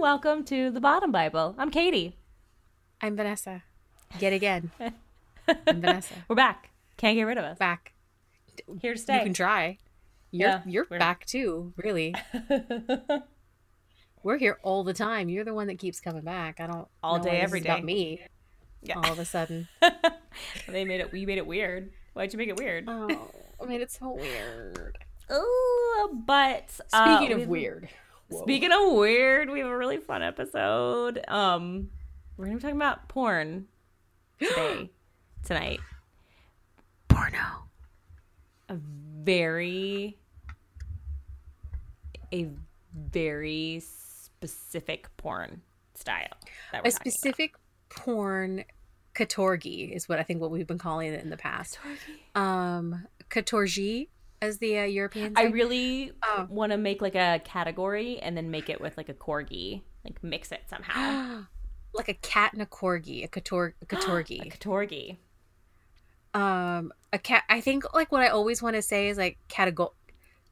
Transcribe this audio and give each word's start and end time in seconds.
Welcome 0.00 0.44
to 0.44 0.70
the 0.70 0.80
Bottom 0.80 1.12
Bible. 1.12 1.54
I'm 1.58 1.70
Katie. 1.70 2.16
I'm 3.02 3.16
Vanessa. 3.16 3.64
Yet 4.18 4.32
again. 4.32 4.70
I'm 5.46 5.82
Vanessa. 5.82 6.14
We're 6.26 6.36
back. 6.36 6.70
Can't 6.96 7.16
get 7.16 7.24
rid 7.24 7.36
of 7.36 7.44
us. 7.44 7.58
Back. 7.58 7.92
Here 8.80 8.94
to 8.94 8.98
stay. 8.98 9.18
You 9.18 9.24
can 9.24 9.34
try. 9.34 9.76
You're 10.30 10.48
Yeah, 10.48 10.62
you're 10.64 10.84
back 10.86 11.26
too, 11.26 11.74
really. 11.76 12.14
We're 14.22 14.38
here 14.38 14.58
all 14.62 14.84
the 14.84 14.94
time. 14.94 15.28
You're 15.28 15.44
the 15.44 15.52
one 15.52 15.66
that 15.66 15.78
keeps 15.78 16.00
coming 16.00 16.22
back. 16.22 16.60
I 16.60 16.66
don't 16.66 16.88
All 17.02 17.18
day, 17.18 17.38
every 17.38 17.60
about 17.60 17.84
me. 17.84 18.22
Yeah. 18.80 18.94
All 18.96 19.12
of 19.12 19.18
a 19.18 19.26
sudden. 19.26 19.68
they 20.66 20.86
made 20.86 21.02
it. 21.02 21.12
We 21.12 21.26
made 21.26 21.36
it 21.36 21.46
weird. 21.46 21.90
Why'd 22.14 22.32
you 22.32 22.38
make 22.38 22.48
it 22.48 22.56
weird? 22.56 22.86
Oh, 22.88 23.30
I 23.62 23.66
made 23.66 23.82
it 23.82 23.90
so 23.90 24.12
weird. 24.12 24.96
Oh, 25.28 26.22
but 26.26 26.80
uh, 26.90 27.18
Speaking 27.18 27.42
of 27.42 27.48
weird. 27.48 27.90
Whoa. 28.30 28.42
Speaking 28.42 28.70
of 28.70 28.92
weird, 28.92 29.50
we 29.50 29.58
have 29.58 29.68
a 29.68 29.76
really 29.76 29.96
fun 29.98 30.22
episode. 30.22 31.20
Um, 31.26 31.90
we're 32.36 32.46
gonna 32.46 32.56
be 32.58 32.62
talking 32.62 32.76
about 32.76 33.08
porn 33.08 33.66
today, 34.38 34.88
tonight. 35.44 35.80
porno. 37.08 37.38
A 38.68 38.76
very, 38.76 40.16
a 42.32 42.48
very 42.94 43.80
specific 43.80 45.08
porn 45.16 45.62
style. 45.94 46.28
A 46.84 46.90
specific 46.92 47.56
porn 47.88 48.64
katorgi 49.14 49.90
is 49.90 50.08
what 50.08 50.20
I 50.20 50.22
think 50.22 50.40
what 50.40 50.52
we've 50.52 50.68
been 50.68 50.78
calling 50.78 51.12
it 51.12 51.20
in 51.22 51.30
the 51.30 51.36
past. 51.36 51.80
Um, 52.36 53.06
katorgi, 53.28 54.06
as 54.42 54.58
the 54.58 54.78
uh, 54.78 54.82
Europeans. 54.84 55.32
about. 55.32 55.44
I 55.44 55.48
really 55.48 56.12
Oh. 56.22 56.46
want 56.50 56.72
to 56.72 56.78
make 56.78 57.00
like 57.02 57.14
a 57.14 57.40
category 57.44 58.18
and 58.20 58.36
then 58.36 58.50
make 58.50 58.68
it 58.70 58.80
with 58.80 58.96
like 58.96 59.08
a 59.08 59.14
corgi, 59.14 59.82
like 60.04 60.22
mix 60.22 60.52
it 60.52 60.62
somehow. 60.68 61.42
like 61.92 62.08
a 62.08 62.14
cat 62.14 62.52
and 62.52 62.62
a 62.62 62.66
corgi, 62.66 63.24
a 63.24 63.28
kator 63.28 63.72
a 63.80 63.82
a 63.82 63.86
katorgi. 63.86 64.52
katorgi. 64.52 65.16
um, 66.34 66.92
a 67.12 67.18
cat. 67.18 67.44
I 67.48 67.60
think 67.60 67.92
like 67.94 68.12
what 68.12 68.22
I 68.22 68.28
always 68.28 68.62
want 68.62 68.76
to 68.76 68.82
say 68.82 69.08
is 69.08 69.18
like 69.18 69.38
category, 69.48 69.90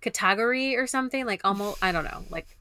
category 0.00 0.77
or 0.77 0.86
something. 0.86 1.25
Like 1.27 1.41
almost, 1.45 1.83
I 1.83 1.92
don't 1.92 2.05
know, 2.05 2.25
like, 2.30 2.56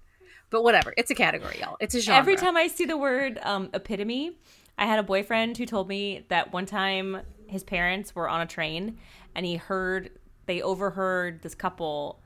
but 0.49 0.63
whatever. 0.63 0.93
It's 0.97 1.11
a 1.11 1.15
category, 1.15 1.57
y'all. 1.59 1.77
It's 1.79 1.95
a 1.95 1.99
genre. 2.01 2.19
Every 2.19 2.35
time 2.35 2.55
I 2.55 2.67
see 2.67 2.85
the 2.85 2.97
word 2.97 3.39
um, 3.43 3.69
epitome, 3.73 4.37
I 4.77 4.85
had 4.85 4.99
a 4.99 5.03
boyfriend 5.03 5.57
who 5.57 5.65
told 5.65 5.87
me 5.87 6.25
that 6.29 6.53
one 6.53 6.65
time 6.67 7.21
his 7.47 7.63
parents 7.63 8.13
were 8.15 8.29
on 8.29 8.41
a 8.41 8.45
train 8.45 8.97
and 9.35 9.45
he 9.45 9.55
heard, 9.55 10.11
they 10.47 10.61
overheard 10.61 11.43
this 11.43 11.53
couple 11.55 12.19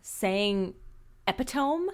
saying 0.00 0.74
epitome. 1.28 1.88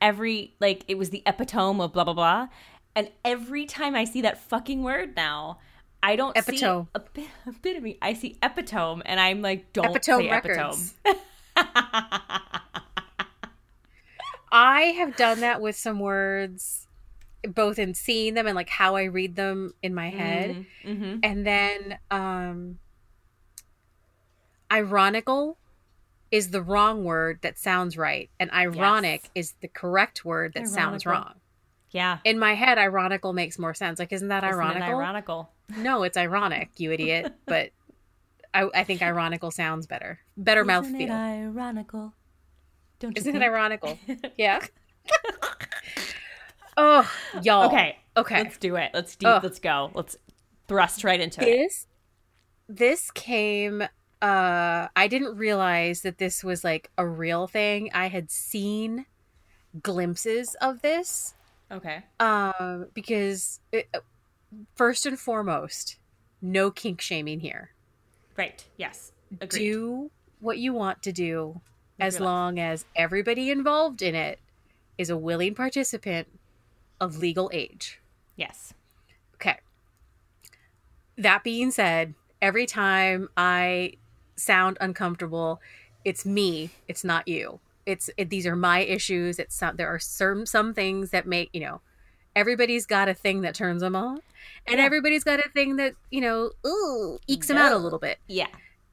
Every, 0.00 0.54
like, 0.60 0.84
it 0.88 0.96
was 0.98 1.10
the 1.10 1.22
epitome 1.26 1.80
of 1.80 1.92
blah, 1.92 2.04
blah, 2.04 2.12
blah. 2.14 2.48
And 2.94 3.10
every 3.24 3.66
time 3.66 3.94
I 3.94 4.04
see 4.04 4.20
that 4.22 4.38
fucking 4.38 4.82
word 4.82 5.16
now, 5.16 5.58
I 6.02 6.16
don't 6.16 6.36
Epitome. 6.36 6.84
see 6.84 6.88
epi- 6.94 7.28
epitome. 7.46 7.98
I 8.00 8.12
see 8.12 8.38
epitome 8.42 9.02
and 9.04 9.18
I'm 9.18 9.42
like, 9.42 9.72
don't 9.72 9.86
Epitome 9.86 10.24
say 10.26 10.30
Records. 10.30 10.94
epitome. 11.04 11.22
I 14.52 14.82
have 14.98 15.16
done 15.16 15.40
that 15.40 15.60
with 15.60 15.76
some 15.76 15.98
words, 15.98 16.86
both 17.42 17.78
in 17.78 17.94
seeing 17.94 18.34
them 18.34 18.46
and 18.46 18.54
like 18.54 18.68
how 18.68 18.96
I 18.96 19.04
read 19.04 19.36
them 19.36 19.74
in 19.82 19.94
my 19.94 20.10
head. 20.10 20.66
mm-hmm. 20.84 21.18
And 21.22 21.46
then 21.46 21.98
um 22.10 22.78
ironical 24.72 25.58
is 26.30 26.50
the 26.50 26.60
wrong 26.62 27.04
word 27.04 27.38
that 27.42 27.58
sounds 27.58 27.96
right 27.96 28.30
and 28.40 28.50
ironic 28.50 29.22
Yes. 29.24 29.30
is 29.34 29.54
the 29.60 29.68
correct 29.68 30.24
word 30.24 30.54
that 30.54 30.66
sounds 30.68 31.06
wrong. 31.06 31.34
Yeah. 31.90 32.18
In 32.24 32.38
my 32.38 32.54
head 32.54 32.78
ironical 32.78 33.32
makes 33.32 33.58
more 33.58 33.74
sense. 33.74 33.98
Like 33.98 34.12
isn't 34.12 34.28
that 34.28 34.42
Isn't 34.44 34.54
it 34.54 34.56
ironical? 34.56 34.88
ironical. 34.88 35.50
No, 35.78 36.02
it's 36.02 36.16
ironic, 36.16 36.70
you 36.78 36.92
idiot, 36.92 37.32
but 37.46 37.70
I, 38.52 38.68
I 38.74 38.84
think 38.84 39.02
ironical 39.02 39.50
sounds 39.50 39.86
better. 39.86 40.18
Better 40.36 40.62
Isn't 40.68 41.00
it 41.00 41.08
mouthfeel. 41.08 41.10
ironical? 41.10 42.12
Don't 42.98 43.16
Isn't 43.16 43.36
it 43.36 43.42
ironical? 43.42 43.98
Yeah. 44.36 44.60
oh, 46.76 47.10
y'all. 47.42 47.66
Okay, 47.66 47.96
Okay. 48.16 48.42
let's 48.42 48.58
do 48.58 48.76
it. 48.76 48.90
Let's 48.94 49.16
deep. 49.16 49.28
Ugh. 49.28 49.42
Let's 49.42 49.58
go. 49.58 49.90
Let's 49.94 50.16
thrust 50.68 51.04
right 51.04 51.20
into 51.20 51.42
it. 51.42 51.44
this 51.46 51.86
this 52.68 53.10
came 53.12 53.84
uh 54.22 54.88
i 54.96 55.06
didn't 55.08 55.36
realize 55.36 56.02
that 56.02 56.18
this 56.18 56.42
was 56.42 56.64
like 56.64 56.90
a 56.96 57.06
real 57.06 57.46
thing 57.46 57.90
i 57.92 58.08
had 58.08 58.30
seen 58.30 59.06
glimpses 59.82 60.54
of 60.60 60.80
this 60.82 61.34
Okay. 61.70 62.04
um 62.20 62.86
because 62.94 63.60
it, 63.72 63.88
first 64.74 65.04
and 65.04 65.18
foremost 65.18 65.98
no 66.40 66.70
kink 66.70 67.00
shaming 67.00 67.40
here 67.40 67.70
Right. 68.36 68.62
Yes. 68.76 69.12
Agreed. 69.40 69.58
do 69.58 70.10
what 70.40 70.58
you 70.58 70.72
want 70.74 71.02
to 71.04 71.12
do 71.12 71.60
Live 71.98 72.06
as 72.06 72.20
long 72.20 72.58
as 72.58 72.84
everybody 72.94 73.50
involved 73.50 74.02
in 74.02 74.14
it 74.14 74.38
is 74.98 75.08
a 75.10 75.16
willing 75.16 75.54
participant 75.54 76.28
of 77.00 77.18
legal 77.18 77.50
age 77.52 78.00
Yes. 78.36 78.74
Okay. 79.36 79.58
That 81.16 81.42
being 81.42 81.70
said, 81.70 82.14
every 82.42 82.66
time 82.66 83.30
I 83.36 83.94
sound 84.36 84.76
uncomfortable, 84.80 85.60
it's 86.04 86.24
me. 86.24 86.70
It's 86.88 87.04
not 87.04 87.26
you. 87.26 87.60
It's 87.84 88.10
it, 88.16 88.30
these 88.30 88.46
are 88.46 88.56
my 88.56 88.80
issues. 88.80 89.38
It's 89.38 89.54
some, 89.54 89.76
there 89.76 89.88
are 89.88 89.98
some 89.98 90.46
some 90.46 90.74
things 90.74 91.10
that 91.10 91.26
make 91.26 91.50
you 91.52 91.60
know. 91.60 91.80
Everybody's 92.34 92.84
got 92.84 93.08
a 93.08 93.14
thing 93.14 93.40
that 93.42 93.54
turns 93.54 93.80
them 93.80 93.96
on, 93.96 94.20
and 94.66 94.78
Yeah. 94.78 94.84
everybody's 94.84 95.24
got 95.24 95.40
a 95.40 95.48
thing 95.50 95.76
that 95.76 95.94
you 96.10 96.20
know, 96.20 96.50
ooh, 96.66 97.18
ekes 97.26 97.48
them 97.48 97.56
out 97.56 97.72
a 97.72 97.78
little 97.78 97.98
bit. 97.98 98.18
Yeah. 98.26 98.48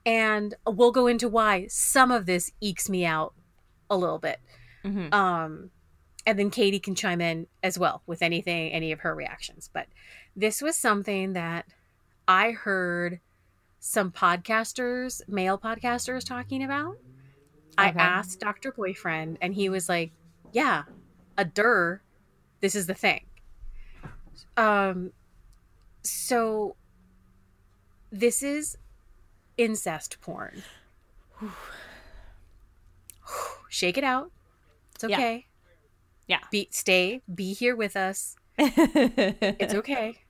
And 0.05 0.53
we'll 0.67 0.91
go 0.91 1.07
into 1.07 1.27
why 1.29 1.67
some 1.67 2.11
of 2.11 2.25
this 2.25 2.51
ekes 2.61 2.89
me 2.89 3.05
out 3.05 3.33
a 3.89 3.97
little 3.97 4.19
bit. 4.19 4.39
Mhm. 4.83 5.13
Um, 5.13 5.71
and 6.25 6.37
then 6.39 6.49
Katie 6.49 6.79
can 6.79 6.95
chime 6.95 7.19
in 7.21 7.47
as 7.61 7.77
well 7.79 8.01
with 8.05 8.21
anything, 8.21 8.71
any 8.71 8.91
of 8.91 9.01
her 9.01 9.13
reactions. 9.15 9.69
But 9.73 9.87
this 10.35 10.61
was 10.61 10.75
something 10.77 11.33
that 11.33 11.65
I 12.27 12.51
heard 12.51 13.19
some 13.85 14.09
podcasters, 14.11 15.21
male 15.27 15.57
podcasters, 15.57 16.23
talking 16.25 16.63
about. 16.63 16.95
I 17.77 17.89
asked 17.89 18.39
Dr. 18.39 18.71
Boyfriend, 18.71 19.37
and 19.41 19.53
he 19.53 19.67
was 19.67 19.89
like, 19.89 20.13
Yeah, 20.53 20.83
a 21.37 21.43
der, 21.43 22.01
this 22.61 22.75
is 22.75 22.87
the 22.87 22.93
thing. 22.93 23.25
Um, 24.55 25.11
so 26.01 26.77
this 28.09 28.41
is 28.41 28.77
incest 29.57 30.21
porn. 30.21 30.63
Shake 33.67 33.97
it 33.97 34.05
out. 34.05 34.31
It's 34.95 35.03
Yeah. 35.03 35.17
okay. 35.17 35.45
Yeah. 36.27 36.39
Be 36.51 36.69
stay. 36.71 37.21
Be 37.35 37.53
here 37.53 37.75
with 37.75 37.97
us. 37.97 38.37
It's 38.57 39.73
okay. 39.73 40.22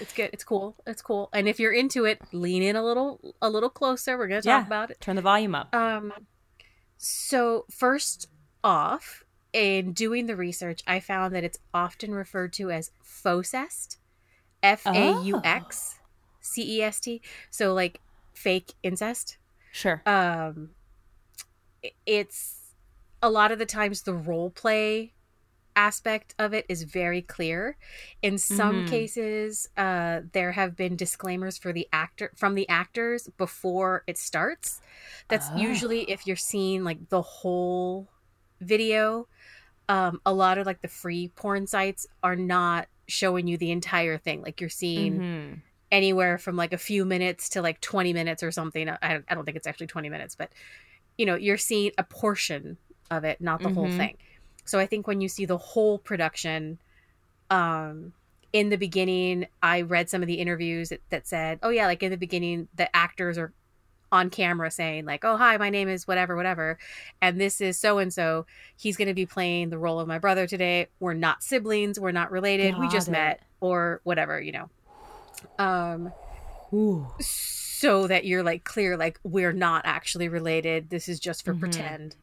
It's 0.00 0.12
good. 0.12 0.30
It's 0.32 0.44
cool. 0.44 0.76
It's 0.86 1.02
cool. 1.02 1.28
And 1.32 1.48
if 1.48 1.58
you're 1.60 1.72
into 1.72 2.04
it, 2.04 2.20
lean 2.32 2.62
in 2.62 2.76
a 2.76 2.84
little 2.84 3.34
a 3.40 3.48
little 3.50 3.70
closer. 3.70 4.16
We're 4.18 4.28
gonna 4.28 4.42
talk 4.42 4.62
Yeah. 4.62 4.66
about 4.66 4.90
it. 4.90 5.00
Turn 5.00 5.16
the 5.16 5.22
volume 5.22 5.54
up. 5.54 5.74
Um 5.74 6.12
so 6.96 7.64
first 7.70 8.28
off, 8.62 9.24
in 9.52 9.92
doing 9.92 10.26
the 10.26 10.36
research, 10.36 10.82
I 10.86 11.00
found 11.00 11.34
that 11.34 11.44
it's 11.44 11.58
often 11.72 12.14
referred 12.14 12.52
to 12.54 12.70
as 12.70 12.90
fauxcest. 13.02 13.96
F 14.62 14.86
A 14.86 15.18
U 15.24 15.40
X 15.42 15.98
C 16.40 16.78
E 16.78 16.82
S 16.82 17.00
T. 17.00 17.22
So 17.50 17.72
like 17.72 18.00
fake 18.34 18.74
incest 18.82 19.38
Sure. 19.72 20.02
um 20.06 20.70
it's 22.06 22.74
a 23.22 23.30
lot 23.30 23.52
of 23.52 23.58
the 23.58 23.66
times 23.66 24.02
the 24.02 24.14
role 24.14 24.50
play 24.50 25.12
aspect 25.76 26.34
of 26.38 26.52
it 26.54 26.66
is 26.68 26.82
very 26.84 27.22
clear 27.22 27.76
in 28.22 28.38
some 28.38 28.82
Mhm. 28.82 28.84
cases 28.84 29.68
uh 29.76 30.20
there 30.32 30.52
have 30.52 30.76
been 30.76 30.96
disclaimers 30.96 31.58
for 31.58 31.72
the 31.72 31.88
actor 31.92 32.32
from 32.36 32.54
the 32.54 32.68
actors 32.68 33.28
before 33.38 34.02
it 34.06 34.18
starts 34.18 34.80
that's 35.28 35.50
Oh. 35.50 35.84
usually 35.88 36.08
if 36.10 36.26
you're 36.26 36.36
seeing 36.36 36.84
like 36.84 37.08
the 37.08 37.22
whole 37.22 38.10
video 38.60 39.26
um, 39.88 40.20
a 40.26 40.32
lot 40.32 40.58
of 40.58 40.66
like 40.66 40.80
the 40.82 40.88
free 40.88 41.28
porn 41.36 41.66
sites 41.66 42.06
are 42.22 42.36
not 42.36 42.88
showing 43.08 43.46
you 43.48 43.58
the 43.58 43.72
entire 43.72 44.18
thing. 44.18 44.42
Like 44.42 44.60
you're 44.60 44.70
seeing 44.70 45.22
Mhm. 45.22 45.62
anywhere 45.90 46.38
from 46.38 46.56
like 46.56 46.72
a 46.72 46.78
few 46.78 47.04
minutes 47.04 47.48
to 47.50 47.62
like 47.62 47.80
20 47.80 48.12
minutes 48.12 48.42
or 48.42 48.50
something. 48.52 48.88
I, 48.88 48.98
I 49.28 49.34
don't 49.34 49.44
think 49.44 49.56
it's 49.56 49.66
actually 49.66 49.88
20 49.88 50.08
minutes, 50.08 50.36
but 50.36 50.52
you 51.18 51.26
know, 51.26 51.36
you're 51.36 51.58
seeing 51.58 51.92
a 51.98 52.04
portion 52.04 52.78
of 53.10 53.24
it, 53.24 53.40
not 53.40 53.62
the 53.62 53.70
whole 53.70 53.88
Mhm. 53.88 53.90
thing. 53.90 54.16
So 54.64 54.78
I 54.78 54.86
think 54.86 55.06
when 55.06 55.20
you 55.20 55.28
see 55.28 55.44
the 55.46 55.58
whole 55.58 55.98
production, 55.98 56.78
um, 57.50 58.12
in 58.52 58.68
the 58.68 58.76
beginning, 58.76 59.46
I 59.62 59.82
read 59.82 60.10
some 60.10 60.22
of 60.22 60.26
the 60.26 60.34
interviews 60.34 60.88
that, 60.88 61.00
that 61.10 61.26
said, 61.26 61.58
oh, 61.62 61.70
yeah, 61.70 61.86
like 61.86 62.02
in 62.02 62.10
the 62.10 62.16
beginning, 62.16 62.68
the 62.74 62.94
actors 62.94 63.38
are 63.38 63.52
on 64.12 64.28
camera 64.28 64.70
saying, 64.72 65.04
like, 65.04 65.24
oh, 65.24 65.36
hi, 65.36 65.56
my 65.56 65.70
name 65.70 65.88
is 65.88 66.06
whatever, 66.08 66.34
whatever. 66.34 66.78
And 67.22 67.40
this 67.40 67.60
is 67.60 67.78
so 67.78 67.98
and 67.98 68.12
so. 68.12 68.46
He's 68.76 68.96
going 68.96 69.06
to 69.08 69.14
be 69.14 69.26
playing 69.26 69.70
the 69.70 69.78
role 69.78 70.00
of 70.00 70.08
my 70.08 70.18
brother 70.18 70.48
today. 70.48 70.88
We're 70.98 71.14
not 71.14 71.44
siblings. 71.44 71.98
We're 72.00 72.10
not 72.10 72.32
related. 72.32 72.76
we 72.78 72.88
just 72.88 73.06
it. 73.08 73.12
met 73.12 73.42
or 73.60 74.00
whatever, 74.02 74.40
you 74.40 74.52
know. 74.52 74.70
Um, 75.58 76.12
Ooh. 76.72 77.06
so 77.20 78.06
that 78.08 78.24
you're 78.24 78.42
like 78.42 78.64
clear 78.64 78.96
like 78.96 79.18
we're 79.22 79.52
not 79.54 79.82
actually 79.86 80.28
related 80.28 80.90
this 80.90 81.08
is 81.08 81.18
just 81.18 81.44
for 81.46 81.54
Mhm. 81.54 81.60
pretend 81.60 82.16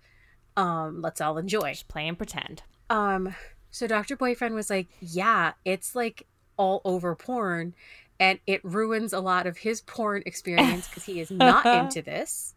um 0.57 1.01
let's 1.01 1.21
all 1.21 1.38
enjoy 1.38 1.69
Just 1.71 1.88
play 1.88 2.07
and 2.07 2.18
pretend. 2.18 2.63
um 2.89 3.33
so 3.71 3.88
dr 3.88 4.15
boyfriend 4.18 4.56
was 4.56 4.69
like 4.69 4.88
yeah 5.00 5.54
it's 5.63 5.95
like 5.95 6.27
all 6.57 6.81
over 6.83 7.15
porn 7.15 7.74
and 8.19 8.39
it 8.48 8.59
ruins 8.65 9.13
a 9.13 9.19
lot 9.19 9.45
of 9.48 9.57
his 9.57 9.80
porn 9.81 10.24
experience 10.25 10.88
because 10.88 11.04
he 11.04 11.19
is 11.21 11.30
not 11.31 11.65
into 11.80 12.01
this 12.01 12.56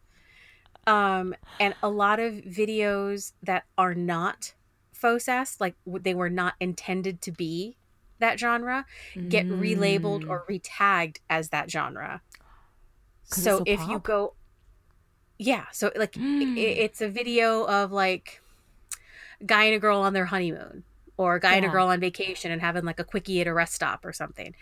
um 0.87 1.35
and 1.59 1.75
a 1.83 1.89
lot 1.89 2.19
of 2.19 2.33
videos 2.33 3.33
that 3.43 3.65
are 3.77 3.93
not 3.93 4.53
focus 4.93 5.59
like 5.59 5.75
they 5.85 6.13
were 6.15 6.29
not 6.29 6.55
intended 6.59 7.21
to 7.21 7.31
be 7.31 7.77
that 8.19 8.39
genre 8.39 8.85
get 9.29 9.47
relabeled 9.49 10.23
Mm. 10.23 10.29
or 10.29 10.45
retagged 10.47 11.17
as 11.29 11.49
that 11.49 11.69
genre. 11.71 12.21
so 13.23 13.57
so 13.59 13.63
if 13.65 13.87
you 13.87 13.97
go 13.99 14.33
yeah 15.41 15.65
so 15.71 15.91
like 15.95 16.15
Mm. 16.17 16.55
it's 16.55 17.01
a 17.01 17.09
video 17.09 17.63
of 17.63 17.91
like 17.91 18.41
guy 19.43 19.63
and 19.65 19.75
a 19.75 19.79
girl 19.79 19.99
on 19.99 20.13
their 20.13 20.25
honeymoon 20.25 20.83
or 21.17 21.35
a 21.35 21.39
guy 21.39 21.55
and 21.55 21.65
a 21.65 21.69
girl 21.69 21.87
on 21.87 21.99
vacation 21.99 22.51
and 22.51 22.61
having 22.61 22.85
like 22.85 22.99
a 22.99 23.03
quickie 23.03 23.41
at 23.41 23.47
a 23.47 23.53
rest 23.53 23.73
stop 23.73 24.05
or 24.05 24.13
something 24.13 24.53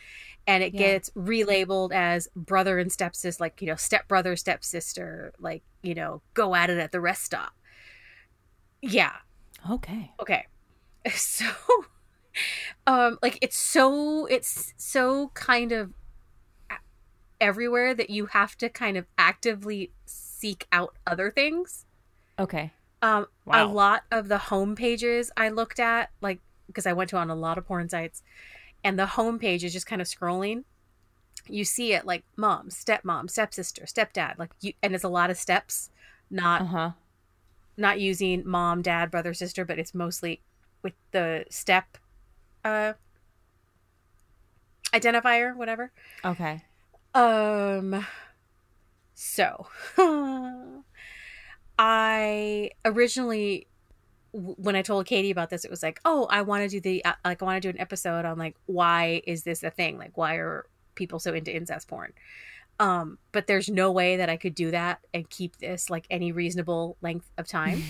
and 0.47 0.63
it 0.63 0.71
Yeah. 0.71 0.79
gets 0.79 1.09
relabeled 1.11 1.91
as 1.93 2.29
brother 2.33 2.79
and 2.79 2.91
stepsister 2.93 3.43
like 3.43 3.61
you 3.61 3.67
know 3.67 3.75
stepbrother 3.75 4.37
stepsister 4.37 5.33
like 5.37 5.63
you 5.83 5.93
know 5.93 6.21
go 6.33 6.55
at 6.55 6.69
it 6.69 6.77
at 6.77 6.93
the 6.93 7.01
rest 7.01 7.25
stop 7.25 7.51
yeah 8.81 9.15
Okay. 9.69 10.11
okay 10.21 10.45
so 11.13 11.45
um 12.87 13.17
like 13.21 13.37
it's 13.41 13.57
so 13.57 14.25
it's 14.27 14.73
so 14.77 15.29
kind 15.33 15.71
of 15.73 15.91
everywhere 17.41 17.93
that 17.93 18.09
you 18.09 18.27
have 18.27 18.55
to 18.57 18.69
kind 18.69 18.97
of 18.97 19.05
actively 19.17 19.91
seek 20.39 20.67
out 20.71 20.95
other 21.05 21.29
things 21.31 21.85
Okay. 22.37 22.71
um 23.01 23.25
Wow. 23.45 23.63
a 23.63 23.73
lot 23.81 24.03
of 24.11 24.27
the 24.27 24.37
home 24.37 24.75
pages 24.75 25.31
i 25.37 25.49
looked 25.49 25.79
at 25.79 26.09
like 26.21 26.39
because 26.67 26.85
i 26.85 26.93
went 26.93 27.09
to 27.09 27.17
on 27.17 27.29
a 27.29 27.35
lot 27.35 27.57
of 27.57 27.65
porn 27.65 27.89
sites 27.89 28.21
and 28.83 28.97
the 28.97 29.05
home 29.17 29.37
page 29.39 29.63
is 29.63 29.73
just 29.73 29.85
kind 29.85 30.01
of 30.01 30.07
scrolling 30.07 30.63
you 31.47 31.63
see 31.65 31.93
it 31.93 32.05
like 32.05 32.23
mom 32.37 32.69
stepmom 32.69 33.29
stepsister 33.29 33.83
stepdad 33.85 34.37
like 34.37 34.51
you 34.61 34.73
and 34.83 34.93
it's 34.95 35.03
a 35.03 35.09
lot 35.09 35.29
of 35.29 35.37
steps 35.37 35.89
not 36.29 36.61
Uh 36.61 36.65
huh. 36.65 36.91
not 37.77 37.99
using 37.99 38.43
mom, 38.45 38.81
dad, 38.81 39.09
brother, 39.09 39.33
sister, 39.33 39.63
but 39.63 39.79
it's 39.79 39.93
mostly 39.95 40.41
with 40.83 40.93
the 41.11 41.45
step 41.49 41.97
uh 42.65 42.93
identifier, 44.93 45.55
whatever. 45.55 45.91
Okay. 46.25 46.61
Um 47.13 48.05
so 49.21 49.67
I 51.77 52.71
originally 52.85 53.67
when 54.31 54.75
I 54.75 54.83
told 54.83 55.07
Katie 55.07 55.31
about 55.31 55.49
this, 55.49 55.65
it 55.65 55.71
was 55.71 55.81
like, 55.81 55.99
"Oh, 56.05 56.27
I 56.29 56.43
want 56.43 56.63
to 56.63 56.69
do 56.69 56.79
the 56.79 57.03
uh, 57.03 57.13
like 57.25 57.41
I 57.41 57.45
want 57.45 57.61
to 57.61 57.67
do 57.67 57.69
an 57.75 57.81
episode 57.81 58.25
on 58.25 58.37
like 58.37 58.55
why 58.67 59.21
is 59.25 59.43
this 59.43 59.63
a 59.63 59.69
thing? 59.71 59.97
Like 59.97 60.15
why 60.17 60.35
are 60.35 60.65
people 60.95 61.19
so 61.19 61.33
into 61.33 61.53
incest 61.55 61.87
porn?" 61.87 62.13
Um, 62.79 63.17
but 63.33 63.47
there's 63.47 63.67
no 63.69 63.91
way 63.91 64.17
that 64.17 64.29
I 64.29 64.37
could 64.37 64.55
do 64.55 64.71
that 64.71 64.99
and 65.13 65.29
keep 65.29 65.57
this 65.57 65.89
like 65.89 66.05
any 66.09 66.31
reasonable 66.31 66.95
length 67.01 67.29
of 67.37 67.47
time. 67.47 67.83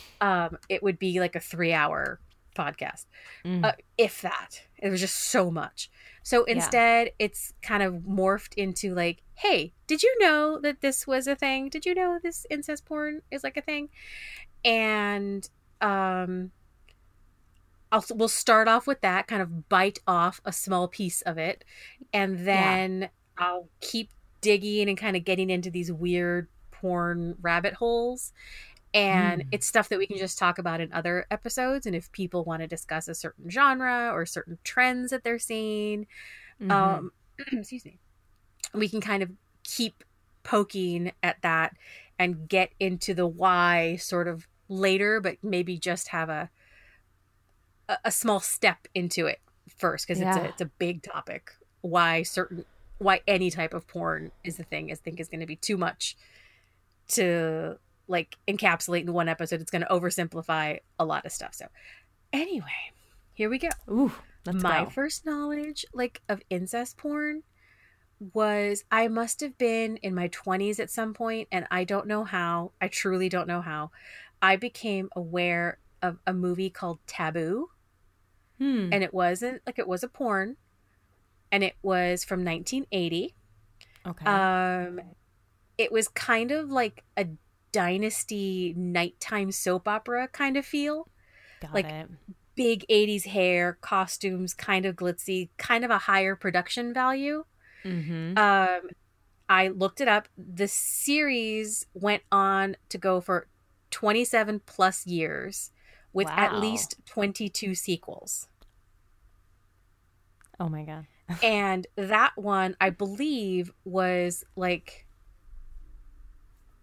um, 0.20 0.56
it 0.70 0.82
would 0.82 0.98
be 0.98 1.20
like 1.20 1.36
a 1.36 1.40
three 1.40 1.72
hour 1.74 2.20
podcast, 2.56 3.06
Mm. 3.44 3.64
uh, 3.64 3.72
if 3.98 4.20
that. 4.22 4.62
It 4.78 4.88
was 4.90 5.00
just 5.00 5.16
so 5.16 5.50
much. 5.50 5.90
So 6.22 6.44
Yeah. 6.46 6.54
instead, 6.54 7.10
it's 7.18 7.52
kind 7.62 7.82
of 7.82 7.94
morphed 7.94 8.54
into 8.54 8.94
like, 8.94 9.22
hey, 9.42 9.74
did 9.86 10.02
you 10.02 10.14
know 10.20 10.60
that 10.62 10.80
this 10.80 11.06
was 11.06 11.26
a 11.26 11.36
thing? 11.36 11.68
Did 11.68 11.86
you 11.86 11.94
know 11.94 12.18
this 12.22 12.46
incest 12.50 12.84
porn 12.86 13.22
is 13.30 13.44
like 13.44 13.56
a 13.56 13.62
thing? 13.62 13.88
And 14.64 15.48
um, 15.80 16.52
I'll 17.90 18.04
we'll 18.14 18.28
start 18.28 18.68
off 18.68 18.86
with 18.86 19.00
that, 19.02 19.26
kind 19.26 19.42
of 19.42 19.68
bite 19.68 19.98
off 20.06 20.40
a 20.44 20.52
small 20.52 20.88
piece 20.88 21.20
of 21.22 21.36
it, 21.38 21.64
and 22.12 22.46
then 22.46 23.10
I'll 23.36 23.68
keep 23.80 24.10
digging 24.40 24.88
and 24.88 24.96
kind 24.98 25.16
of 25.16 25.24
getting 25.24 25.50
into 25.50 25.70
these 25.70 25.92
weird 25.92 26.48
porn 26.70 27.36
rabbit 27.40 27.74
holes. 27.74 28.32
And 28.94 29.42
Mm. 29.42 29.46
it's 29.52 29.66
stuff 29.66 29.88
that 29.90 29.98
we 29.98 30.06
can 30.06 30.18
just 30.18 30.38
talk 30.38 30.58
about 30.58 30.80
in 30.80 30.92
other 30.92 31.26
episodes. 31.30 31.86
And 31.86 31.96
if 31.96 32.12
people 32.12 32.44
want 32.44 32.62
to 32.62 32.68
discuss 32.68 33.08
a 33.08 33.14
certain 33.14 33.50
genre 33.50 34.10
or 34.12 34.26
certain 34.26 34.58
trends 34.64 35.10
that 35.12 35.24
they're 35.24 35.38
seeing, 35.38 36.06
Mhm. 36.60 36.70
um, 36.74 37.12
excuse 37.52 37.84
me, 37.84 38.00
we 38.74 38.88
can 38.88 39.00
kind 39.00 39.22
of 39.22 39.30
keep 39.64 40.04
poking 40.42 41.12
at 41.22 41.40
that 41.42 41.76
and 42.18 42.48
get 42.48 42.70
into 42.78 43.14
the 43.14 43.26
why 43.26 43.96
sort 43.96 44.28
of 44.28 44.46
later, 44.68 45.20
but 45.20 45.36
maybe 45.42 45.78
just 45.78 46.08
have 46.08 46.28
a 46.28 46.50
a, 48.04 48.10
small 48.10 48.40
step 48.40 48.88
into 48.94 49.26
it 49.26 49.40
first 49.76 50.06
because 50.06 50.20
it's 50.20 50.36
a 50.36 50.44
it's 50.44 50.60
a 50.60 50.66
big 50.66 51.02
topic. 51.02 51.50
Why 51.82 52.22
certain 52.22 52.64
why 52.98 53.20
any 53.26 53.50
type 53.50 53.74
of 53.74 53.86
porn 53.86 54.30
is 54.44 54.56
the 54.56 54.62
thing 54.62 54.90
I 54.90 54.94
think 54.94 55.20
is 55.20 55.28
going 55.28 55.40
to 55.40 55.46
be 55.46 55.56
too 55.56 55.76
much 55.76 56.16
to 57.08 57.78
like 58.08 58.36
encapsulate 58.48 59.02
in 59.02 59.12
one 59.12 59.28
episode. 59.28 59.60
It's 59.60 59.70
going 59.70 59.82
to 59.82 59.88
oversimplify 59.88 60.78
a 60.98 61.04
lot 61.04 61.26
of 61.26 61.32
stuff. 61.32 61.54
So 61.54 61.66
anyway, 62.32 62.92
here 63.34 63.50
we 63.50 63.58
go 63.58 63.68
Ooh. 63.90 64.12
My 64.46 64.84
go. 64.84 64.90
first 64.90 65.26
knowledge 65.26 65.84
like 65.92 66.22
of 66.28 66.40
incest 66.50 66.96
porn 66.96 67.42
was 68.34 68.84
I 68.90 69.08
must 69.08 69.40
have 69.40 69.58
been 69.58 69.96
in 69.98 70.14
my 70.14 70.28
20s 70.28 70.78
at 70.78 70.90
some 70.90 71.12
point 71.14 71.48
and 71.50 71.66
I 71.70 71.84
don't 71.84 72.06
know 72.06 72.24
how 72.24 72.72
I 72.80 72.88
truly 72.88 73.28
don't 73.28 73.48
know 73.48 73.60
how 73.60 73.90
I 74.40 74.56
became 74.56 75.08
aware 75.16 75.78
of 76.00 76.18
a 76.26 76.32
movie 76.32 76.70
called 76.70 76.98
Taboo 77.06 77.68
Hmm. 78.58 78.90
and 78.92 79.02
it 79.02 79.12
wasn't 79.12 79.62
like 79.66 79.78
it 79.78 79.88
was 79.88 80.04
a 80.04 80.08
porn 80.08 80.56
and 81.50 81.64
it 81.64 81.74
was 81.82 82.22
from 82.22 82.44
1980 82.44 83.34
okay. 84.06 84.24
um 84.24 85.00
it 85.78 85.90
was 85.90 86.06
kind 86.08 86.52
of 86.52 86.70
like 86.70 87.02
a 87.16 87.26
dynasty 87.72 88.74
nighttime 88.76 89.50
soap 89.50 89.88
opera 89.88 90.28
kind 90.28 90.56
of 90.56 90.64
feel 90.64 91.08
Got 91.60 91.74
like, 91.74 91.86
it. 91.86 92.08
big 92.56 92.84
80s 92.90 93.26
hair, 93.26 93.78
costumes, 93.80 94.52
kind 94.52 94.84
of 94.84 94.96
glitzy, 94.96 95.48
kind 95.58 95.84
of 95.84 95.90
a 95.90 95.98
higher 95.98 96.34
production 96.36 96.92
value. 96.92 97.44
Mm-hmm. 97.84 98.38
Um, 98.38 98.90
I 99.48 99.68
looked 99.68 100.00
it 100.00 100.08
up. 100.08 100.28
The 100.36 100.68
series 100.68 101.86
went 101.94 102.22
on 102.30 102.76
to 102.88 102.98
go 102.98 103.20
for 103.20 103.48
27 103.90 104.62
plus 104.64 105.06
years 105.06 105.70
with 106.12 106.28
at 106.28 106.58
least 106.58 106.96
22 107.06 107.74
sequels. 107.74 108.48
oh 110.60 110.68
my 110.68 110.84
god. 110.84 111.06
and 111.42 111.86
that 111.96 112.32
one, 112.36 112.76
I 112.80 112.90
believe, 112.90 113.72
was 113.84 114.44
like 114.56 115.06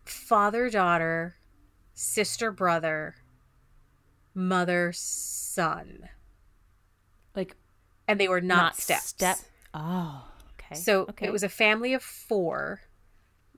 father 0.06 0.70
daughter, 0.70 1.36
sister 1.94 2.52
brother, 2.52 3.16
mother 4.34 4.92
son. 4.94 6.10
Like 7.36 7.56
And 8.08 8.20
they 8.20 8.28
were 8.28 8.42
not, 8.42 8.76
steps. 8.76 9.06
Step. 9.08 9.38
Oh. 9.74 10.29
Okay. 10.72 10.80
So 10.80 11.02
okay. 11.10 11.26
it 11.28 11.32
was 11.32 11.44
a 11.44 11.50
family 11.50 11.94
of 11.94 12.04
four. 12.04 12.82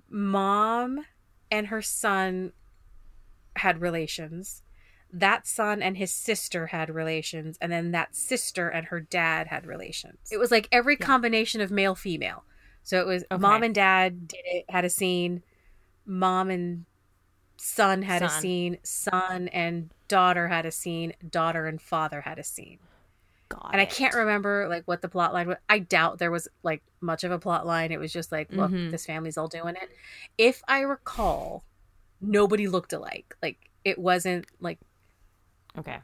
Mom 0.10 1.06
and 1.50 1.68
her 1.68 1.82
son 1.82 2.54
had 3.58 3.82
relations. 3.82 4.64
That 5.14 5.46
son 5.46 5.82
and 5.82 5.98
his 5.98 6.12
sister 6.14 6.68
had 6.68 6.90
relations, 6.90 7.58
and 7.60 7.72
then 7.72 7.92
that 7.92 8.16
sister 8.16 8.70
and 8.70 8.88
her 8.88 9.02
dad 9.02 9.48
had 9.48 9.66
relations. 9.66 10.20
It 10.32 10.38
was 10.38 10.52
like 10.52 10.70
every 10.72 10.96
Yeah. 11.00 11.06
combination 11.06 11.60
of 11.60 11.70
male 11.70 11.96
female. 11.96 12.46
So 12.84 13.00
it 13.02 13.06
was 13.06 13.24
Okay. 13.30 13.42
mom 13.42 13.64
and 13.64 13.76
dad 13.76 14.28
did 14.30 14.42
it, 14.46 14.66
had 14.70 14.86
a 14.86 14.90
scene. 14.90 15.44
Mom 16.06 16.50
and 16.50 16.86
son 17.58 18.02
had 18.04 18.22
a 18.22 18.30
scene. 18.30 18.78
Son 18.84 19.50
and 19.50 19.94
daughter 20.08 20.48
had 20.48 20.66
a 20.66 20.72
scene, 20.72 21.14
daughter 21.30 21.68
and 21.68 21.82
father 21.82 22.22
had 22.22 22.40
a 22.40 22.44
scene. 22.44 22.80
Got 23.52 23.70
and 23.74 23.82
I 23.82 23.86
can't 23.86 24.14
remember 24.14 24.68
like 24.70 24.84
what 24.86 25.02
the 25.02 25.08
plot 25.10 25.34
line 25.34 25.48
was. 25.48 25.58
I 25.70 25.80
doubt 25.80 26.20
there 26.20 26.32
was 26.32 26.48
like 26.64 26.82
much 27.02 27.24
of 27.24 27.32
a 27.32 27.40
plot 27.40 27.66
line. 27.66 27.92
It 27.92 28.00
was 28.00 28.12
just 28.12 28.32
like, 28.32 28.52
look, 28.52 28.72
Mhm. 28.72 28.92
this 28.92 29.06
family's 29.06 29.38
all 29.38 29.48
doing 29.48 29.76
it. 29.76 29.90
If 30.38 30.62
I 30.68 30.82
recall, 30.82 31.64
nobody 32.20 32.68
looked 32.68 32.94
alike. 32.94 33.36
Like 33.42 33.70
it 33.84 33.98
wasn't 33.98 34.46
like 34.60 34.80
Okay. 35.78 36.00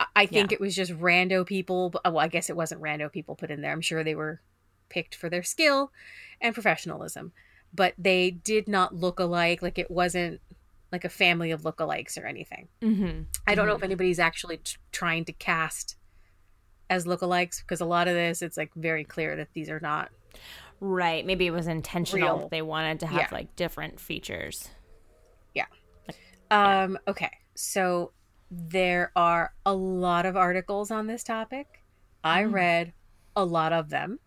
I- 0.00 0.06
I 0.16 0.26
think 0.26 0.52
it 0.52 0.60
was 0.60 0.74
just 0.74 0.92
rando 0.92 1.46
people. 1.46 1.90
But, 1.90 2.02
well, 2.04 2.18
I 2.18 2.28
guess 2.28 2.48
it 2.50 2.56
wasn't 2.56 2.80
rando 2.82 3.10
people 3.12 3.36
put 3.36 3.50
in 3.50 3.60
there. 3.60 3.72
I'm 3.72 3.80
sure 3.80 4.02
they 4.02 4.14
were 4.14 4.40
picked 4.88 5.14
for 5.14 5.28
their 5.28 5.42
skill 5.42 5.92
and 6.40 6.54
professionalism, 6.54 7.32
but 7.72 7.94
they 7.98 8.30
did 8.30 8.68
not 8.68 8.94
look 8.94 9.18
alike. 9.20 9.62
Like 9.62 9.78
it 9.78 9.90
wasn't 9.90 10.40
like 10.92 11.04
a 11.04 11.08
family 11.08 11.50
of 11.50 11.62
lookalikes 11.62 12.16
or 12.20 12.24
anything. 12.26 12.68
Mm-hmm. 12.80 13.22
I 13.46 13.54
don't 13.54 13.66
know 13.66 13.74
if 13.74 13.82
anybody's 13.82 14.18
actually 14.20 14.58
t- 14.58 14.76
trying 14.92 15.24
to 15.26 15.32
cast 15.32 15.96
as 16.90 17.06
lookalikes 17.06 17.60
because 17.60 17.80
a 17.80 17.84
lot 17.86 18.08
of 18.08 18.14
this 18.14 18.42
it's 18.42 18.56
like 18.56 18.72
very 18.74 19.04
clear 19.04 19.36
that 19.36 19.48
these 19.54 19.70
are 19.70 19.80
not. 19.80 20.10
Right. 20.80 21.24
Maybe 21.24 21.46
it 21.46 21.50
was 21.52 21.66
intentional. 21.66 22.38
Real. 22.38 22.48
They 22.48 22.62
wanted 22.62 23.00
to 23.00 23.06
have 23.06 23.20
Yeah. 23.20 23.28
like 23.32 23.56
different 23.56 24.00
features. 24.00 24.68
Yeah. 25.54 25.66
Um. 26.50 26.98
Okay. 27.08 27.30
So 27.54 28.12
there 28.50 29.10
are 29.16 29.54
a 29.64 29.74
lot 29.74 30.26
of 30.26 30.36
articles 30.36 30.90
on 30.90 31.06
this 31.06 31.24
topic. 31.24 31.82
I 32.22 32.42
Mm. 32.42 32.52
read 32.52 32.92
a 33.36 33.44
lot 33.44 33.72
of 33.72 33.90
them. 33.90 34.20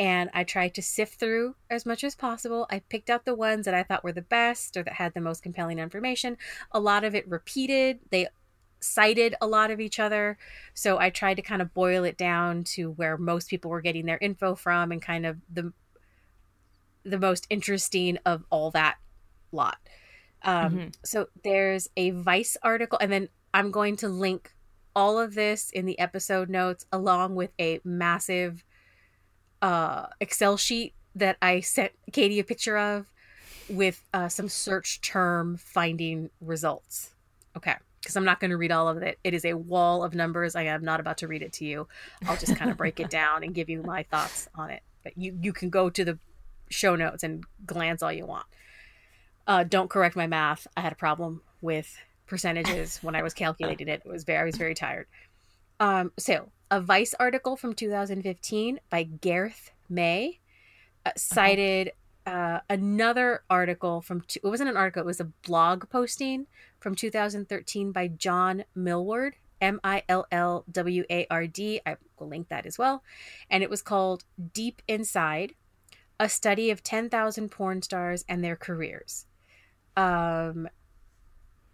And 0.00 0.30
I 0.32 0.44
tried 0.44 0.74
to 0.76 0.82
sift 0.82 1.18
through 1.18 1.56
as 1.68 1.84
much 1.84 2.04
as 2.04 2.14
possible. 2.14 2.68
I 2.70 2.78
picked 2.78 3.10
out 3.10 3.24
the 3.24 3.34
ones 3.34 3.64
that 3.64 3.74
I 3.74 3.82
thought 3.82 4.04
were 4.04 4.12
the 4.12 4.22
best 4.22 4.76
or 4.76 4.84
that 4.84 4.94
had 4.94 5.12
the 5.12 5.20
most 5.20 5.42
compelling 5.42 5.80
information. 5.80 6.38
A 6.70 6.78
lot 6.78 7.02
of 7.02 7.16
it 7.16 7.26
repeated. 7.28 7.98
They 8.10 8.28
cited 8.80 9.34
a 9.40 9.46
lot 9.46 9.70
of 9.70 9.80
each 9.80 9.98
other. 9.98 10.38
So 10.74 10.98
I 10.98 11.10
tried 11.10 11.34
to 11.34 11.42
kind 11.42 11.62
of 11.62 11.74
boil 11.74 12.04
it 12.04 12.16
down 12.16 12.64
to 12.74 12.90
where 12.92 13.16
most 13.16 13.48
people 13.50 13.70
were 13.70 13.80
getting 13.80 14.06
their 14.06 14.18
info 14.18 14.54
from 14.54 14.92
and 14.92 15.02
kind 15.02 15.26
of 15.26 15.38
the 15.52 15.72
the 17.04 17.18
most 17.18 17.46
interesting 17.48 18.18
of 18.26 18.44
all 18.50 18.70
that 18.72 18.96
lot. 19.52 19.78
Um, 20.42 20.78
Mhm. 20.78 20.94
So 21.04 21.28
there's 21.42 21.88
a 21.96 22.10
Vice 22.10 22.56
article, 22.62 22.98
and 23.00 23.10
then 23.10 23.28
I'm 23.54 23.70
going 23.70 23.96
to 23.96 24.08
link 24.08 24.52
all 24.94 25.18
of 25.18 25.34
this 25.34 25.70
in 25.70 25.86
the 25.86 25.98
episode 25.98 26.50
notes 26.50 26.84
along 26.92 27.34
with 27.36 27.52
a 27.58 27.80
massive 27.84 28.64
uh, 29.62 30.06
Excel 30.20 30.56
sheet 30.56 30.94
that 31.14 31.36
I 31.42 31.60
sent 31.60 31.92
Katie 32.12 32.38
a 32.40 32.44
picture 32.44 32.76
of 32.78 33.10
with 33.68 34.04
uh, 34.14 34.28
some 34.28 34.48
search 34.48 35.00
term 35.00 35.56
finding 35.56 36.30
results. 36.40 37.14
Okay. 37.56 37.74
Because 38.00 38.16
I'm 38.16 38.24
not 38.24 38.40
going 38.40 38.50
to 38.50 38.56
read 38.56 38.70
all 38.70 38.88
of 38.88 38.98
it. 38.98 39.18
It 39.24 39.34
is 39.34 39.44
a 39.44 39.54
wall 39.54 40.04
of 40.04 40.14
numbers. 40.14 40.54
I 40.54 40.62
am 40.62 40.84
not 40.84 41.00
about 41.00 41.18
to 41.18 41.28
read 41.28 41.42
it 41.42 41.52
to 41.54 41.64
you. 41.64 41.88
I'll 42.26 42.36
just 42.36 42.56
kind 42.56 42.70
of 42.70 42.76
break 42.76 43.00
it 43.00 43.10
down 43.10 43.42
and 43.42 43.54
give 43.54 43.68
you 43.68 43.82
my 43.82 44.04
thoughts 44.04 44.48
on 44.54 44.70
it. 44.70 44.82
But 45.02 45.18
you, 45.18 45.36
you 45.40 45.52
can 45.52 45.68
go 45.68 45.90
to 45.90 46.04
the 46.04 46.18
show 46.70 46.94
notes 46.96 47.22
and 47.22 47.44
glance 47.66 48.02
all 48.02 48.12
you 48.12 48.26
want. 48.26 48.46
Uh, 49.46 49.64
don't 49.64 49.90
correct 49.90 50.14
my 50.14 50.26
math. 50.26 50.66
I 50.76 50.80
had 50.80 50.92
a 50.92 50.96
problem 50.96 51.42
with 51.60 51.96
percentages 52.26 52.98
when 53.02 53.14
I 53.14 53.22
was 53.22 53.34
calculating 53.34 53.88
it. 53.88 54.02
It 54.04 54.08
was 54.08 54.24
very, 54.24 54.38
I 54.38 54.44
was 54.44 54.56
very 54.56 54.74
tired. 54.74 55.06
Um, 55.80 56.12
so 56.18 56.50
a 56.70 56.80
Vice 56.80 57.14
article 57.18 57.56
from 57.56 57.74
2015 57.74 58.80
by 58.90 59.02
Gareth 59.04 59.70
May 59.88 60.40
uh, 61.06 61.12
cited 61.16 61.92
uh, 62.26 62.60
another 62.68 63.42
article 63.48 64.02
from 64.02 64.20
two, 64.22 64.40
it 64.44 64.46
wasn't 64.46 64.68
an 64.68 64.76
article, 64.76 65.02
it 65.02 65.06
was 65.06 65.20
a 65.20 65.32
blog 65.46 65.88
posting 65.88 66.46
from 66.80 66.94
2013 66.94 67.92
by 67.92 68.08
Jon 68.08 68.64
Millward, 68.74 69.36
M 69.60 69.80
I 69.82 70.02
L 70.08 70.26
L 70.30 70.64
W 70.70 71.04
A 71.10 71.26
R 71.30 71.46
D. 71.46 71.80
I 71.84 71.96
will 72.18 72.28
link 72.28 72.48
that 72.48 72.66
as 72.66 72.78
well. 72.78 73.02
And 73.50 73.62
it 73.62 73.70
was 73.70 73.82
called 73.82 74.24
Deep 74.52 74.82
Inside 74.88 75.54
A 76.20 76.28
Study 76.28 76.70
of 76.70 76.82
10,000 76.82 77.48
Porn 77.50 77.82
Stars 77.82 78.24
and 78.28 78.44
Their 78.44 78.56
Careers. 78.56 79.26
Um, 79.96 80.68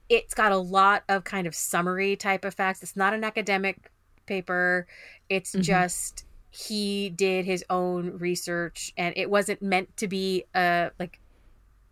it's 0.08 0.34
got 0.34 0.52
a 0.52 0.56
lot 0.56 1.02
of 1.08 1.24
kind 1.24 1.46
of 1.46 1.54
summary 1.54 2.16
type 2.16 2.44
of 2.44 2.54
facts. 2.54 2.82
It's 2.82 2.96
not 2.96 3.14
an 3.14 3.24
academic 3.24 3.90
paper, 4.26 4.86
it's 5.28 5.54
Mhm. 5.54 5.62
just 5.62 6.24
he 6.50 7.10
did 7.10 7.44
his 7.44 7.64
own 7.68 8.16
research 8.18 8.92
and 8.96 9.12
it 9.16 9.28
wasn't 9.28 9.60
meant 9.60 9.94
to 9.96 10.06
be 10.06 10.44
uh 10.54 10.88
like 11.00 11.18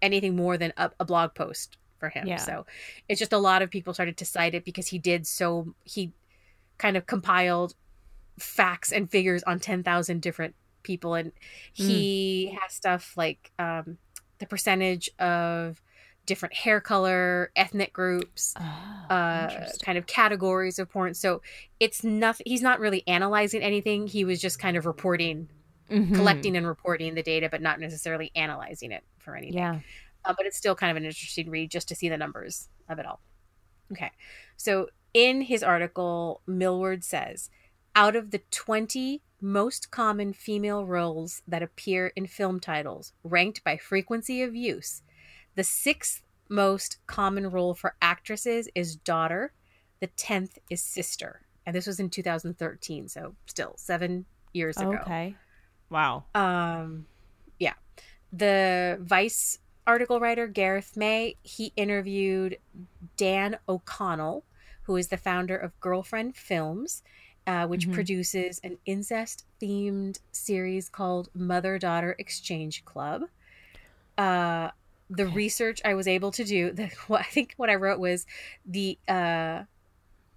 anything 0.00 0.37
more 0.37 0.57
than 0.57 0.73
a, 0.76 0.88
a 1.00 1.04
blog 1.04 1.35
post 1.35 1.76
for 2.02 2.09
him 2.09 2.26
Yeah. 2.26 2.38
so 2.49 2.66
it's 3.09 3.21
just 3.21 3.32
a 3.32 3.38
lot 3.38 3.62
of 3.62 3.71
people 3.71 3.94
started 3.94 4.16
to 4.16 4.25
cite 4.25 4.54
it 4.59 4.64
because 4.64 4.88
he 4.88 4.99
did 4.99 5.25
so 5.26 5.75
he 5.85 6.11
kind 6.78 6.97
of 6.97 7.06
compiled 7.06 7.75
facts 8.38 8.90
and 8.90 9.09
figures 9.09 9.42
on 9.44 9.61
10,000 9.61 10.21
different 10.21 10.54
people 10.82 11.14
and 11.14 11.30
he 11.73 12.56
has 12.61 12.73
stuff 12.75 13.16
like 13.16 13.52
um 13.61 13.99
the 14.40 14.47
percentage 14.47 15.09
of 15.21 15.80
different 16.26 16.54
hair 16.54 16.80
color 16.80 17.52
ethnic 17.54 17.92
groups 17.92 18.54
Oh, 18.59 19.14
uh, 19.14 19.68
kind 19.85 19.97
of 19.99 20.06
categories 20.06 20.78
of 20.80 20.88
porn. 20.90 21.14
So 21.14 21.42
it's 21.78 22.02
nothing. 22.02 22.44
He's 22.47 22.62
not 22.62 22.80
really 22.80 23.02
analyzing 23.06 23.61
anything. 23.62 24.06
He 24.06 24.25
was 24.25 24.40
just 24.40 24.59
kind 24.59 24.76
of 24.76 24.87
reporting, 24.87 25.49
Mhm. 25.90 26.14
collecting 26.14 26.56
and 26.56 26.66
reporting 26.66 27.14
the 27.14 27.23
data, 27.23 27.49
but 27.50 27.61
not 27.61 27.78
necessarily 27.78 28.30
analyzing 28.35 28.90
it 28.92 29.04
for 29.18 29.37
anything. 29.37 29.59
Yeah. 29.59 29.80
Uh, 30.25 30.35
but 30.37 30.47
it's 30.47 30.57
still 30.57 30.75
kind 30.75 30.91
of 30.91 30.97
an 30.97 31.05
interesting 31.05 31.50
read 31.50 31.71
just 31.71 31.88
to 31.88 31.95
see 31.95 32.09
the 32.09 32.17
numbers 32.17 32.69
of 32.88 32.99
it 32.99 33.07
all. 33.07 33.21
Okay. 33.91 34.11
So 34.57 34.88
in 35.14 35.43
his 35.43 35.62
article, 35.62 36.43
Millward 36.47 37.05
says 37.05 37.50
out 37.95 38.17
of 38.17 38.31
the 38.31 38.41
20 38.50 39.23
most 39.41 39.91
common 39.91 40.33
female 40.33 40.87
roles 40.87 41.43
that 41.47 41.62
appear 41.62 42.12
in 42.14 42.26
film 42.26 42.61
titles, 42.61 43.12
ranked 43.25 43.62
by 43.64 43.76
frequency 43.76 44.43
of 44.43 44.55
use, 44.55 45.02
the 45.57 45.64
sixth 45.64 46.23
most 46.49 46.99
common 47.07 47.50
role 47.50 47.75
for 47.75 47.97
actresses 48.00 48.69
is 48.75 48.97
daughter, 48.97 49.52
the 50.00 50.09
10th 50.09 50.59
is 50.71 50.83
sister. 50.83 51.43
And 51.67 51.75
this 51.75 51.87
was 51.87 52.00
in 52.00 52.11
2013, 52.11 53.09
so 53.09 53.35
still 53.47 53.75
seven 53.76 54.25
years 54.52 54.76
ago. 54.76 54.99
Okay. 55.02 55.37
Wow. 55.91 56.25
Um, 56.35 57.07
yeah. 57.59 57.75
The 58.33 58.99
Vice 59.00 59.59
article 59.87 60.21
writer, 60.21 60.47
Gareth 60.47 60.97
May, 60.97 61.37
he 61.43 61.73
interviewed 61.77 62.59
Dan 63.17 63.59
O'Connell, 63.69 64.45
who 64.83 64.97
is 64.97 65.09
the 65.09 65.17
founder 65.17 65.57
of 65.57 65.79
Girlfriend 65.81 66.37
Films, 66.37 67.03
uh, 67.47 67.67
which 67.67 67.89
Mhm. 67.89 67.93
produces 67.95 68.61
an 68.62 68.79
incest 68.87 69.45
themed 69.61 70.21
series 70.31 70.89
called 70.89 71.29
Mother 71.35 71.79
Daughter 71.79 72.15
Exchange 72.19 72.85
Club. 72.85 73.23
Uh, 74.17 74.71
the 75.11 75.25
Okay. 75.25 75.35
research 75.35 75.81
I 75.85 75.95
was 75.95 76.07
able 76.09 76.31
to 76.33 76.45
do, 76.45 76.71
the, 76.73 76.89
what 77.09 77.21
I 77.21 77.25
think 77.25 77.55
what 77.57 77.71
I 77.71 77.75
wrote 77.75 77.99
was 77.99 78.27
the 78.65 78.99
uh, 79.09 79.65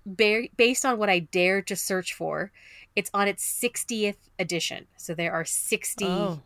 ba- 0.06 0.50
based 0.58 0.86
on 0.86 0.98
what 0.98 1.10
I 1.10 1.20
dared 1.20 1.68
to 1.68 1.76
search 1.76 2.14
for, 2.14 2.52
it's 2.96 3.10
on 3.14 3.28
its 3.28 3.44
60th 3.44 4.30
edition. 4.40 4.88
So 4.98 5.14
there 5.14 5.34
are 5.34 5.46
60 5.46 6.06
Oh. 6.06 6.42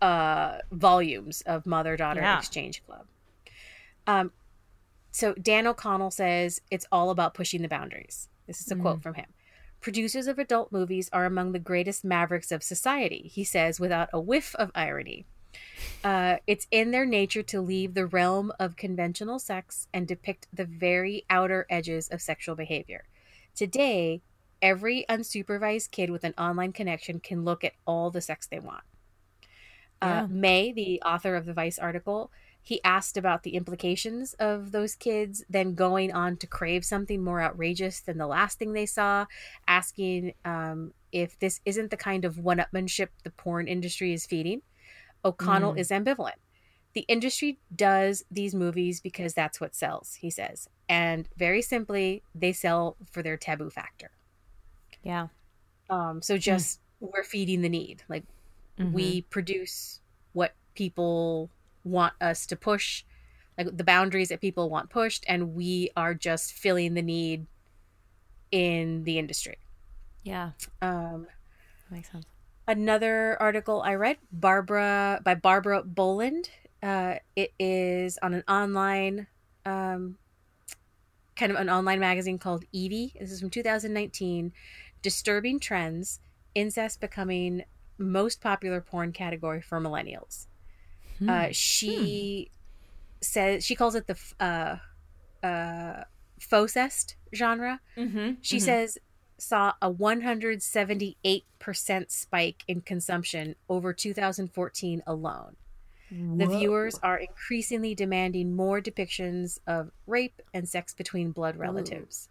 Uh, 0.00 0.58
volumes 0.72 1.42
of 1.42 1.66
Mother 1.66 1.96
Daughter 1.96 2.20
Yeah. 2.20 2.38
Exchange 2.38 2.84
Club. 2.86 3.06
Um, 4.06 4.32
so 5.10 5.34
Dan 5.34 5.66
O'Connell 5.66 6.10
says 6.10 6.60
it's 6.70 6.86
all 6.92 7.10
about 7.10 7.34
pushing 7.34 7.62
the 7.62 7.68
boundaries. 7.68 8.28
This 8.46 8.60
is 8.60 8.70
a 8.70 8.76
quote 8.76 9.02
from 9.02 9.14
him. 9.14 9.26
Producers 9.80 10.26
of 10.26 10.38
adult 10.38 10.72
movies 10.72 11.08
are 11.12 11.24
among 11.24 11.52
the 11.52 11.58
greatest 11.58 12.04
mavericks 12.04 12.50
of 12.50 12.62
society, 12.62 13.30
he 13.32 13.44
says 13.44 13.78
without 13.78 14.08
a 14.12 14.20
whiff 14.20 14.54
of 14.56 14.70
irony. 14.74 15.26
Uh, 16.02 16.36
it's 16.46 16.66
in 16.70 16.90
their 16.90 17.06
nature 17.06 17.42
to 17.42 17.60
leave 17.60 17.94
the 17.94 18.06
realm 18.06 18.52
of 18.58 18.76
conventional 18.76 19.38
sex 19.38 19.88
and 19.92 20.06
depict 20.06 20.46
the 20.52 20.64
very 20.64 21.24
outer 21.30 21.66
edges 21.70 22.08
of 22.08 22.20
sexual 22.20 22.54
behavior. 22.54 23.04
Today, 23.54 24.22
every 24.60 25.04
unsupervised 25.08 25.90
kid 25.90 26.10
with 26.10 26.24
an 26.24 26.34
online 26.38 26.72
connection 26.72 27.20
can 27.20 27.44
look 27.44 27.64
at 27.64 27.74
all 27.86 28.10
the 28.10 28.20
sex 28.20 28.46
they 28.46 28.58
want. 28.58 28.84
Yeah. 30.02 30.22
Uh, 30.22 30.26
May, 30.28 30.72
the 30.72 31.02
author 31.02 31.34
of 31.34 31.44
the 31.46 31.52
Vice 31.52 31.78
article, 31.78 32.30
he 32.62 32.82
asked 32.84 33.16
about 33.16 33.42
the 33.42 33.54
implications 33.56 34.34
of 34.34 34.72
those 34.72 34.94
kids 34.94 35.44
then 35.48 35.74
going 35.74 36.12
on 36.12 36.36
to 36.36 36.46
crave 36.46 36.84
something 36.84 37.22
more 37.22 37.40
outrageous 37.40 38.00
than 38.00 38.18
the 38.18 38.26
last 38.26 38.58
thing 38.58 38.72
they 38.74 38.86
saw, 38.86 39.26
asking 39.66 40.34
um, 40.44 40.92
if 41.10 41.38
this 41.38 41.60
isn't 41.64 41.90
the 41.90 41.96
kind 41.96 42.24
of 42.24 42.38
one 42.38 42.58
upmanship 42.58 43.08
the 43.24 43.30
porn 43.30 43.66
industry 43.66 44.12
is 44.12 44.26
feeding. 44.26 44.62
O'Connell 45.24 45.74
Mm. 45.74 45.78
is 45.78 45.88
ambivalent. 45.90 46.36
The 46.92 47.00
industry 47.08 47.58
does 47.74 48.24
these 48.30 48.54
movies 48.54 49.00
because 49.00 49.34
that's 49.34 49.60
what 49.60 49.74
sells, 49.74 50.14
he 50.14 50.30
says. 50.30 50.68
And 50.88 51.28
very 51.36 51.62
simply, 51.62 52.22
they 52.34 52.52
sell 52.52 52.96
for 53.10 53.22
their 53.22 53.36
taboo 53.36 53.70
factor. 53.70 54.10
Yeah. 55.02 55.28
Um, 55.90 56.22
so 56.22 56.36
just 56.38 56.80
we're 57.00 57.22
feeding 57.24 57.62
the 57.62 57.68
need. 57.68 58.02
Like 58.08 58.24
Mhm. 58.78 58.92
we 58.92 59.22
produce 59.22 60.00
what 60.32 60.54
people 60.74 61.50
want 61.84 62.14
us 62.20 62.46
to 62.46 62.56
push 62.56 63.04
like 63.56 63.76
the 63.76 63.84
boundaries 63.84 64.28
that 64.28 64.40
people 64.40 64.70
want 64.70 64.88
pushed, 64.88 65.24
and 65.28 65.54
we 65.54 65.90
are 65.96 66.14
just 66.14 66.52
filling 66.52 66.94
the 66.94 67.02
need 67.02 67.46
in 68.50 69.04
the 69.04 69.18
industry. 69.18 69.58
Yeah, 70.22 70.52
Um, 70.80 71.26
that 71.84 71.90
makes 71.90 72.10
sense. 72.10 72.26
another 72.66 73.36
article 73.40 73.82
I 73.82 73.94
read, 73.94 74.18
Barbara 74.32 75.20
by 75.24 75.34
Barbara 75.34 75.82
Boland. 75.82 76.50
Uh, 76.82 77.16
it 77.34 77.52
is 77.58 78.18
on 78.22 78.34
an 78.34 78.44
online, 78.48 79.26
um, 79.66 80.18
kind 81.36 81.52
of 81.52 81.58
an 81.58 81.70
online 81.70 82.00
magazine 82.00 82.38
called 82.38 82.64
Evie. 82.72 83.14
This 83.18 83.30
is 83.30 83.40
from 83.40 83.50
2019. 83.50 84.52
Disturbing 85.02 85.60
trends: 85.60 86.20
incest 86.54 87.00
becoming 87.00 87.64
most 87.98 88.40
popular 88.40 88.80
porn 88.80 89.12
category 89.12 89.60
for 89.60 89.80
millennials. 89.80 90.46
Hmm. 91.18 91.28
Uh, 91.28 91.48
she 91.52 92.50
says 93.20 93.64
she 93.64 93.74
calls 93.74 93.94
it 93.94 94.06
the 94.06 94.16
uh, 94.40 94.76
uh, 95.46 96.04
genre. 97.34 97.80
Mm-hmm. 97.96 98.32
She 98.40 98.60
says 98.60 98.98
saw 99.38 99.72
a 99.80 99.92
178% 99.92 102.10
spike 102.10 102.64
in 102.66 102.80
consumption 102.80 103.54
over 103.68 103.92
2014 103.92 105.02
alone. 105.06 105.54
The 106.10 106.46
viewers 106.46 106.98
are 107.02 107.18
increasingly 107.18 107.94
demanding 107.94 108.56
more 108.56 108.80
depictions 108.80 109.58
of 109.66 109.90
rape 110.06 110.40
and 110.54 110.66
sex 110.66 110.94
between 110.94 111.32
blood 111.32 111.56
relatives. 111.56 112.30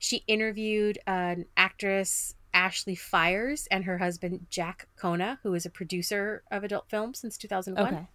She 0.00 0.24
interviewed 0.26 0.98
an 1.06 1.46
actress, 1.56 2.34
Ashley 2.54 2.94
Fires, 2.94 3.66
and 3.70 3.84
her 3.84 3.98
husband, 3.98 4.46
Jack 4.48 4.88
Kona, 4.96 5.40
who 5.42 5.52
is 5.54 5.66
a 5.66 5.70
producer 5.70 6.42
of 6.50 6.64
adult 6.64 6.88
films 6.88 7.18
since 7.18 7.36
2001 7.36 7.86
Okay. 7.94 8.06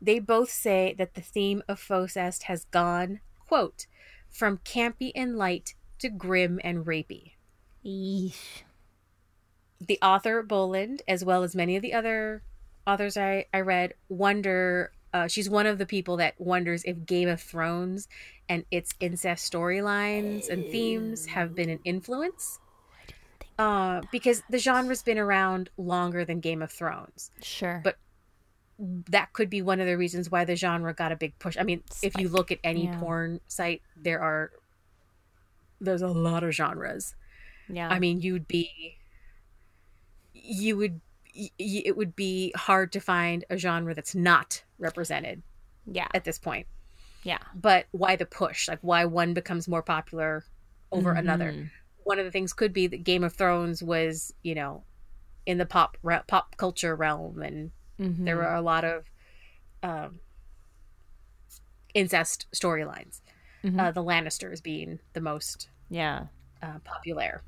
they 0.00 0.18
both 0.18 0.50
say 0.50 0.94
that 0.96 1.14
the 1.14 1.20
theme 1.20 1.62
of 1.68 1.80
Fauxcest 1.80 2.44
has 2.44 2.64
gone, 2.66 3.20
quote, 3.46 3.86
from 4.30 4.58
campy 4.58 5.10
and 5.14 5.36
light 5.36 5.74
to 5.98 6.08
grim 6.08 6.60
and 6.62 6.84
rapey. 6.86 7.32
Yeesh. 7.84 8.62
The 9.80 9.98
author, 10.00 10.42
Boland, 10.42 11.02
as 11.08 11.24
well 11.24 11.42
as 11.42 11.54
many 11.54 11.76
of 11.76 11.82
the 11.82 11.92
other 11.92 12.42
authors 12.86 13.16
I, 13.16 13.46
I 13.52 13.60
read, 13.60 13.94
wonder. 14.08 14.92
Uh, 15.12 15.28
she's 15.28 15.48
one 15.48 15.66
of 15.66 15.78
the 15.78 15.86
people 15.86 16.16
that 16.18 16.34
wonders 16.38 16.82
if 16.84 17.06
Game 17.06 17.28
of 17.28 17.40
Thrones 17.40 18.08
and 18.48 18.64
its 18.70 18.94
incest 19.00 19.50
storylines 19.50 20.48
and 20.48 20.70
themes 20.70 21.26
have 21.26 21.54
been 21.54 21.70
an 21.70 21.80
influence. 21.84 22.58
Uh, 23.58 24.02
because 24.12 24.42
the 24.50 24.58
genre's 24.58 25.02
been 25.02 25.18
around 25.18 25.70
longer 25.78 26.24
than 26.24 26.40
Game 26.40 26.62
of 26.62 26.70
Thrones. 26.70 27.30
Sure. 27.42 27.80
But 27.82 27.96
that 28.78 29.32
could 29.32 29.48
be 29.48 29.62
one 29.62 29.80
of 29.80 29.86
the 29.86 29.96
reasons 29.96 30.30
why 30.30 30.44
the 30.44 30.56
genre 30.56 30.92
got 30.92 31.10
a 31.10 31.16
big 31.16 31.38
push. 31.38 31.56
I 31.58 31.62
mean, 31.62 31.82
if 32.02 32.18
you 32.18 32.28
look 32.28 32.52
at 32.52 32.58
any 32.62 32.84
Yeah. 32.84 32.98
porn 33.00 33.40
site, 33.48 33.82
there 33.96 34.20
are 34.20 34.50
there's 35.80 36.02
a 36.02 36.08
lot 36.08 36.42
of 36.42 36.52
genres. 36.54 37.14
yeah. 37.68 37.88
I 37.88 37.98
mean, 37.98 38.20
you'd 38.20 38.46
be 38.46 38.98
you 40.34 40.76
would 40.76 41.00
it 41.58 41.96
would 41.96 42.16
be 42.16 42.52
hard 42.56 42.92
to 42.92 43.00
find 43.00 43.44
a 43.50 43.58
genre 43.58 43.94
that's 43.94 44.14
not 44.14 44.62
represented 44.78 45.42
yeah. 45.86 46.08
at 46.14 46.24
this 46.24 46.38
point. 46.38 46.66
Yeah. 47.24 47.38
But 47.54 47.86
why 47.90 48.16
the 48.16 48.26
push? 48.26 48.68
Like 48.68 48.78
why 48.82 49.04
one 49.04 49.34
becomes 49.34 49.68
more 49.68 49.82
popular 49.82 50.44
over 50.92 51.12
another? 51.12 51.70
One 52.06 52.20
of 52.20 52.24
the 52.24 52.30
things 52.30 52.52
could 52.52 52.72
be 52.72 52.86
that 52.86 53.02
Game 53.02 53.24
of 53.24 53.32
Thrones 53.34 53.82
was, 53.82 54.32
you 54.44 54.54
know, 54.54 54.84
in 55.44 55.58
the 55.58 55.66
pop 55.66 55.96
re- 56.04 56.22
pop 56.28 56.56
culture 56.56 56.94
realm 56.94 57.42
and 57.42 57.72
Mhm. 57.98 58.24
there 58.24 58.36
were 58.36 58.54
a 58.54 58.60
lot 58.62 58.84
of 58.84 59.10
um, 59.82 60.20
incest 61.94 62.46
storylines. 62.54 63.22
Mhm. 63.64 63.80
Uh, 63.80 63.90
the 63.90 64.02
Lannisters 64.04 64.62
being 64.62 65.00
the 65.14 65.20
most 65.20 65.68
Yeah. 65.88 66.26
uh, 66.62 66.78
popular. 66.84 67.42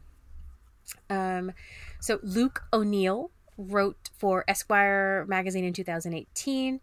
Um, 1.08 1.52
so 2.00 2.18
Luke 2.22 2.64
O'Neill 2.72 3.30
wrote 3.56 4.10
for 4.18 4.44
Esquire 4.48 5.24
magazine 5.28 5.64
in 5.64 5.72
2018. 5.72 6.80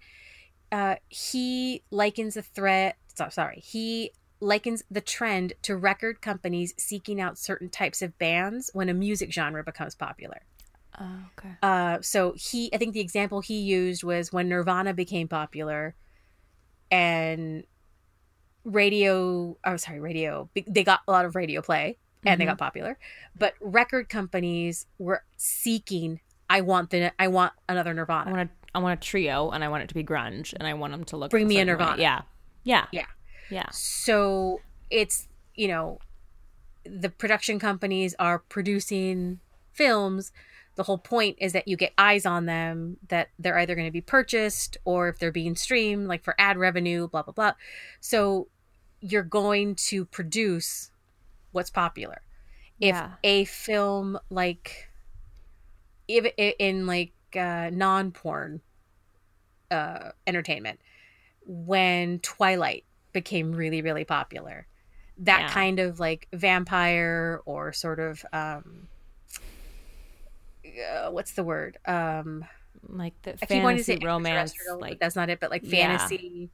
Uh, 0.71 0.95
he 1.09 1.83
likens 1.91 2.35
the 2.35 2.41
threat. 2.41 2.97
So, 3.13 3.29
sorry, 3.29 3.59
he 3.59 4.11
likens 4.39 4.83
the 4.91 5.01
trend 5.01 5.53
to 5.63 5.75
record 5.77 6.21
companies 6.21 6.73
seeking 6.77 7.19
out 7.21 7.37
certain 7.37 7.69
types 7.69 8.01
of 8.01 8.17
bands 8.17 8.69
when 8.73 8.89
a 8.89 8.93
music 8.93 9.31
genre 9.31 9.63
becomes 9.63 9.95
popular. 9.95 10.41
Oh, 10.99 11.19
okay. 11.37 11.55
Uh, 11.61 11.97
so 12.01 12.33
he, 12.37 12.73
I 12.73 12.77
think 12.77 12.93
the 12.93 12.99
example 13.01 13.41
he 13.41 13.59
used 13.59 14.03
was 14.03 14.31
when 14.31 14.47
Nirvana 14.49 14.93
became 14.93 15.27
popular, 15.27 15.95
and 16.91 17.63
radio. 18.63 19.57
Oh, 19.63 19.77
sorry, 19.77 19.99
radio. 19.99 20.49
They 20.67 20.83
got 20.83 21.01
a 21.07 21.11
lot 21.11 21.25
of 21.25 21.35
radio 21.35 21.61
play, 21.61 21.97
and 22.25 22.39
they 22.39 22.45
Mhm. 22.45 22.49
got 22.49 22.57
popular. 22.57 22.97
But 23.37 23.55
record 23.59 24.09
companies 24.09 24.85
were 24.97 25.23
seeking. 25.37 26.21
I 26.49 26.61
want 26.61 26.91
the. 26.91 27.11
I 27.19 27.27
want 27.27 27.53
another 27.67 27.93
Nirvana. 27.93 28.29
I 28.29 28.33
want 28.33 28.49
a, 28.49 28.53
I 28.75 28.79
want 28.79 28.99
a 28.99 29.01
trio, 29.03 29.49
and 29.51 29.63
I 29.63 29.67
want 29.69 29.83
it 29.83 29.87
to 29.89 29.95
be 29.95 30.03
grunge, 30.03 30.53
and 30.53 30.67
I 30.67 30.73
want 30.75 30.91
them 30.93 31.03
to 31.05 31.17
look. 31.17 31.31
Bring 31.31 31.47
me 31.47 31.55
a 31.55 31.59
certain 31.59 31.67
way. 31.67 31.85
Nirvana. 31.85 32.01
Yeah. 32.01 32.21
Yeah. 32.63 32.85
Yeah. 32.91 33.05
Yeah. 33.49 33.69
So 33.71 34.61
it's 34.89 35.27
you 35.55 35.67
know, 35.67 35.99
the 36.85 37.09
production 37.09 37.59
companies 37.59 38.15
are 38.19 38.39
producing 38.39 39.39
films. 39.71 40.31
The 40.75 40.83
whole 40.83 40.97
point 40.97 41.37
is 41.39 41.53
that 41.53 41.67
you 41.67 41.77
get 41.77 41.93
eyes 41.97 42.25
on 42.25 42.45
them, 42.45 42.97
that 43.07 43.29
they're 43.39 43.57
either 43.57 43.75
going 43.75 43.87
to 43.87 43.91
be 43.91 44.01
purchased 44.01 44.77
or 44.83 45.07
if 45.07 45.17
they're 45.17 45.31
being 45.31 45.55
streamed, 45.55 46.07
like 46.07 46.23
for 46.23 46.35
ad 46.37 46.57
revenue, 46.57 47.07
blah, 47.07 47.21
blah, 47.23 47.33
blah. 47.33 47.53
So 48.01 48.49
you're 48.99 49.23
going 49.23 49.75
to 49.75 50.05
produce 50.05 50.91
what's 51.53 51.69
popular. 51.69 52.21
If 52.81 52.95
Yeah. 52.95 53.11
a 53.23 53.45
film 53.45 54.19
like, 54.29 54.89
if 56.09 56.25
in 56.59 56.85
like 56.85 57.13
uh, 57.35 57.69
non 57.71 58.11
porn 58.11 58.61
uh, 59.71 60.09
entertainment, 60.27 60.81
when 61.45 62.19
Twilight 62.19 62.83
became 63.15 63.51
really, 63.53 63.81
really 63.81 64.05
popular, 64.05 64.67
that 65.17 65.39
Yeah. 65.39 65.47
kind 65.49 65.79
of 65.79 65.99
like 65.99 66.27
vampire 66.33 67.41
or 67.45 67.73
sort 67.73 67.99
of 67.99 68.23
um 68.31 68.87
uh, 70.65 71.09
what's 71.11 71.33
the 71.33 71.43
word 71.43 71.77
um 71.85 72.45
Like 72.87 73.13
the 73.23 73.31
I 73.41 73.45
keep 73.45 73.63
wanting 73.63 73.77
to 73.77 73.83
say 73.83 73.93
fantasy 73.93 74.05
romance, 74.05 74.53
like 74.79 74.99
that's 74.99 75.15
not 75.15 75.29
it 75.29 75.39
but 75.39 75.49
like 75.49 75.63
Yeah. 75.63 75.97
fantasy 75.97 76.49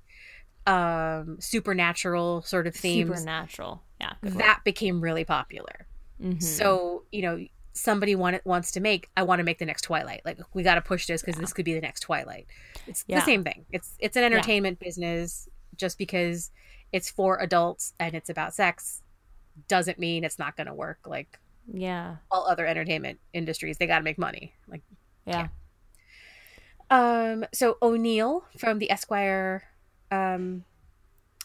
um 0.68 1.38
supernatural 1.42 2.44
sort 2.44 2.68
of 2.68 2.76
themes 2.76 3.10
supernatural. 3.20 3.84
Yeah. 4.00 4.14
good 4.22 4.36
word. 4.36 4.42
that 4.42 4.60
became 4.64 5.02
really 5.02 5.26
popular 5.26 5.88
Mhm. 6.22 6.42
so 6.44 7.04
you 7.12 7.24
know 7.24 7.44
somebody 7.74 8.14
want, 8.16 8.46
wants 8.46 8.70
to 8.74 8.80
make 8.80 9.10
i 9.18 9.24
want 9.24 9.40
to 9.40 9.44
make 9.44 9.58
the 9.58 9.66
next 9.66 9.82
twilight 9.84 10.22
like 10.26 10.38
we 10.54 10.62
got 10.62 10.76
to 10.76 10.82
push 10.82 11.08
this 11.08 11.22
because 11.24 11.40
this 11.40 11.52
could 11.54 11.66
be 11.66 11.74
the 11.74 11.82
next 11.82 12.02
twilight 12.02 12.46
it's 12.86 13.04
Yeah. 13.08 13.20
the 13.20 13.26
same 13.26 13.44
thing 13.44 13.66
it's 13.72 13.96
it's 13.98 14.16
an 14.18 14.24
entertainment 14.24 14.78
business 14.80 15.48
just 15.76 15.98
because 15.98 16.52
it's 16.92 17.10
for 17.10 17.38
adults 17.40 17.94
and 18.00 18.16
it's 18.16 18.30
about 18.30 18.54
sex 18.54 19.02
doesn't 19.68 20.00
mean 20.00 20.24
it's 20.24 20.40
not 20.40 20.56
going 20.56 20.68
to 20.68 20.74
work. 20.74 21.00
Like 21.06 21.40
yeah. 21.72 22.18
all 22.30 22.48
other 22.48 22.66
entertainment 22.66 23.20
industries 23.34 23.78
they 23.78 23.88
got 23.88 24.00
to 24.00 24.04
make 24.04 24.18
money. 24.18 24.54
Like 24.68 24.82
Yeah. 25.26 25.48
um 26.90 27.46
so 27.54 27.78
o'neill 27.82 28.46
from 28.58 28.80
the 28.80 28.92
esquire 28.92 29.64
um 30.12 30.64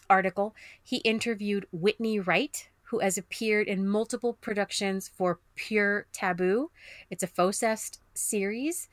article 0.09 0.55
he 0.83 0.97
interviewed 0.97 1.67
whitney 1.71 2.19
wright 2.19 2.69
who 2.87 2.99
has 2.99 3.17
appeared 3.17 3.67
in 3.67 3.87
multiple 3.87 4.33
productions 4.33 5.09
for 5.09 5.39
pure 5.55 6.07
taboo. 6.13 6.71
It's 7.09 7.23
a 7.23 7.27
fauxcest 7.27 7.99
series. 8.13 8.87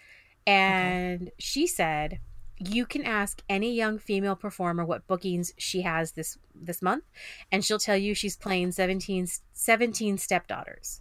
And 0.46 1.30
she 1.38 1.66
said 1.66 2.18
you 2.58 2.86
can 2.86 3.04
ask 3.04 3.42
any 3.48 3.74
young 3.74 3.98
female 3.98 4.36
performer 4.36 4.84
what 4.84 5.06
bookings 5.06 5.52
she 5.58 5.82
has 5.82 6.12
this 6.12 6.38
this 6.54 6.80
month 6.80 7.04
and 7.50 7.64
she'll 7.64 7.78
tell 7.78 7.96
you 7.96 8.14
she's 8.14 8.36
playing 8.36 8.70
17 8.72 9.26
17 9.52 10.18
stepdaughters 10.18 11.00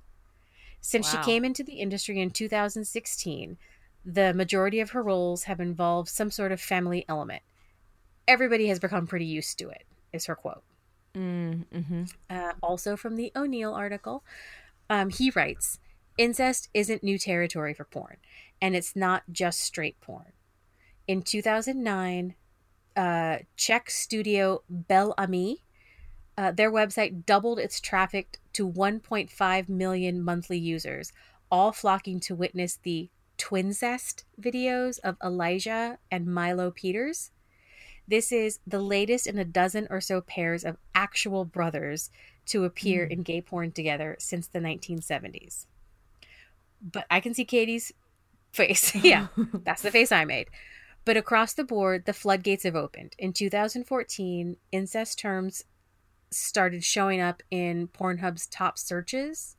since 0.82 1.14
Wow. 1.14 1.22
she 1.22 1.26
came 1.26 1.46
into 1.46 1.64
the 1.64 1.74
industry 1.74 2.20
in 2.20 2.32
2016 2.32 3.58
the 4.06 4.34
majority 4.34 4.80
of 4.80 4.90
her 4.92 5.02
roles 5.04 5.44
have 5.44 5.60
involved 5.60 6.10
some 6.10 6.32
sort 6.32 6.52
of 6.52 6.60
family 6.60 7.06
element 7.08 7.44
everybody 8.28 8.68
has 8.68 8.80
become 8.80 9.06
pretty 9.08 9.26
used 9.26 9.58
to 9.60 9.70
it 9.70 9.84
is 10.12 10.26
her 10.26 10.36
quote 10.36 10.64
Mm, 11.16 11.66
hmm 11.72 12.04
uh, 12.28 12.54
also 12.64 12.98
from 12.98 13.18
the 13.18 13.32
O'Neill 13.36 13.72
article, 13.76 14.24
um, 14.90 15.10
he 15.12 15.30
writes 15.30 15.78
Incest 16.18 16.70
isn't 16.74 17.04
new 17.04 17.20
territory 17.20 17.76
for 17.76 17.84
porn, 17.84 18.18
and 18.60 18.76
it's 18.76 18.96
not 18.96 19.22
just 19.32 19.60
straight 19.60 20.02
porn. 20.02 20.32
In 21.08 21.22
2009, 21.22 22.36
uh, 22.96 23.38
Czech 23.58 23.90
studio 23.90 24.64
Bel 24.70 25.14
Ami, 25.18 25.64
uh, 26.38 26.52
their 26.52 26.72
website 26.72 27.26
doubled 27.26 27.60
its 27.60 27.80
traffic 27.80 28.40
to 28.54 28.70
1.5 28.70 29.70
million 29.70 30.24
monthly 30.24 30.58
users, 30.58 31.12
all 31.52 31.72
flocking 31.72 32.20
to 32.22 32.36
witness 32.36 32.80
the 32.82 33.10
Twincest 33.38 34.24
videos 34.40 35.00
of 35.00 35.18
Elijah 35.24 35.98
and 36.10 36.28
Milo 36.28 36.72
Peters. 36.72 37.32
This 38.08 38.32
is 38.32 38.60
the 38.66 38.80
latest 38.80 39.28
in 39.28 39.38
a 39.38 39.46
dozen 39.46 39.88
or 39.90 40.00
so 40.02 40.22
pairs 40.22 40.64
of 40.64 40.78
actual 40.94 41.44
brothers 41.46 42.10
to 42.48 42.64
appear 42.64 43.04
in 43.04 43.24
gay 43.24 43.42
porn 43.42 43.72
together 43.72 44.16
since 44.20 44.48
the 44.48 44.60
1970s. 44.60 45.66
But 46.82 47.06
I 47.10 47.20
can 47.20 47.34
see 47.34 47.46
Katie's 47.46 47.92
face. 48.52 48.94
yeah, 49.04 49.28
that's 49.64 49.82
the 49.82 49.92
face 49.92 50.12
I 50.12 50.26
made. 50.26 50.48
But 51.06 51.18
across 51.18 51.54
the 51.54 51.64
board, 51.64 52.06
the 52.06 52.14
floodgates 52.14 52.64
have 52.64 52.76
opened. 52.76 53.16
In 53.20 53.34
2014, 53.34 54.56
incest 54.72 55.20
terms 55.20 55.64
started 56.32 56.84
showing 56.84 57.20
up 57.20 57.44
in 57.52 57.88
Pornhub's 57.88 58.48
top 58.48 58.78
searches. 58.78 59.58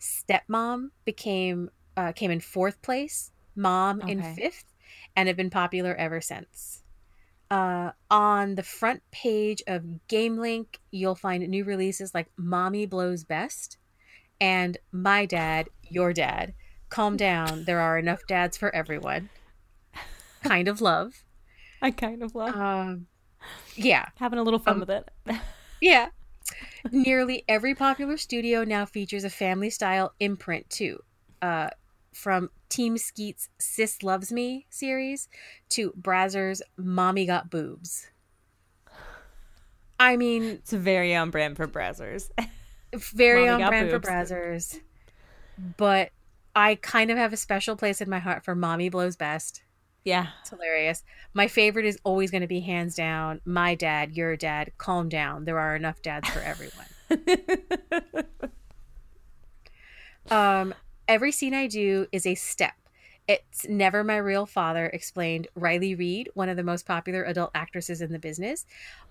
Stepmom 0.00 0.90
became 1.04 1.70
uh, 1.96 2.12
came 2.12 2.30
in 2.30 2.40
fourth 2.40 2.82
place, 2.82 3.30
mom 3.54 4.00
in 4.02 4.20
fifth, 4.34 4.72
and 5.14 5.28
have 5.28 5.36
been 5.36 5.50
popular 5.50 5.94
ever 5.94 6.20
since. 6.20 6.82
Uh, 7.50 7.92
on 8.10 8.56
the 8.56 8.62
front 8.62 9.02
page 9.12 9.62
of 9.66 9.84
GameLink, 10.08 10.78
you'll 10.90 11.14
find 11.14 11.46
new 11.48 11.64
releases 11.64 12.14
like 12.14 12.30
"Mommy 12.36 12.84
Blows 12.84 13.24
Best" 13.24 13.78
and 14.40 14.76
"My 14.92 15.24
Dad, 15.24 15.68
Your 15.88 16.12
Dad." 16.12 16.54
Calm 16.90 17.16
down. 17.16 17.64
There 17.64 17.80
are 17.80 17.98
enough 17.98 18.20
dads 18.28 18.56
for 18.56 18.74
everyone. 18.74 19.30
Kind 20.44 20.68
of 20.68 20.80
love. 20.80 21.24
I 21.82 21.90
kind 21.90 22.22
of 22.22 22.34
love 22.34 22.54
Um, 22.54 23.06
yeah, 23.76 24.06
having 24.18 24.38
a 24.38 24.42
little 24.42 24.58
fun 24.60 24.74
um, 24.74 24.80
with 24.80 24.90
it. 24.90 25.08
yeah. 25.80 26.08
Nearly 26.92 27.44
every 27.48 27.74
popular 27.74 28.16
studio 28.16 28.64
now 28.64 28.84
features 28.84 29.24
a 29.24 29.30
family 29.30 29.70
style 29.70 30.14
imprint 30.20 30.68
too. 30.70 31.00
Uh, 31.42 31.70
from 32.12 32.50
Team 32.68 32.96
Skeet's 32.96 33.48
Sis 33.58 34.02
Loves 34.02 34.30
Me 34.32 34.66
series 34.70 35.28
to 35.70 35.92
Brazzers' 35.92 36.60
Mommy 36.76 37.26
Got 37.26 37.50
Boobs. 37.50 38.06
I 39.98 40.16
mean, 40.16 40.44
it's 40.44 40.72
very 40.72 41.14
on 41.14 41.30
brand 41.30 41.56
for 41.56 41.66
Brazzers. 41.66 42.30
very 42.94 43.46
Mommy 43.46 43.62
on 43.64 43.68
brand 43.70 43.90
for. 43.90 43.98
Brazzers. 44.00 44.80
But 45.76 46.10
I 46.54 46.76
kind 46.76 47.10
of 47.10 47.18
have 47.18 47.32
a 47.32 47.36
special 47.36 47.74
place 47.76 48.00
in 48.00 48.08
my 48.08 48.18
heart 48.20 48.44
for 48.44 48.54
Mommy 48.54 48.88
Blows 48.88 49.16
Best. 49.16 49.62
Yeah. 50.04 50.28
It's 50.42 50.50
hilarious. 50.50 51.02
My 51.32 51.48
favorite 51.48 51.86
is 51.86 51.98
always 52.04 52.30
going 52.30 52.42
to 52.42 52.46
be 52.46 52.60
hands 52.60 52.94
down 52.94 53.40
my 53.46 53.74
dad, 53.74 54.12
your 54.16 54.36
dad. 54.36 54.72
Calm 54.76 55.08
down. 55.08 55.44
There 55.46 55.58
are 55.58 55.74
enough 55.74 56.02
dads 56.02 56.28
for 56.28 56.40
everyone. 56.40 58.26
um, 60.30 60.74
every 61.08 61.32
scene 61.32 61.54
I 61.54 61.66
do 61.66 62.06
is 62.12 62.26
a 62.26 62.34
step. 62.34 62.74
It's 63.26 63.66
never 63.66 64.04
my 64.04 64.18
real 64.18 64.44
father, 64.44 64.86
explained 64.86 65.48
Riley 65.54 65.94
Reid, 65.94 66.28
one 66.34 66.50
of 66.50 66.58
the 66.58 66.62
most 66.62 66.84
popular 66.84 67.24
adult 67.24 67.52
actresses 67.54 68.02
in 68.02 68.12
the 68.12 68.18
business. 68.18 68.66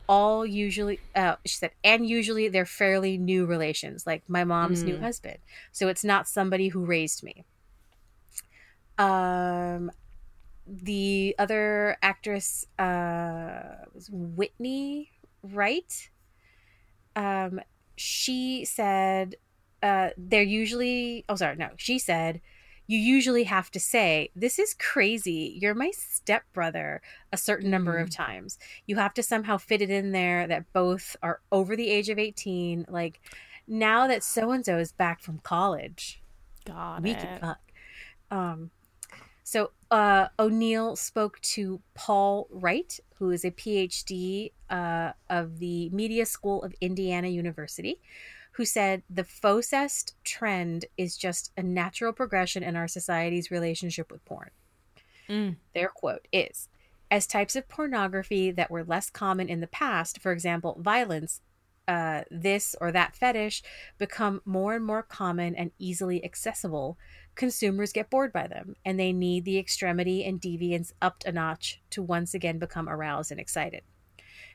All 0.07 0.45
usually, 0.45 0.99
uh, 1.15 1.37
she 1.45 1.55
said, 1.55 1.71
and 1.83 2.07
usually 2.07 2.47
they're 2.49 2.67
fairly 2.67 3.17
new 3.17 3.47
relations, 3.47 4.05
like 4.05 4.21
my 4.27 4.43
mom's 4.43 4.83
new 4.83 4.97
Mm. 4.97 5.01
husband. 5.01 5.37
So 5.71 5.87
it's 5.87 6.03
not 6.03 6.27
somebody 6.27 6.67
who 6.67 6.85
raised 6.85 7.23
me. 7.23 7.45
Um, 8.99 9.91
the 10.65 11.35
other 11.37 11.97
actress 12.01 12.65
uh, 12.79 13.85
was 13.93 14.09
Whitney 14.11 15.11
Wright. 15.41 16.09
Um, 17.15 17.59
she 17.95 18.65
said 18.65 19.35
uh, 19.81 20.09
they're 20.17 20.43
usually. 20.43 21.25
Oh, 21.29 21.35
sorry, 21.35 21.55
no. 21.55 21.69
She 21.77 21.99
said 21.99 22.41
you 22.87 22.97
usually 22.97 23.45
have 23.45 23.71
to 23.71 23.79
say 23.79 24.29
this 24.35 24.59
is 24.59 24.73
crazy. 24.73 25.57
You're 25.61 25.73
my 25.73 25.91
stepbrother 25.91 27.01
a 27.31 27.37
certain 27.37 27.69
number 27.69 27.97
of 27.97 28.09
times. 28.09 28.57
You 28.85 28.97
have 28.97 29.13
to 29.15 29.23
somehow 29.23 29.57
fit 29.57 29.81
it 29.81 29.89
in 29.89 30.11
there 30.11 30.47
that 30.47 30.71
both 30.73 31.15
are 31.23 31.41
over 31.51 31.75
the 31.75 31.89
age 31.89 32.09
of 32.09 32.19
eighteen. 32.19 32.85
Like 32.89 33.21
now 33.67 34.07
that 34.07 34.23
so 34.23 34.51
and 34.51 34.65
so 34.65 34.77
is 34.77 34.91
back 34.91 35.21
from 35.21 35.39
college 35.39 36.21
Got 36.65 37.03
we 37.03 37.11
it. 37.11 37.19
can 37.19 37.39
fuck. 37.39 37.59
Um, 38.31 38.71
so 39.43 39.71
uh, 39.91 40.27
O'Neill 40.39 40.95
spoke 40.95 41.39
to 41.41 41.81
Paul 41.93 42.47
Wright, 42.49 42.99
who 43.15 43.29
is 43.31 43.45
a 43.45 43.51
PhD 43.51 44.51
uh, 44.69 45.11
of 45.29 45.59
the 45.59 45.89
Media 45.89 46.25
School 46.25 46.63
of 46.63 46.73
Indiana 46.81 47.27
University, 47.27 47.99
who 48.53 48.65
said 48.65 49.03
the 49.09 49.23
fauxcest 49.23 50.13
trend 50.23 50.85
is 50.97 51.17
just 51.17 51.51
a 51.57 51.63
natural 51.63 52.13
progression 52.13 52.63
in 52.63 52.75
our 52.75 52.87
society's 52.87 53.51
relationship 53.51 54.11
with 54.11 54.23
porn. 54.25 54.51
Mm. 55.29 55.57
Their 55.73 55.89
quote 55.89 56.27
is 56.31 56.69
As 57.11 57.27
types 57.27 57.55
of 57.55 57.67
pornography 57.67 58.51
that 58.51 58.71
were 58.71 58.83
less 58.83 59.09
common 59.09 59.49
in 59.49 59.59
the 59.59 59.67
past, 59.67 60.19
for 60.19 60.31
example, 60.31 60.77
violence, 60.79 61.41
uh, 61.87 62.21
this 62.31 62.75
or 62.79 62.91
that 62.91 63.15
fetish, 63.15 63.63
become 63.97 64.41
more 64.45 64.75
and 64.75 64.85
more 64.85 65.03
common 65.03 65.55
and 65.55 65.71
easily 65.79 66.23
accessible, 66.23 66.97
consumers 67.35 67.93
get 67.93 68.09
bored 68.09 68.31
by 68.31 68.47
them 68.47 68.75
and 68.85 68.99
they 68.99 69.11
need 69.11 69.45
the 69.45 69.57
extremity 69.57 70.23
and 70.23 70.39
deviance 70.39 70.91
upped 71.01 71.25
a 71.25 71.31
notch 71.31 71.81
to 71.89 72.01
once 72.01 72.33
again 72.33 72.59
become 72.59 72.87
aroused 72.87 73.31
and 73.31 73.39
excited. 73.39 73.81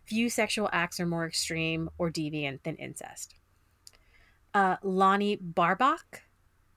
Few 0.05 0.31
sexual 0.31 0.71
acts 0.73 0.99
are 1.01 1.07
more 1.07 1.27
extreme 1.27 1.91
or 1.99 2.11
deviant 2.11 2.63
than 2.63 2.77
incest. 2.77 3.35
Uh, 4.55 4.77
Lonnie 4.83 5.37
Barbach, 5.37 6.23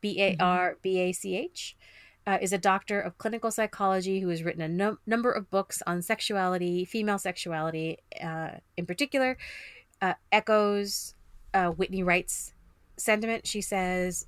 B 0.01 0.21
A 0.21 0.35
R 0.37 0.77
B 0.81 0.99
A 0.99 1.13
C 1.13 1.37
H, 1.37 1.77
uh, 2.27 2.37
is 2.41 2.51
a 2.51 2.57
doctor 2.57 2.99
of 2.99 3.17
clinical 3.17 3.49
psychology 3.49 4.19
who 4.19 4.27
has 4.29 4.43
written 4.43 4.61
a 4.61 4.67
num- 4.67 4.99
number 5.05 5.31
of 5.31 5.49
books 5.49 5.81
on 5.87 6.01
sexuality, 6.01 6.83
female 6.83 7.17
sexuality 7.17 7.99
uh, 8.21 8.49
in 8.75 8.85
particular, 8.85 9.37
uh, 10.01 10.13
echoes 10.31 11.15
uh, 11.53 11.69
Whitney 11.69 12.03
Wright's 12.03 12.53
sentiment. 12.97 13.47
She 13.47 13.61
says, 13.61 14.27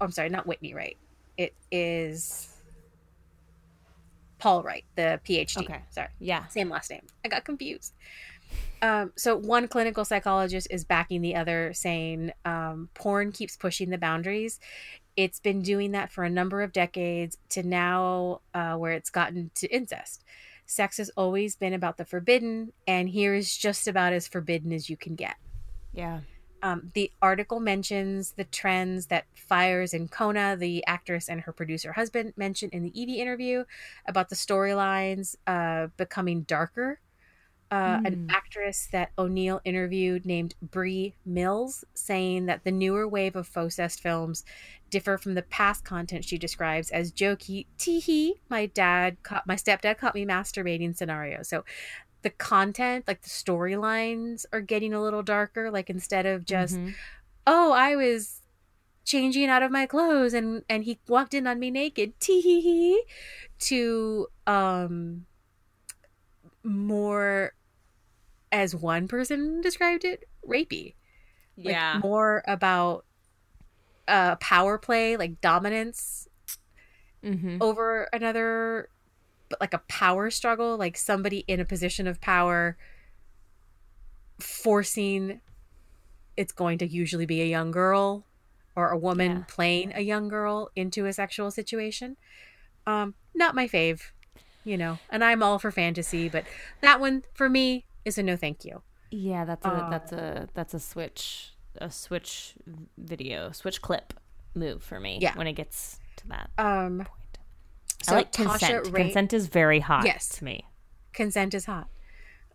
oh, 0.00 0.06
I'm 0.06 0.12
sorry, 0.12 0.28
not 0.28 0.46
Whitney 0.46 0.74
Wright. 0.74 0.96
It 1.36 1.54
is 1.70 2.48
Paul 4.38 4.62
Wright, 4.62 4.84
the 4.96 5.20
PhD. 5.24 5.58
Okay. 5.58 5.82
Sorry 5.90 6.08
Yeah. 6.18 6.46
same 6.48 6.68
last 6.68 6.90
name. 6.90 7.02
I 7.24 7.28
got 7.28 7.44
confused. 7.44 7.94
Um, 8.82 9.12
so 9.16 9.36
one 9.36 9.68
clinical 9.68 10.04
psychologist 10.04 10.66
is 10.70 10.84
backing 10.84 11.20
the 11.20 11.36
other, 11.36 11.72
saying 11.74 12.32
um, 12.44 12.88
porn 12.94 13.30
keeps 13.32 13.56
pushing 13.56 13.90
the 13.90 13.98
boundaries. 13.98 14.58
It's 15.16 15.38
been 15.38 15.60
doing 15.60 15.92
that 15.92 16.10
for 16.10 16.24
a 16.24 16.30
number 16.30 16.62
of 16.62 16.72
decades 16.72 17.36
to 17.50 17.62
now 17.62 18.40
uh, 18.54 18.74
where 18.76 18.92
it's 18.92 19.10
gotten 19.10 19.50
to 19.56 19.68
incest. 19.68 20.24
Sex 20.70 20.98
has 20.98 21.10
always 21.16 21.56
been 21.56 21.74
about 21.74 21.96
the 21.96 22.04
forbidden, 22.04 22.72
and 22.86 23.08
here 23.08 23.34
is 23.34 23.56
just 23.56 23.88
about 23.88 24.12
as 24.12 24.28
forbidden 24.28 24.72
as 24.72 24.88
you 24.88 24.96
can 24.96 25.16
get. 25.16 25.34
Yeah. 25.92 26.20
Um, 26.62 26.92
the 26.94 27.10
article 27.20 27.58
mentions 27.58 28.34
the 28.34 28.44
trends 28.44 29.06
that 29.06 29.24
Fires 29.34 29.94
and 29.94 30.08
Kona, 30.08 30.56
the 30.56 30.86
actress 30.86 31.28
and 31.28 31.40
her 31.40 31.52
producer 31.52 31.92
husband, 31.92 32.34
mentioned 32.36 32.72
in 32.72 32.84
the 32.84 33.00
Evie 33.00 33.20
interview 33.20 33.64
about 34.06 34.28
the 34.28 34.36
storylines 34.36 35.34
uh, 35.48 35.88
becoming 35.96 36.42
darker. 36.42 37.00
Uh, 37.70 38.00
An 38.04 38.26
actress 38.28 38.88
that 38.90 39.12
O'Neill 39.16 39.60
interviewed 39.64 40.26
named 40.26 40.56
Bree 40.60 41.14
Mills, 41.24 41.84
saying 41.94 42.46
that 42.46 42.64
the 42.64 42.72
newer 42.72 43.06
wave 43.06 43.36
of 43.36 43.46
Fauxcest 43.48 44.00
films 44.00 44.44
differ 44.90 45.16
from 45.16 45.34
the 45.34 45.42
past 45.42 45.84
content 45.84 46.24
she 46.24 46.36
describes 46.36 46.90
as 46.90 47.12
jokey, 47.12 47.66
teehee, 47.78 48.32
my 48.48 48.66
dad 48.66 49.22
caught 49.22 49.46
my 49.46 49.54
stepdad 49.54 49.98
caught 49.98 50.16
me 50.16 50.26
masturbating 50.26 50.96
scenario. 50.96 51.44
So 51.44 51.64
the 52.22 52.30
content, 52.30 53.06
like 53.06 53.22
the 53.22 53.30
storylines, 53.30 54.46
are 54.52 54.60
getting 54.60 54.92
a 54.92 55.00
little 55.00 55.22
darker. 55.22 55.70
Like 55.70 55.88
instead 55.88 56.26
of 56.26 56.44
just, 56.44 56.74
Mhm. 56.76 56.94
oh, 57.46 57.72
I 57.72 57.94
was 57.94 58.42
changing 59.04 59.48
out 59.48 59.62
of 59.62 59.70
my 59.70 59.86
clothes 59.86 60.34
and 60.34 60.64
and 60.68 60.82
he 60.84 60.98
walked 61.06 61.34
in 61.34 61.46
on 61.46 61.60
me 61.60 61.70
naked, 61.70 62.18
tee 62.18 62.40
hee 62.40 62.60
hee, 62.60 63.04
to 63.60 64.26
um 64.48 65.26
more, 66.64 67.52
as 68.52 68.74
one 68.74 69.08
person 69.08 69.60
described 69.60 70.04
it, 70.04 70.28
rapey. 70.48 70.94
Like 71.56 71.74
yeah. 71.74 72.00
more 72.02 72.42
about 72.46 73.04
uh 74.08 74.36
power 74.36 74.78
play, 74.78 75.16
like 75.16 75.40
dominance 75.40 76.28
mm-hmm. 77.24 77.58
over 77.60 78.08
another 78.12 78.88
but 79.48 79.60
like 79.60 79.74
a 79.74 79.82
power 79.88 80.30
struggle 80.30 80.76
like 80.76 80.96
somebody 80.96 81.44
in 81.46 81.60
a 81.60 81.64
position 81.64 82.06
of 82.06 82.20
power 82.20 82.76
forcing 84.38 85.40
it's 86.36 86.52
going 86.52 86.78
to 86.78 86.86
usually 86.86 87.26
be 87.26 87.42
a 87.42 87.46
young 87.46 87.70
girl 87.70 88.24
or 88.76 88.90
a 88.90 88.98
woman 88.98 89.30
Yeah. 89.30 89.44
playing 89.48 89.92
a 89.94 90.00
young 90.00 90.28
girl 90.28 90.70
into 90.74 91.06
a 91.06 91.12
sexual 91.12 91.50
situation 91.50 92.16
um 92.86 93.14
not 93.34 93.54
my 93.54 93.68
fave 93.68 94.12
you 94.64 94.78
know 94.78 94.98
and 95.10 95.24
i'm 95.24 95.42
all 95.42 95.58
for 95.58 95.70
fantasy 95.70 96.28
but 96.28 96.44
that 96.80 97.00
one 97.00 97.24
for 97.34 97.48
me 97.48 97.84
is 98.04 98.18
a 98.18 98.22
no 98.22 98.36
thank 98.36 98.64
you 98.64 98.82
Yeah, 99.10 99.44
that's 99.44 99.64
a 99.66 99.68
Uh, 99.70 99.90
that's 99.90 100.12
a 100.12 100.48
that's 100.54 100.74
a 100.74 100.80
switch 100.80 101.54
a 101.76 101.90
switch 101.90 102.54
video 102.98 103.52
switch 103.52 103.80
clip 103.82 104.14
move 104.54 104.82
for 104.82 104.98
me. 105.00 105.18
Yeah. 105.20 105.36
when 105.36 105.46
it 105.46 105.52
gets 105.54 105.98
to 106.16 106.28
that 106.28 106.50
um 106.58 106.98
point. 106.98 107.38
so 108.02 108.12
I 108.12 108.16
like 108.16 108.32
consent. 108.32 108.88
Ray- 108.88 109.04
consent 109.04 109.32
is 109.32 109.46
very 109.46 109.80
hot 109.80 110.04
Yes. 110.04 110.28
to 110.38 110.44
me. 110.44 110.64
consent 111.12 111.54
is 111.54 111.66
hot 111.66 111.88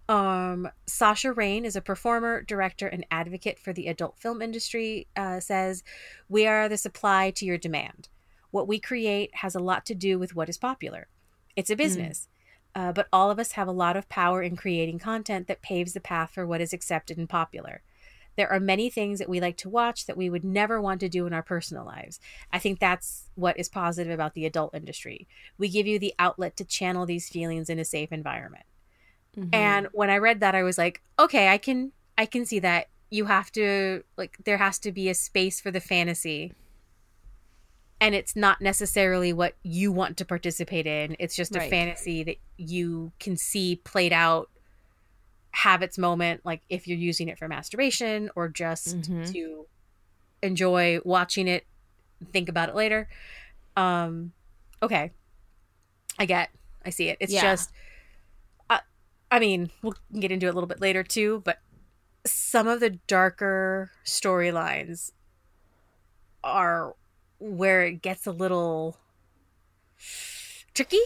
Um, 0.08 0.70
Sasha 0.86 1.34
Rain 1.34 1.66
is 1.66 1.76
a 1.76 1.82
performer, 1.82 2.44
director, 2.44 2.86
and 2.88 3.06
advocate 3.10 3.58
for 3.58 3.74
the 3.74 3.88
adult 3.88 4.20
film 4.20 4.40
industry. 4.40 5.08
Uh, 5.16 5.40
says, 5.40 5.84
"We 6.30 6.46
are 6.46 6.70
the 6.70 6.78
supply 6.78 7.32
to 7.32 7.44
your 7.46 7.58
demand. 7.58 8.10
What 8.52 8.68
we 8.68 8.80
create 8.80 9.34
has 9.38 9.56
a 9.56 9.60
lot 9.60 9.84
to 9.88 9.96
do 9.96 10.20
with 10.20 10.36
what 10.36 10.48
is 10.48 10.60
popular. 10.60 11.08
It's 11.56 11.72
a 11.72 11.76
business, 11.76 12.28
uh, 12.76 12.92
but 12.92 13.08
all 13.12 13.32
of 13.32 13.40
us 13.40 13.54
have 13.54 13.68
a 13.68 13.72
lot 13.72 13.98
of 13.98 14.10
power 14.10 14.44
in 14.44 14.56
creating 14.56 15.00
content 15.00 15.48
that 15.48 15.62
paves 15.62 15.94
the 15.94 16.00
path 16.00 16.32
for 16.32 16.46
what 16.46 16.62
is 16.62 16.74
accepted 16.74 17.18
and 17.18 17.30
popular." 17.30 17.82
There 18.36 18.52
are 18.52 18.60
many 18.60 18.90
things 18.90 19.20
that 19.20 19.30
we 19.30 19.40
like 19.40 19.58
to 19.58 19.70
watch 19.70 20.06
that 20.06 20.18
we 20.18 20.30
would 20.30 20.44
never 20.44 20.82
want 20.82 21.00
to 21.00 21.10
do 21.10 21.26
in 21.26 21.34
our 21.34 21.42
personal 21.42 21.86
lives. 21.86 22.20
I 22.52 22.60
think 22.60 22.80
that's 22.80 23.30
what 23.36 23.58
is 23.58 23.70
positive 23.70 24.14
about 24.14 24.34
the 24.34 24.46
adult 24.46 24.76
industry. 24.76 25.28
We 25.58 25.70
give 25.70 25.88
you 25.88 26.00
the 26.00 26.14
outlet 26.20 26.58
to 26.58 26.66
channel 26.66 27.06
these 27.06 27.30
feelings 27.30 27.70
in 27.70 27.80
a 27.80 27.86
safe 27.86 28.12
environment. 28.12 28.66
And 29.54 29.88
when 29.92 30.10
I 30.10 30.18
read 30.18 30.40
that 30.40 30.56
I 30.56 30.64
was 30.64 30.78
like, 30.78 31.02
okay, 31.20 31.50
I 31.50 31.58
can 31.58 31.92
I 32.18 32.26
can 32.26 32.46
see 32.46 32.60
that 32.60 32.88
you 33.10 33.26
have 33.26 33.52
to 33.54 34.04
like 34.18 34.38
there 34.46 34.58
has 34.58 34.80
to 34.80 34.92
be 34.92 35.10
a 35.10 35.14
space 35.14 35.60
for 35.62 35.72
the 35.72 35.80
fantasy. 35.80 36.54
And 38.02 38.14
it's 38.14 38.36
not 38.36 38.62
necessarily 38.62 39.32
what 39.34 39.56
you 39.64 39.92
want 39.92 40.18
to 40.18 40.26
participate 40.26 40.86
in. 40.86 41.16
It's 41.20 41.36
just 41.36 41.56
a 41.56 41.62
fantasy 41.70 42.24
that 42.24 42.38
you 42.58 43.12
can 43.20 43.38
see 43.38 43.78
played 43.78 44.14
out 44.14 44.50
have 45.52 45.82
its 45.82 45.98
moment 45.98 46.42
like 46.44 46.62
if 46.70 46.86
you're 46.86 46.98
using 46.98 47.30
it 47.30 47.40
for 47.40 47.48
masturbation 47.48 48.30
or 48.36 48.50
just 48.50 48.98
Mhm. 48.98 49.32
to 49.32 49.66
enjoy 50.42 51.00
watching 51.06 51.48
it 51.48 51.66
think 52.34 52.50
about 52.50 52.68
it 52.68 52.76
later 52.76 53.08
um 53.78 54.34
okay 54.84 55.12
i 56.20 56.26
get 56.26 56.50
i 56.84 56.90
see 56.90 57.08
it 57.08 57.16
it's 57.22 57.32
Yeah. 57.32 57.42
just 57.42 57.72
I, 58.70 58.82
I 59.32 59.40
mean 59.40 59.72
we'll 59.82 59.96
get 60.20 60.30
into 60.30 60.46
it 60.48 60.50
a 60.50 60.54
little 60.54 60.68
bit 60.68 60.82
later 60.82 61.04
too 61.04 61.42
but 61.46 61.60
some 62.26 62.68
of 62.68 62.82
the 62.82 62.90
darker 63.08 63.92
storylines 64.06 65.12
are 66.44 66.96
where 67.40 67.84
it 67.84 68.02
gets 68.02 68.26
a 68.26 68.32
little 68.32 68.98
tricky 70.74 71.00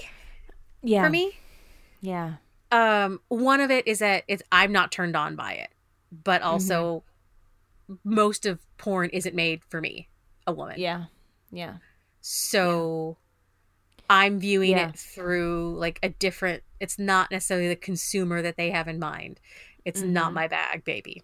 yeah. 0.82 1.04
for 1.04 1.10
me 1.10 1.38
Yeah. 2.02 2.36
um 2.72 3.20
one 3.28 3.62
of 3.62 3.72
it 3.72 3.88
is 3.88 4.00
that 4.00 4.24
it's 4.28 4.44
i'm 4.52 4.72
not 4.72 4.92
turned 4.92 5.15
on 5.15 5.36
by 5.36 5.54
it 5.54 5.70
but 6.12 6.42
also 6.42 7.04
most 8.04 8.46
of 8.46 8.60
porn 8.78 9.10
isn't 9.12 9.36
made 9.36 9.62
for 9.70 9.82
me 9.82 10.10
a 10.48 10.54
woman 10.54 10.76
Yeah. 10.78 11.06
Yeah. 11.52 11.76
so 12.22 13.18
i'm 14.10 14.39
viewing 14.39 14.72
Yeah. 14.72 14.89
it 14.89 14.98
through 14.98 15.76
like 15.78 16.00
a 16.02 16.10
different 16.10 16.63
it's 16.80 16.98
not 16.98 17.30
necessarily 17.32 17.68
the 17.68 17.76
consumer 17.76 18.42
that 18.42 18.58
they 18.58 18.72
have 18.72 18.88
in 18.88 19.00
mind 19.00 19.39
it's 19.86 20.02
not 20.02 20.32
Mhm. 20.32 20.36
my 20.36 20.48
bag 20.48 20.84
baby 20.84 21.24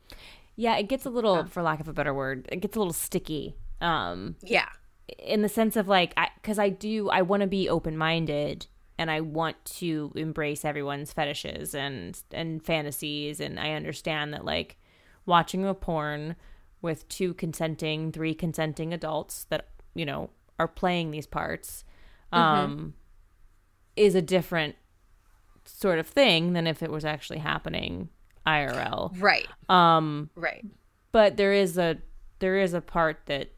Yeah, 0.58 0.78
it 0.78 0.88
gets 0.88 1.06
a 1.06 1.10
little, 1.10 1.36
Yeah. 1.36 1.46
for 1.48 1.62
lack 1.62 1.82
of 1.82 1.90
a 1.90 1.94
better 1.94 2.14
word, 2.14 2.48
it 2.50 2.62
gets 2.62 2.78
a 2.78 2.80
little 2.80 2.94
sticky. 2.94 3.58
Um, 3.82 4.38
yeah 4.42 4.70
in 5.20 5.42
the 5.42 5.50
sense 5.50 5.76
of 5.76 5.88
like, 5.88 6.16
because 6.42 6.60
I, 6.60 6.70
do, 6.70 7.10
I 7.10 7.22
want 7.22 7.42
to 7.42 7.48
be 7.48 7.70
open 7.70 7.98
minded, 7.98 8.68
and 8.98 9.12
I 9.12 9.22
want 9.22 9.64
to 9.66 10.12
embrace 10.16 10.64
everyone's 10.64 11.12
fetishes 11.12 11.76
and 11.76 12.20
and 12.32 12.64
fantasies, 12.64 13.40
and 13.40 13.60
I 13.60 13.72
understand 13.72 14.34
that 14.34 14.46
like 14.46 14.78
watching 15.26 15.66
a 15.66 15.74
porn 15.74 16.36
with 16.82 17.08
two 17.10 17.34
consenting, 17.34 18.12
three 18.12 18.34
consenting 18.34 18.94
adults 18.94 19.46
that 19.50 19.68
you 19.94 20.06
know 20.06 20.30
are 20.60 20.68
playing 20.68 21.12
these 21.12 21.28
parts, 21.28 21.84
um, 22.32 22.94
is 23.96 24.16
a 24.16 24.22
different 24.22 24.76
sort 25.66 26.00
of 26.00 26.08
thing 26.08 26.54
than 26.54 26.68
if 26.68 26.82
it 26.82 26.92
was 26.92 27.04
actually 27.04 27.40
happening 27.40 28.10
IRL. 28.46 29.20
right. 29.20 29.48
Um, 29.68 30.30
right. 30.36 30.64
but 31.12 31.38
there 31.38 31.54
is 31.54 31.78
a 31.78 31.98
there 32.40 32.60
is 32.60 32.74
a 32.74 32.82
part 32.82 33.22
that 33.26 33.50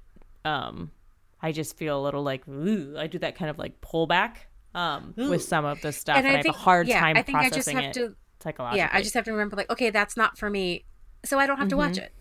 um 0.46 0.92
I 1.42 1.52
just 1.52 1.78
feel 1.78 2.00
a 2.00 2.04
little 2.04 2.24
like 2.24 2.48
ooh, 2.48 2.96
I 2.98 3.08
do 3.08 3.20
that 3.20 3.36
kind 3.36 3.50
of 3.50 3.58
like 3.58 3.82
pullback 3.82 4.36
um 4.76 5.14
with 5.16 5.42
some 5.42 5.66
of 5.66 5.82
the 5.82 5.92
stuff 5.92 6.18
and, 6.18 6.28
and 6.28 6.36
I, 6.36 6.40
i 6.40 6.44
think 6.44 6.54
have 6.56 6.62
a 6.62 6.66
hard 6.66 6.88
yeah 6.88 7.00
time 7.00 7.18
i 7.18 7.22
think 7.24 7.38
i 7.38 7.44
just 7.44 7.54
processing 7.54 7.78
have 7.78 7.86
it 7.86 7.94
to 7.94 8.16
psychologically. 8.44 8.80
yeah 8.80 8.90
i 8.92 9.02
just 9.02 9.14
have 9.16 9.24
to 9.24 9.32
remember 9.32 9.56
like 9.56 9.70
okay 9.72 9.90
that's 9.90 10.18
not 10.18 10.38
for 10.38 10.50
me 10.50 10.84
so 11.24 11.40
i 11.40 11.48
don't 11.48 11.58
have 11.58 11.70
to 11.70 11.78
watch 11.78 11.98
it 11.98 12.12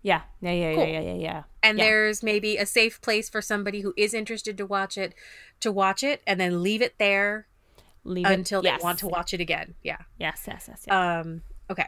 yeah 0.00 0.22
yeah 0.40 0.50
yeah 0.52 0.74
Cool. 0.74 0.84
yeah 0.86 1.00
yeah 1.00 1.12
yeah 1.12 1.14
yeah 1.14 1.42
and 1.62 1.78
yeah. 1.78 1.84
there's 1.84 2.22
maybe 2.22 2.56
a 2.56 2.64
safe 2.66 3.00
place 3.02 3.28
for 3.28 3.40
somebody 3.42 3.82
who 3.82 3.92
is 3.96 4.14
interested 4.14 4.56
to 4.56 4.66
watch 4.66 4.96
it 4.98 5.14
to 5.60 5.70
watch 5.70 6.02
it 6.02 6.22
and 6.26 6.40
then 6.40 6.62
leave 6.62 6.80
it 6.82 6.94
there 6.98 7.46
Leave 8.04 8.26
it- 8.26 8.32
until 8.32 8.62
they 8.62 8.70
yes. 8.70 8.82
want 8.82 8.98
to 9.00 9.06
watch 9.06 9.32
it 9.34 9.40
again 9.40 9.74
yeah 9.84 9.98
Yes, 10.18 10.42
yes, 10.48 10.64
yes, 10.68 10.84
yes. 10.88 10.92
um 11.22 11.42
okay 11.70 11.86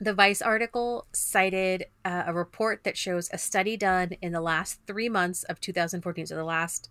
the 0.00 0.14
vice 0.14 0.42
article 0.42 1.06
cited 1.12 1.86
uh, 2.04 2.24
a 2.26 2.34
report 2.34 2.84
that 2.84 2.96
shows 2.96 3.28
a 3.32 3.38
study 3.38 3.76
done 3.76 4.10
in 4.20 4.32
the 4.32 4.40
last 4.40 4.80
three 4.86 5.08
months 5.08 5.44
of 5.44 5.60
2014 5.60 6.26
so 6.26 6.34
the 6.34 6.44
last 6.44 6.90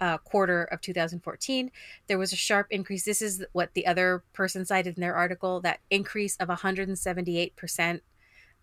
uh, 0.00 0.16
quarter 0.18 0.64
of 0.64 0.80
2014 0.80 1.70
there 2.06 2.18
was 2.18 2.32
a 2.32 2.36
sharp 2.36 2.66
increase 2.70 3.04
this 3.04 3.20
is 3.20 3.44
what 3.52 3.74
the 3.74 3.86
other 3.86 4.24
person 4.32 4.64
cited 4.64 4.96
in 4.96 5.00
their 5.00 5.14
article 5.14 5.60
that 5.60 5.80
increase 5.90 6.36
of 6.36 6.48
178% 6.48 8.00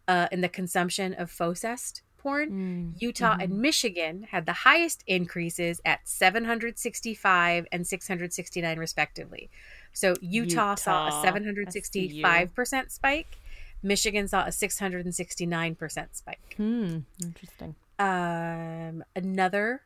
uh, 0.07 0.27
in 0.31 0.41
the 0.41 0.49
consumption 0.49 1.13
of 1.13 1.29
fauxcest 1.29 2.01
porn 2.17 2.49
Mm, 2.49 3.01
Utah 3.01 3.35
mhm. 3.35 3.43
and 3.43 3.59
Michigan 3.59 4.23
had 4.31 4.45
the 4.45 4.53
highest 4.53 5.03
increases 5.07 5.79
at 5.85 6.07
765 6.07 7.67
and 7.71 7.87
669 7.87 8.79
respectively. 8.79 9.49
So 9.93 10.15
Utah, 10.19 10.75
saw 10.75 11.07
a 11.07 11.23
that's 11.23 11.89
the 11.89 12.01
U. 12.01 12.23
765% 12.23 12.91
spike. 12.91 13.37
Michigan 13.83 14.27
saw 14.27 14.43
a 14.45 14.49
669% 14.49 16.07
spike. 16.11 16.55
Hmm, 16.57 16.99
interesting. 17.21 17.75
Um, 17.99 19.03
another 19.15 19.81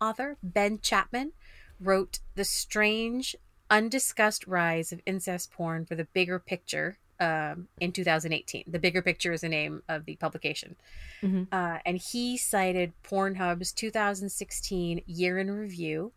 author, 0.00 0.36
Ben 0.42 0.78
Chapman, 0.80 1.32
wrote 1.80 2.20
The 2.34 2.44
Strange, 2.44 3.36
Undiscussed 3.70 4.46
Rise 4.46 4.92
of 4.92 5.00
Incest 5.06 5.50
Porn 5.50 5.86
for 5.86 5.94
the 5.94 6.04
Bigger 6.04 6.38
Picture 6.38 6.98
um, 7.20 7.68
in 7.80 7.92
2018. 7.92 8.64
The 8.66 8.78
Bigger 8.78 9.00
Picture 9.02 9.32
is 9.32 9.42
the 9.42 9.48
name 9.48 9.82
of 9.88 10.04
the 10.04 10.16
publication. 10.16 10.76
Mhm. 11.22 11.46
Uh, 11.52 11.78
and 11.86 11.96
he 11.98 12.36
cited 12.36 12.92
Pornhub's 13.04 13.72
2016 13.72 15.02
year 15.06 15.38
in 15.38 15.50
review. 15.50 16.12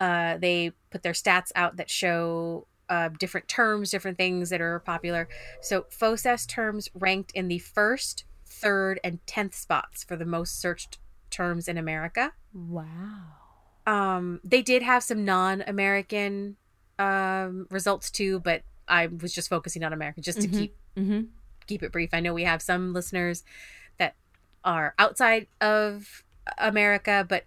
Uh, 0.00 0.36
they 0.38 0.72
put 0.90 1.02
their 1.02 1.12
stats 1.12 1.50
out 1.54 1.76
that 1.76 1.90
show 1.90 2.66
uh, 2.88 3.08
different 3.18 3.48
terms, 3.48 3.90
different 3.90 4.18
things 4.18 4.50
that 4.50 4.60
are 4.60 4.78
popular. 4.80 5.28
So, 5.60 5.86
fauxcest 5.90 6.48
terms 6.48 6.88
ranked 6.94 7.32
in 7.32 7.48
the 7.48 7.58
first, 7.58 8.24
third, 8.46 9.00
and 9.02 9.24
tenth 9.26 9.54
spots 9.54 10.04
for 10.04 10.16
the 10.16 10.24
most 10.26 10.60
searched 10.60 10.98
terms 11.30 11.68
in 11.68 11.78
America. 11.78 12.32
Wow. 12.52 12.86
Um, 13.86 14.40
they 14.44 14.62
did 14.62 14.82
have 14.82 15.02
some 15.02 15.24
non-American 15.24 16.56
um, 16.98 17.66
results 17.70 18.10
too, 18.10 18.40
but 18.40 18.62
I 18.86 19.06
was 19.08 19.34
just 19.34 19.48
focusing 19.48 19.82
on 19.82 19.92
America 19.92 20.20
just 20.20 20.40
to 20.42 20.48
Mhm. 20.48 20.52
keep 20.58 20.76
Mm-hmm. 20.96 21.20
keep 21.66 21.82
it 21.82 21.90
brief. 21.90 22.10
I 22.12 22.20
know 22.20 22.32
we 22.32 22.44
have 22.44 22.62
some 22.62 22.92
listeners 22.92 23.42
that 23.98 24.14
are 24.62 24.94
outside 24.98 25.48
of 25.60 26.22
America, 26.58 27.26
but 27.28 27.44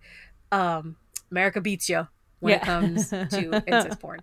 um, 0.51 0.97
America 1.31 1.61
beats 1.61 1.87
you 1.87 2.07
when 2.39 2.55
it 2.55 2.61
comes 2.61 3.09
to 3.09 3.63
incest 3.65 3.99
porn. 3.99 4.19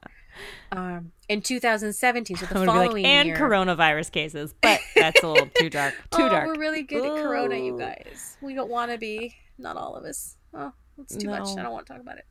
Um, 0.73 1.13
in 1.29 1.41
2017, 1.43 2.37
so 2.37 2.47
the 2.47 2.51
I'm 2.59 2.67
gonna 2.67 2.67
be 2.67 2.87
following 2.87 3.03
like, 3.05 3.11
and 3.11 3.29
year, 3.29 3.37
coronavirus 3.37 4.11
cases, 4.13 4.55
but 4.61 4.81
that's 4.95 5.23
a 5.23 5.29
little 5.29 5.49
too 5.55 5.71
dark. 5.71 5.95
Too 6.11 6.23
oh, 6.25 6.29
dark. 6.29 6.47
We're 6.47 6.59
really 6.59 6.83
good 6.83 7.05
at 7.05 7.23
Corona, 7.23 7.57
you 7.57 7.79
guys. 7.79 8.37
We 8.41 8.55
don't 8.55 8.71
want 8.71 8.91
to 8.91 8.99
be. 8.99 9.35
Not 9.59 9.77
all 9.77 9.95
of 9.95 10.05
us. 10.05 10.37
Oh, 10.53 10.73
it's 10.99 11.17
too 11.17 11.29
much. 11.29 11.57
I 11.57 11.63
don't 11.63 11.73
want 11.73 11.87
to 11.87 11.93
talk 11.93 12.03
about 12.03 12.19
it. 12.19 12.27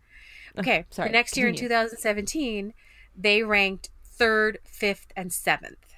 Okay, 0.60 0.86
sorry, 0.90 1.10
The 1.10 1.14
next 1.14 1.38
year 1.38 1.48
in 1.48 1.56
2017, 1.56 2.74
they 3.16 3.44
ranked 3.44 3.90
third, 4.06 4.60
fifth, 4.66 5.08
and 5.16 5.32
seventh. 5.32 5.94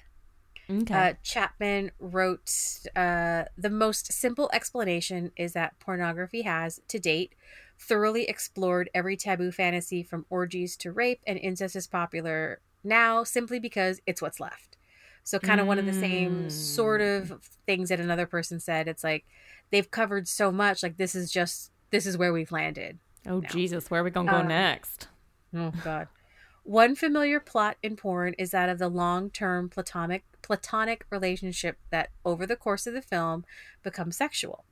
Okay. 0.68 0.94
Uh, 0.94 1.12
Chapman 1.22 1.92
wrote 2.00 2.50
uh, 2.96 3.44
the 3.56 3.70
most 3.70 4.12
simple 4.12 4.50
explanation 4.52 5.30
is 5.36 5.52
that 5.52 5.78
pornography 5.78 6.42
has, 6.42 6.80
to 6.88 6.98
date, 6.98 7.34
thoroughly 7.78 8.24
explored 8.28 8.88
every 8.94 9.16
taboo 9.16 9.52
fantasy 9.52 10.02
from 10.02 10.26
orgies 10.30 10.76
to 10.78 10.92
rape, 10.92 11.20
and 11.26 11.38
incest 11.38 11.76
is 11.76 11.86
popular 11.86 12.60
now 12.84 13.24
simply 13.24 13.58
because 13.58 14.00
it's 14.06 14.22
what's 14.22 14.40
left. 14.40 14.76
So, 15.24 15.38
kind 15.40 15.60
of 15.60 15.66
one 15.66 15.78
of 15.78 15.86
the 15.86 15.92
same 15.92 16.44
Mm. 16.46 16.50
sort 16.52 17.00
of 17.00 17.40
things 17.66 17.88
that 17.88 17.98
another 17.98 18.26
person 18.26 18.60
said. 18.60 18.86
It's 18.86 19.02
like 19.02 19.24
they've 19.70 19.90
covered 19.90 20.28
so 20.28 20.52
much, 20.52 20.82
like, 20.84 20.96
this 20.98 21.14
is 21.16 21.32
just, 21.32 21.72
this 21.90 22.06
is 22.06 22.16
where 22.16 22.32
we've 22.32 22.52
landed. 22.52 22.98
oh 23.26 23.40
no. 23.40 23.48
Jesus, 23.48 23.90
where 23.90 24.02
are 24.02 24.04
we 24.04 24.10
gonna 24.10 24.30
go 24.30 24.38
um, 24.38 24.48
next? 24.48 25.08
Oh 25.52 25.72
God. 25.82 26.06
One 26.62 26.94
familiar 26.96 27.38
plot 27.40 27.76
in 27.82 27.96
porn 27.96 28.34
is 28.38 28.50
that 28.52 28.68
of 28.68 28.78
the 28.78 28.88
long-term 28.88 29.68
platonic 29.68 30.24
platonic 30.42 31.04
relationship 31.10 31.78
that 31.90 32.10
over 32.24 32.46
the 32.46 32.54
course 32.56 32.86
of 32.86 32.94
the 32.94 33.02
film 33.02 33.44
becomes 33.82 34.16
sexual. 34.16 34.64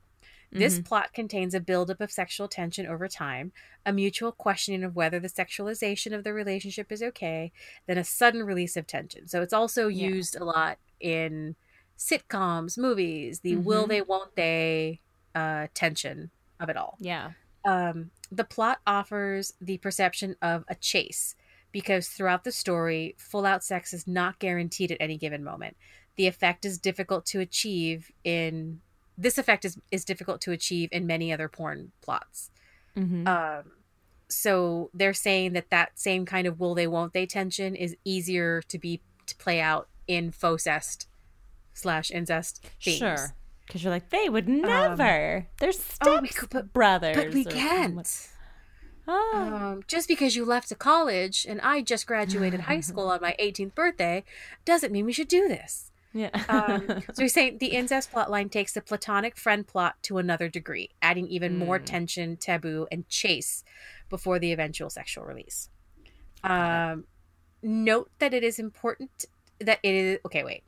This 0.57 0.79
plot 0.79 1.13
contains 1.13 1.53
a 1.53 1.59
buildup 1.59 2.01
of 2.01 2.11
sexual 2.11 2.47
tension 2.47 2.85
over 2.87 3.07
time, 3.07 3.51
a 3.85 3.91
mutual 3.93 4.31
questioning 4.31 4.83
of 4.83 4.95
whether 4.95 5.19
the 5.19 5.27
sexualization 5.27 6.13
of 6.13 6.23
the 6.23 6.33
relationship 6.33 6.91
is 6.91 7.03
okay, 7.03 7.51
then 7.87 7.97
a 7.97 8.03
sudden 8.03 8.43
release 8.43 8.77
of 8.77 8.87
tension. 8.87 9.27
So 9.27 9.41
it's 9.41 9.53
also 9.53 9.87
Yeah. 9.87 10.07
used 10.07 10.35
a 10.35 10.45
lot 10.45 10.79
in 10.99 11.55
sitcoms, 11.97 12.77
movies, 12.77 13.41
the 13.41 13.55
will 13.57 13.85
Mhm. 13.85 13.89
they, 13.89 14.01
won't 14.01 14.35
they 14.35 15.01
uh, 15.33 15.67
tension 15.73 16.31
of 16.59 16.69
it 16.69 16.77
all 16.77 16.95
Yeah. 16.99 17.33
um, 17.65 18.11
the 18.31 18.43
plot 18.45 18.79
offers 18.87 19.53
the 19.59 19.77
perception 19.79 20.35
of 20.41 20.63
a 20.69 20.75
chase 20.75 21.35
because 21.73 22.07
throughout 22.07 22.45
the 22.45 22.51
story, 22.53 23.15
full 23.17 23.45
out 23.45 23.63
sex 23.63 23.93
is 23.93 24.07
not 24.07 24.39
guaranteed 24.39 24.91
at 24.91 24.97
any 25.01 25.17
given 25.17 25.43
moment. 25.43 25.75
The 26.15 26.27
effect 26.27 26.63
is 26.63 26.79
difficult 26.79 27.25
to 27.27 27.41
achieve 27.41 28.11
in 28.23 28.81
this 29.17 29.37
effect 29.37 29.65
is, 29.65 29.77
is 29.91 30.03
difficult 30.05 30.41
to 30.41 30.51
achieve 30.51 30.89
in 30.91 31.05
many 31.07 31.31
other 31.31 31.47
porn 31.47 31.91
plots. 32.01 32.51
Mm-hmm. 32.97 33.27
Um, 33.27 33.71
so 34.29 34.89
they're 34.93 35.13
saying 35.13 35.53
that 35.53 35.69
that 35.69 35.97
same 35.99 36.25
kind 36.25 36.47
of 36.47 36.59
will 36.59 36.75
they 36.75 36.87
won't 36.87 37.13
they 37.13 37.25
tension 37.25 37.75
is 37.75 37.95
easier 38.03 38.61
to 38.67 38.77
be 38.77 39.01
to 39.27 39.35
play 39.37 39.59
out 39.61 39.87
in 40.07 40.31
fauxcest 40.31 41.07
slash 41.73 42.11
incest 42.11 42.65
themes. 42.81 42.97
Sure. 42.99 43.35
Because 43.65 43.83
you're 43.83 43.91
like, 43.93 44.09
they 44.11 44.29
would 44.29 44.47
never. 44.47 45.47
They're 45.59 45.71
step 45.71 46.07
Um, 46.07 46.13
Oh, 46.17 46.21
we 46.21 46.27
could- 46.27 46.49
but- 46.51 46.73
brothers. 46.73 47.15
But 47.15 47.33
we 47.33 47.43
can't. 47.45 48.29
Oh. 49.07 49.31
Um, 49.53 49.83
just 49.87 50.07
because 50.07 50.35
you 50.35 50.45
left 50.45 50.69
to 50.69 50.75
college 50.75 51.45
and 51.47 51.61
I 51.61 51.81
just 51.81 52.07
graduated 52.07 52.61
high 52.61 52.79
school 52.81 53.07
on 53.09 53.21
my 53.21 53.35
18th 53.39 53.75
birthday 53.75 54.23
doesn't 54.65 54.91
mean 54.91 55.05
we 55.05 55.13
should 55.13 55.27
do 55.27 55.47
this. 55.47 55.91
Yeah. 56.15 56.29
Um, 56.47 57.03
so 57.13 57.21
he's 57.23 57.33
saying 57.33 57.57
the 57.59 57.67
incest 57.67 58.11
plotline 58.11 58.49
takes 58.49 58.71
the 58.73 58.81
platonic 58.81 59.37
friend 59.37 59.67
plot 59.67 59.95
to 60.03 60.17
another 60.17 60.47
degree, 60.47 60.89
adding 61.01 61.27
even 61.27 61.57
more 61.57 61.77
Mm. 61.77 61.85
tension, 61.85 62.37
taboo, 62.37 62.87
and 62.91 63.07
chase 63.09 63.63
before 64.09 64.39
the 64.39 64.53
eventual 64.53 64.89
sexual 64.89 65.25
release. 65.25 65.69
Um, 66.43 67.03
note 67.61 68.09
that 68.19 68.33
it 68.33 68.43
is 68.43 68.59
important 68.59 69.25
that 69.59 69.79
it 69.83 69.93
is 69.93 70.19
okay. 70.25 70.43
Wait. 70.43 70.63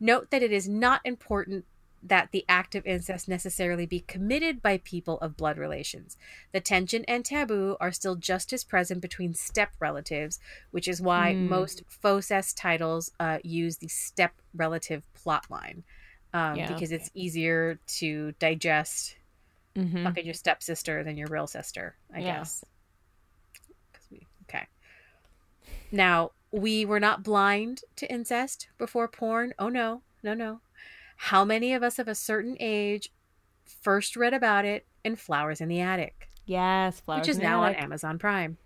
Note 0.00 0.30
that 0.30 0.42
it 0.42 0.52
is 0.52 0.68
not 0.68 1.00
important 1.04 1.64
that 2.06 2.28
the 2.32 2.44
act 2.48 2.74
of 2.74 2.84
incest 2.86 3.28
necessarily 3.28 3.86
be 3.86 4.00
committed 4.00 4.60
by 4.60 4.76
people 4.78 5.18
of 5.20 5.36
blood 5.38 5.56
relations. 5.56 6.18
The 6.52 6.60
tension 6.60 7.02
and 7.08 7.24
taboo 7.24 7.78
are 7.80 7.92
still 7.92 8.14
just 8.14 8.52
as 8.52 8.62
present 8.62 9.00
between 9.00 9.32
step 9.32 9.70
relatives, 9.80 10.38
which 10.70 10.86
is 10.86 11.00
why 11.00 11.32
Mm. 11.32 11.48
most 11.48 11.82
fauxcest 11.88 12.56
titles 12.58 13.10
uh, 13.18 13.38
use 13.42 13.78
the 13.78 13.88
step 13.88 14.34
relative 14.54 15.02
plot 15.14 15.46
line 15.50 15.82
um, 16.34 16.56
Yeah. 16.56 16.72
because 16.72 16.92
it's 16.92 17.10
easier 17.14 17.78
to 17.86 18.32
digest 18.38 19.16
Mhm. 19.74 20.02
fucking 20.04 20.24
your 20.26 20.34
stepsister 20.34 21.02
than 21.04 21.16
your 21.16 21.28
real 21.28 21.46
sister, 21.46 21.96
I 22.12 22.18
Yeah. 22.20 22.38
guess. 22.38 22.64
we- 24.10 24.26
okay. 24.42 24.66
Now, 25.90 26.32
we 26.50 26.84
were 26.84 27.00
not 27.00 27.22
blind 27.22 27.82
to 27.96 28.10
incest 28.12 28.68
before 28.78 29.08
porn. 29.08 29.54
Oh, 29.58 29.68
no. 29.68 30.02
No, 30.22 30.34
no. 30.34 30.60
How 31.16 31.44
many 31.44 31.72
of 31.72 31.82
us 31.82 31.98
of 31.98 32.08
a 32.08 32.14
certain 32.14 32.56
age 32.60 33.12
first 33.64 34.16
read 34.16 34.34
about 34.34 34.64
it 34.64 34.86
in 35.04 35.16
Flowers 35.16 35.60
in 35.60 35.68
the 35.68 35.80
Attic, 35.80 36.28
Yes, 36.46 37.00
flowers. 37.00 37.20
which 37.20 37.28
is 37.28 37.38
now 37.38 37.62
on. 37.62 37.74
Amazon 37.74 38.18
Prime? 38.18 38.58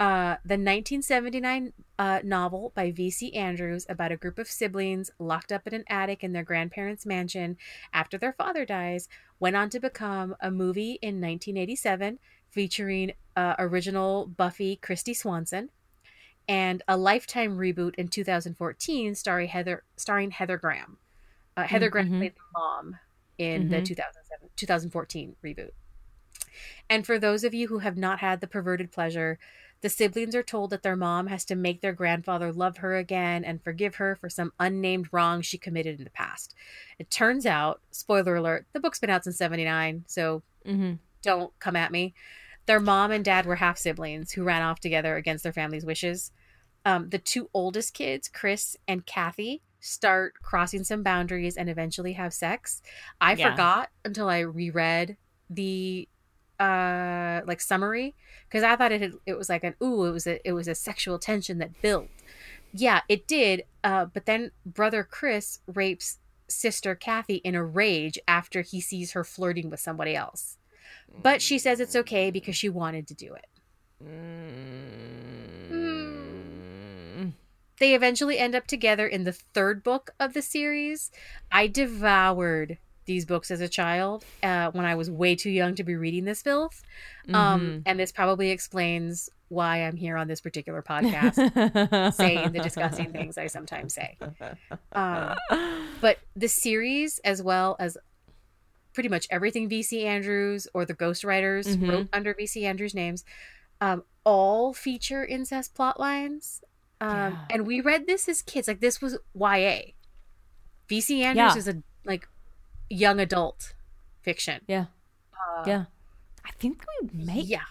Uh, 0.00 0.38
the 0.44 0.54
1979 0.54 1.72
uh, 1.98 2.20
novel 2.22 2.72
by 2.76 2.92
V.C. 2.92 3.32
Andrews 3.32 3.84
about 3.88 4.12
a 4.12 4.16
group 4.16 4.38
of 4.38 4.46
siblings 4.48 5.10
locked 5.18 5.50
up 5.50 5.66
in 5.66 5.74
an 5.74 5.82
attic 5.88 6.22
in 6.22 6.32
their 6.32 6.44
grandparents' 6.44 7.04
mansion 7.04 7.56
after 7.92 8.16
their 8.16 8.32
father 8.32 8.64
dies 8.64 9.08
went 9.40 9.56
on 9.56 9.68
to 9.70 9.80
become 9.80 10.36
a 10.40 10.52
movie 10.52 11.00
in 11.02 11.20
1987 11.20 12.20
featuring 12.48 13.12
uh, 13.36 13.54
original 13.58 14.26
Buffy 14.26 14.78
Kristy 14.80 15.16
Swanson 15.16 15.70
and 16.48 16.82
a 16.86 16.96
lifetime 16.96 17.56
reboot 17.58 17.96
in 17.96 18.06
2014 18.06 19.16
starring 19.16 19.48
Heather 19.48 19.82
starring 19.96 20.30
Heather 20.30 20.56
Graham. 20.58 20.98
Uh, 21.58 21.64
Heather 21.64 21.90
Graham 21.90 22.08
Mhm. 22.08 22.18
played 22.18 22.34
the 22.36 22.40
mom 22.58 22.98
in 23.36 23.68
the 23.68 23.78
Mhm. 23.80 23.84
2007 23.84 24.48
2014 24.54 25.34
reboot. 25.44 25.72
And 26.88 27.04
for 27.04 27.18
those 27.18 27.42
of 27.42 27.52
you 27.52 27.66
who 27.66 27.80
have 27.80 27.96
not 27.96 28.20
had 28.20 28.40
the 28.40 28.46
perverted 28.46 28.92
pleasure, 28.92 29.40
the 29.80 29.88
siblings 29.88 30.36
are 30.36 30.42
told 30.44 30.70
that 30.70 30.82
their 30.84 30.94
mom 30.94 31.26
has 31.26 31.44
to 31.46 31.56
make 31.56 31.80
their 31.80 31.92
grandfather 31.92 32.52
love 32.52 32.76
her 32.78 32.96
again 32.96 33.44
and 33.44 33.62
forgive 33.62 33.96
her 33.96 34.14
for 34.14 34.28
some 34.28 34.52
unnamed 34.60 35.08
wrong 35.12 35.42
she 35.42 35.58
committed 35.58 35.98
in 35.98 36.04
the 36.04 36.10
past. 36.10 36.54
It 36.96 37.10
turns 37.10 37.44
out, 37.44 37.82
spoiler 37.90 38.36
alert, 38.36 38.66
the 38.72 38.80
book's 38.80 39.00
been 39.00 39.10
out 39.10 39.24
since 39.24 39.36
79, 39.36 40.04
so 40.06 40.44
Mhm. 40.64 41.00
don't 41.22 41.58
come 41.58 41.74
at 41.74 41.90
me. 41.90 42.14
Their 42.66 42.80
mom 42.80 43.10
and 43.10 43.24
dad 43.24 43.46
were 43.46 43.56
half 43.56 43.78
siblings 43.78 44.32
who 44.32 44.44
ran 44.44 44.62
off 44.62 44.78
together 44.78 45.16
against 45.16 45.42
their 45.42 45.52
family's 45.52 45.84
wishes. 45.84 46.30
Um, 46.84 47.08
the 47.10 47.18
two 47.18 47.50
oldest 47.52 47.94
kids, 47.94 48.28
Chris 48.28 48.76
and 48.86 49.04
Kathy, 49.06 49.62
start 49.80 50.34
crossing 50.42 50.84
some 50.84 51.02
boundaries 51.02 51.56
and 51.56 51.68
eventually 51.70 52.14
have 52.14 52.32
sex. 52.34 52.82
I 53.20 53.34
Yeah. 53.34 53.50
forgot 53.50 53.90
until 54.04 54.28
I 54.28 54.40
reread 54.40 55.16
the 55.48 56.08
uh 56.60 57.40
like 57.46 57.60
summary 57.60 58.16
because 58.48 58.64
I 58.64 58.74
thought 58.74 58.90
it 58.90 59.00
had, 59.00 59.12
it 59.26 59.38
was 59.38 59.48
like 59.48 59.62
an 59.62 59.74
ooh 59.80 60.04
it 60.06 60.10
was 60.10 60.26
a 60.26 60.46
it 60.46 60.52
was 60.52 60.66
a 60.66 60.74
sexual 60.74 61.18
tension 61.18 61.58
that 61.58 61.80
built. 61.80 62.08
Yeah, 62.72 63.02
it 63.08 63.26
did. 63.28 63.62
Uh, 63.84 64.06
but 64.06 64.26
then 64.26 64.50
brother 64.66 65.04
Chris 65.04 65.60
rapes 65.66 66.18
sister 66.48 66.94
Kathy 66.94 67.36
in 67.36 67.54
a 67.54 67.62
rage 67.64 68.18
after 68.26 68.62
he 68.62 68.80
sees 68.80 69.12
her 69.12 69.22
flirting 69.24 69.70
with 69.70 69.80
somebody 69.80 70.16
else. 70.16 70.56
But 71.22 71.40
she 71.42 71.58
says 71.58 71.78
it's 71.80 71.94
okay 71.96 72.30
because 72.30 72.56
she 72.56 72.68
wanted 72.68 73.06
to 73.08 73.14
do 73.14 73.34
it. 73.34 73.46
Mm. 74.04 75.37
They 77.80 77.94
eventually 77.94 78.38
end 78.38 78.54
up 78.54 78.66
together 78.66 79.06
in 79.06 79.24
the 79.24 79.32
third 79.32 79.82
book 79.82 80.10
of 80.18 80.34
the 80.34 80.42
series. 80.42 81.10
I 81.52 81.66
devoured 81.68 82.78
these 83.04 83.24
books 83.24 83.50
as 83.50 83.60
a 83.60 83.68
child 83.68 84.24
uh, 84.42 84.70
when 84.72 84.84
I 84.84 84.94
was 84.94 85.10
way 85.10 85.34
too 85.34 85.50
young 85.50 85.74
to 85.76 85.84
be 85.84 85.94
reading 85.96 86.24
this 86.24 86.42
filth. 86.42 86.82
Um, 87.32 87.82
and 87.86 87.98
this 87.98 88.12
probably 88.12 88.50
explains 88.50 89.30
why 89.48 89.78
I'm 89.78 89.96
here 89.96 90.16
on 90.18 90.28
this 90.28 90.40
particular 90.42 90.82
podcast 90.82 92.12
saying 92.14 92.52
the 92.52 92.60
disgusting 92.60 93.12
things 93.12 93.38
I 93.38 93.46
sometimes 93.46 93.94
say. 93.94 94.18
Um, 94.92 95.36
but 96.02 96.18
the 96.36 96.48
series, 96.48 97.18
as 97.24 97.42
well 97.42 97.76
as 97.78 97.96
pretty 98.92 99.08
much 99.08 99.26
everything 99.30 99.70
VC 99.70 100.04
Andrews 100.04 100.66
or 100.74 100.84
the 100.84 100.94
ghostwriters 100.94 101.66
Mhm. 101.76 101.88
wrote 101.88 102.08
under 102.12 102.34
VC 102.34 102.64
Andrews' 102.64 102.94
names, 102.94 103.24
um, 103.80 104.02
all 104.24 104.74
feature 104.74 105.24
incest 105.24 105.74
plot 105.74 105.98
lines. 106.00 106.60
Um, 107.00 107.10
Yeah. 107.10 107.44
And 107.50 107.66
we 107.66 107.80
read 107.80 108.06
this 108.06 108.28
as 108.28 108.42
kids. 108.42 108.68
Like 108.68 108.80
this 108.80 109.00
was 109.00 109.18
YA. 109.34 109.92
VC 110.88 111.22
Andrews 111.22 111.54
Yeah. 111.54 111.58
is 111.58 111.68
a 111.68 111.82
like 112.04 112.28
young 112.90 113.20
adult 113.20 113.74
fiction. 114.22 114.62
Yeah. 114.66 114.86
Uh, 115.32 115.64
yeah. 115.66 115.84
I 116.44 116.50
think 116.52 116.84
we 117.02 117.10
may 117.12 117.40
Yeah. 117.40 117.64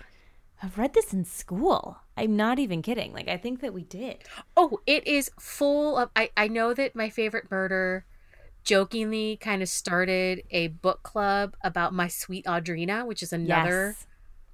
have 0.58 0.78
read 0.78 0.94
this 0.94 1.14
in 1.14 1.26
school. 1.26 1.98
I'm 2.16 2.36
not 2.36 2.58
even 2.60 2.82
kidding. 2.82 3.14
Like, 3.14 3.28
I 3.28 3.38
think 3.38 3.62
that 3.62 3.74
we 3.74 3.84
did. 3.84 4.24
Oh, 4.56 4.80
it 4.88 5.06
is 5.08 5.30
full 5.40 5.98
of. 5.98 6.10
I, 6.16 6.32
I 6.38 6.48
know 6.48 6.74
that 6.74 6.96
my 6.96 7.10
favorite 7.10 7.50
murder 7.52 8.06
jokingly 8.64 9.38
kind 9.38 9.62
of 9.62 9.70
started 9.70 10.44
a 10.52 10.68
book 10.68 11.04
club 11.04 11.56
about 11.62 11.94
My 11.94 12.08
Sweet 12.08 12.46
Audrina, 12.46 13.06
which 13.06 13.22
is 13.24 13.32
another 13.32 13.96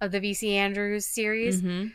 of 0.02 0.12
the 0.12 0.20
VC 0.20 0.54
Andrews 0.56 1.06
series. 1.06 1.62
hmm 1.62 1.88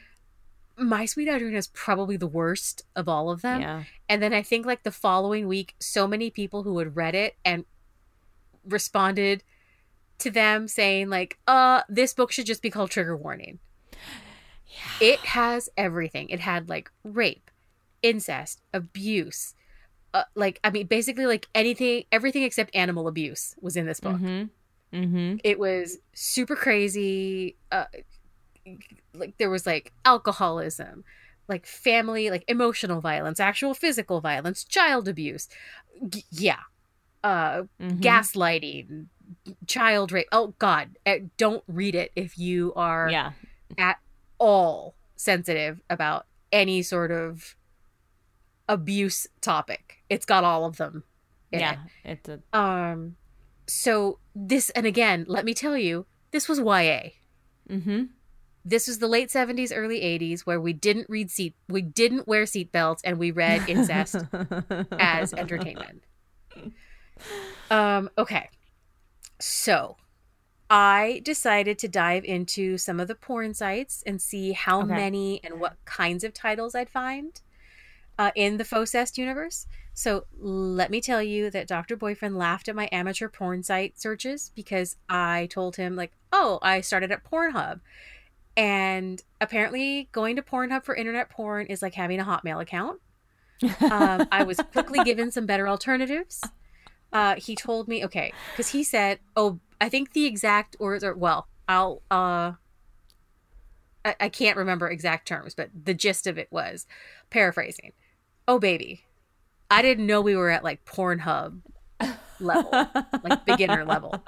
My 0.78 1.06
Sweet 1.06 1.28
Audrina 1.28 1.56
is 1.56 1.66
probably 1.68 2.16
the 2.16 2.26
worst 2.26 2.84
of 2.94 3.08
all 3.08 3.30
of 3.30 3.42
them. 3.42 3.60
Yeah. 3.60 3.84
And 4.08 4.22
then 4.22 4.32
I 4.32 4.42
think 4.42 4.66
like 4.66 4.82
the 4.82 4.90
following 4.92 5.48
week, 5.48 5.74
so 5.78 6.06
many 6.06 6.30
people 6.30 6.62
who 6.62 6.78
had 6.78 6.96
read 6.96 7.14
it 7.14 7.36
and 7.44 7.64
responded 8.64 9.42
to 10.18 10.30
them 10.30 10.68
saying 10.68 11.08
like, 11.08 11.38
"Uh, 11.46 11.82
this 11.88 12.14
book 12.14 12.32
should 12.32 12.46
just 12.46 12.62
be 12.62 12.70
called 12.70 12.90
Trigger 12.90 13.16
Warning." 13.16 13.58
Yeah. 14.66 15.08
It 15.08 15.18
has 15.20 15.68
everything. 15.76 16.28
It 16.28 16.40
had 16.40 16.68
like 16.68 16.90
rape, 17.02 17.50
incest, 18.02 18.60
abuse, 18.72 19.54
uh, 20.14 20.24
like 20.34 20.60
I 20.64 20.70
mean, 20.70 20.86
basically 20.86 21.26
like 21.26 21.48
anything, 21.54 22.04
everything 22.12 22.42
except 22.42 22.74
animal 22.74 23.08
abuse 23.08 23.54
was 23.60 23.76
in 23.76 23.86
this 23.86 24.00
book. 24.00 24.16
Mm-hmm. 24.16 24.96
Mm-hmm. 24.96 25.36
It 25.44 25.58
was 25.58 25.98
super 26.14 26.56
crazy. 26.56 27.56
Uh, 27.70 27.84
like 29.14 29.34
there 29.38 29.50
was 29.50 29.66
like 29.66 29.92
alcoholism, 30.04 31.04
like 31.48 31.66
family, 31.66 32.30
like 32.30 32.44
emotional 32.48 33.00
violence, 33.00 33.40
actual 33.40 33.74
physical 33.74 34.20
violence, 34.20 34.64
child 34.64 35.08
abuse. 35.08 35.48
G- 36.08 36.24
yeah, 36.30 36.60
uh, 37.24 37.62
Mm-hmm. 37.80 38.00
gaslighting, 38.00 39.06
child 39.66 40.12
rape. 40.12 40.28
Oh 40.32 40.54
God, 40.58 40.96
Eh, 41.06 41.20
don't 41.36 41.64
read 41.66 41.94
it 41.94 42.12
if 42.16 42.38
you 42.38 42.72
are 42.74 43.08
Yeah. 43.10 43.32
at 43.76 43.98
all 44.38 44.94
sensitive 45.16 45.80
about 45.90 46.26
any 46.52 46.82
sort 46.82 47.10
of 47.10 47.56
abuse 48.68 49.26
topic. 49.40 49.96
It's 50.08 50.26
got 50.26 50.44
all 50.44 50.64
of 50.64 50.76
them. 50.76 51.04
in 51.50 51.60
Yeah. 51.60 51.76
It's 52.04 52.28
a. 52.28 52.40
Um 52.52 53.16
so 53.66 54.18
this, 54.34 54.70
and 54.70 54.86
again, 54.86 55.24
let 55.28 55.44
me 55.44 55.52
tell 55.54 55.76
you, 55.76 56.06
this 56.30 56.48
was 56.48 56.58
YA. 56.58 57.10
Mm-hmm. 57.68 58.04
This 58.68 58.86
was 58.86 58.98
the 58.98 59.08
late 59.08 59.30
70s, 59.30 59.72
early 59.74 60.00
80s, 60.02 60.40
where 60.40 60.60
we 60.60 60.74
didn't 60.74 61.08
read 61.08 61.30
seat, 61.30 61.54
we 61.70 61.80
didn't 61.80 62.28
wear 62.28 62.44
seatbelts, 62.44 63.00
and 63.02 63.18
we 63.18 63.30
read 63.30 63.62
incest 63.66 64.16
as 64.98 65.32
entertainment. 65.32 66.02
Um, 67.70 68.10
okay. 68.18 68.50
So 69.40 69.96
I 70.68 71.22
decided 71.24 71.78
to 71.78 71.88
dive 71.88 72.24
into 72.24 72.76
some 72.76 73.00
of 73.00 73.08
the 73.08 73.14
porn 73.14 73.54
sites 73.54 74.02
and 74.06 74.20
see 74.20 74.52
how 74.52 74.82
Okay. 74.82 74.94
many 74.94 75.40
and 75.42 75.60
what 75.60 75.76
kinds 75.86 76.22
of 76.22 76.34
titles 76.34 76.74
I'd 76.74 76.90
find 76.90 77.40
uh, 78.18 78.32
in 78.34 78.58
the 78.58 78.64
Fauxcest 78.64 79.16
universe. 79.16 79.66
So 79.94 80.26
let 80.38 80.90
me 80.90 81.00
tell 81.00 81.22
you 81.22 81.50
that 81.50 81.66
Dr. 81.66 81.96
Boyfriend 81.96 82.36
laughed 82.36 82.68
at 82.68 82.76
my 82.76 82.88
amateur 82.92 83.28
porn 83.28 83.62
site 83.62 83.98
searches 83.98 84.52
because 84.54 84.96
I 85.08 85.48
told 85.50 85.76
him, 85.76 85.96
like, 85.96 86.12
oh, 86.32 86.58
I 86.60 86.82
started 86.82 87.10
at 87.10 87.24
Pornhub. 87.24 87.80
And 88.58 89.22
apparently, 89.40 90.08
going 90.10 90.34
to 90.34 90.42
Pornhub 90.42 90.82
for 90.82 90.92
internet 90.96 91.30
porn 91.30 91.66
is 91.66 91.80
like 91.80 91.94
having 91.94 92.18
a 92.18 92.24
Hotmail 92.24 92.60
account. 92.60 93.00
Um, 93.80 94.28
I 94.30 94.44
was 94.44 94.60
quickly 94.72 95.02
given 95.02 95.32
some 95.32 95.44
better 95.44 95.66
alternatives. 95.68 96.44
Uh, 97.12 97.34
he 97.36 97.56
told 97.56 97.88
me, 97.88 98.04
okay, 98.04 98.32
because 98.52 98.68
he 98.68 98.84
said, 98.84 99.18
oh, 99.36 99.58
I 99.80 99.88
think 99.88 100.12
the 100.12 100.26
exact 100.26 100.76
words 100.78 101.02
are, 101.02 101.14
well, 101.14 101.48
I'll, 101.66 102.02
uh, 102.08 102.52
I, 104.04 104.14
I 104.20 104.28
can't 104.28 104.56
remember 104.56 104.88
exact 104.88 105.26
terms, 105.26 105.56
but 105.56 105.70
the 105.74 105.92
gist 105.92 106.28
of 106.28 106.38
it 106.38 106.46
was 106.52 106.86
paraphrasing. 107.30 107.94
Oh, 108.46 108.60
baby, 108.60 109.02
I 109.70 109.82
didn't 109.82 110.06
know 110.06 110.20
we 110.20 110.36
were 110.36 110.50
at 110.50 110.62
like 110.62 110.84
Pornhub 110.84 111.60
level, 112.38 112.70
like 113.24 113.44
beginner 113.44 113.84
level. 113.84 114.22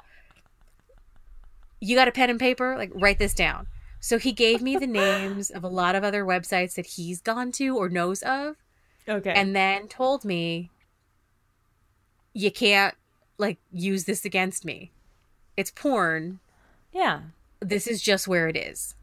You 1.79 1.95
got 1.95 2.09
a 2.09 2.11
pen 2.11 2.29
and 2.29 2.39
paper? 2.39 2.75
Like, 2.77 2.91
write 2.93 3.17
this 3.17 3.33
down. 3.33 3.67
So 4.03 4.17
he 4.17 4.31
gave 4.33 4.61
me 4.61 4.75
the 4.75 4.87
names 4.87 5.49
of 5.51 5.63
a 5.63 5.67
lot 5.69 5.95
of 5.95 6.03
other 6.03 6.25
websites 6.25 6.73
that 6.73 6.85
he's 6.87 7.21
gone 7.21 7.51
to 7.53 7.77
or 7.77 7.87
knows 7.87 8.21
of 8.23 8.55
Okay. 9.07 9.31
and 9.31 9.55
then 9.55 9.87
told 9.87 10.25
me 10.25 10.69
you 12.33 12.51
can't 12.51 12.95
like 13.37 13.59
use 13.71 14.05
this 14.05 14.25
against 14.25 14.65
me. 14.65 14.91
It's 15.55 15.71
porn. 15.71 16.39
Yeah, 16.91 17.21
this 17.59 17.87
is 17.87 18.01
just 18.01 18.27
where 18.27 18.47
it 18.47 18.57
is. 18.57 18.95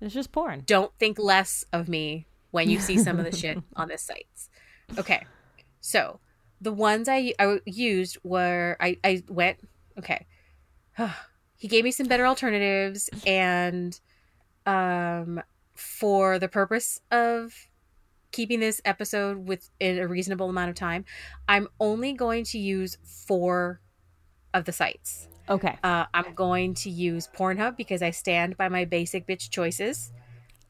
It's 0.00 0.14
just 0.14 0.32
porn. 0.32 0.62
don't 0.66 0.92
think 0.98 1.18
less 1.18 1.64
of 1.72 1.88
me 1.88 2.26
when 2.50 2.68
you 2.70 2.80
see 2.80 2.98
some 2.98 3.18
of 3.18 3.24
the 3.24 3.36
shit 3.36 3.58
on 3.76 3.88
this 3.88 4.02
sites. 4.02 4.48
Okay. 4.98 5.24
So 5.80 6.20
the 6.60 6.72
ones 6.72 7.08
i, 7.08 7.32
I 7.38 7.60
used 7.64 8.18
were 8.22 8.76
i 8.80 8.98
i 9.04 9.22
went 9.28 9.58
okay. 9.98 10.26
He 11.56 11.68
gave 11.68 11.84
me 11.84 11.90
some 11.90 12.06
better 12.08 12.26
alternatives 12.26 13.10
and 13.26 14.00
um 14.70 15.40
for 15.74 16.38
the 16.38 16.48
purpose 16.48 17.00
of 17.10 17.54
keeping 18.32 18.60
this 18.60 18.80
episode 18.84 19.48
within 19.48 19.98
a 19.98 20.06
reasonable 20.06 20.48
amount 20.48 20.70
of 20.70 20.76
time 20.76 21.04
i'm 21.48 21.66
only 21.80 22.12
going 22.12 22.44
to 22.44 22.58
use 22.58 22.96
four 23.26 23.80
of 24.54 24.64
the 24.64 24.72
sites 24.72 25.26
Okay. 25.48 25.76
uh, 25.82 26.04
i'm 26.14 26.34
going 26.34 26.74
to 26.74 26.90
use 26.90 27.28
pornhub 27.36 27.76
because 27.76 28.02
i 28.02 28.10
stand 28.10 28.56
by 28.56 28.68
my 28.68 28.84
basic 28.84 29.26
bitch 29.26 29.50
choices 29.50 30.12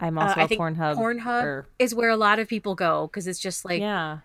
I'm 0.03 0.16
uh, 0.16 0.22
also 0.22 0.40
I 0.40 0.44
a 0.44 0.48
think 0.48 0.61
Pornhub. 0.62 0.96
Pornhub 0.96 1.42
or- 1.44 1.68
is 1.78 1.94
where 1.94 2.09
a 2.09 2.16
lot 2.16 2.38
of 2.38 2.48
people 2.48 2.74
go 2.74 3.07
because 3.07 3.26
it's 3.26 3.38
just 3.38 3.66
like 3.66 3.80
yeah. 3.82 4.20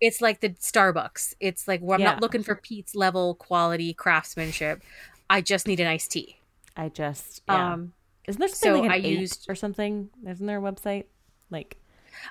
it's 0.00 0.20
like 0.20 0.40
the 0.40 0.48
Starbucks. 0.50 1.34
It's 1.38 1.68
like 1.68 1.80
well, 1.80 1.94
I'm 1.94 2.00
Yeah. 2.00 2.10
not 2.14 2.20
looking 2.20 2.42
for 2.42 2.56
Pete's 2.56 2.96
level 2.96 3.36
quality 3.36 3.94
craftsmanship. 3.94 4.82
I 5.28 5.40
just 5.40 5.68
need 5.68 5.78
an 5.78 5.86
iced 5.86 6.10
tea. 6.10 6.40
I 6.76 6.88
just 6.88 7.42
yeah. 7.46 7.74
Um, 7.74 7.92
Isn't 8.28 8.38
there 8.40 8.48
something 8.48 8.74
so 8.82 8.88
like 8.88 8.90
I 8.90 8.96
used- 8.96 9.46
or 9.48 9.54
something? 9.54 10.10
Isn't 10.26 10.46
there 10.46 10.58
a 10.58 10.62
website 10.62 11.04
like 11.50 11.78